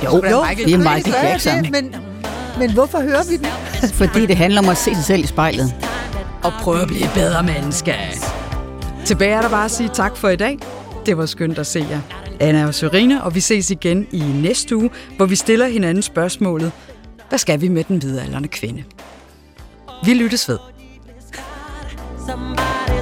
Jo, 0.04 0.20
det 0.20 0.74
er 0.74 0.78
Michael 0.78 1.26
Jackson. 1.26 1.64
det, 1.64 1.70
men, 1.70 1.94
men 2.58 2.72
hvorfor 2.72 3.00
hører 3.00 3.24
vi 3.30 3.36
den? 3.36 3.46
Fordi 3.92 4.26
det 4.26 4.36
handler 4.36 4.60
om 4.62 4.68
at 4.68 4.76
se 4.76 4.94
sig 4.94 5.04
selv 5.04 5.24
i 5.24 5.26
spejlet. 5.26 5.74
Og 6.42 6.52
prøve 6.60 6.80
at 6.82 6.88
blive 6.88 7.08
bedre 7.14 7.42
menneske. 7.42 7.94
Tilbage 9.04 9.32
er 9.32 9.42
der 9.42 9.48
bare 9.48 9.64
at 9.64 9.70
sige 9.70 9.90
tak 9.94 10.16
for 10.16 10.28
i 10.28 10.36
dag. 10.36 10.58
Det 11.06 11.16
var 11.16 11.26
skønt 11.26 11.58
at 11.58 11.66
se 11.66 11.86
jer. 11.90 12.00
Anna 12.40 12.66
og 12.66 12.74
Sørine, 12.74 13.22
og 13.24 13.34
vi 13.34 13.40
ses 13.40 13.70
igen 13.70 14.06
i 14.12 14.20
næste 14.20 14.76
uge, 14.76 14.90
hvor 15.16 15.26
vi 15.26 15.36
stiller 15.36 15.66
hinanden 15.66 16.02
spørgsmålet, 16.02 16.72
hvad 17.32 17.38
skal 17.38 17.60
vi 17.60 17.68
med 17.68 17.84
den 17.84 18.00
midaldrende 18.04 18.48
kvinde? 18.48 18.84
Vi 20.04 20.14
lyttes 20.14 20.48
ved. 20.48 20.58
Somebody 22.26 23.01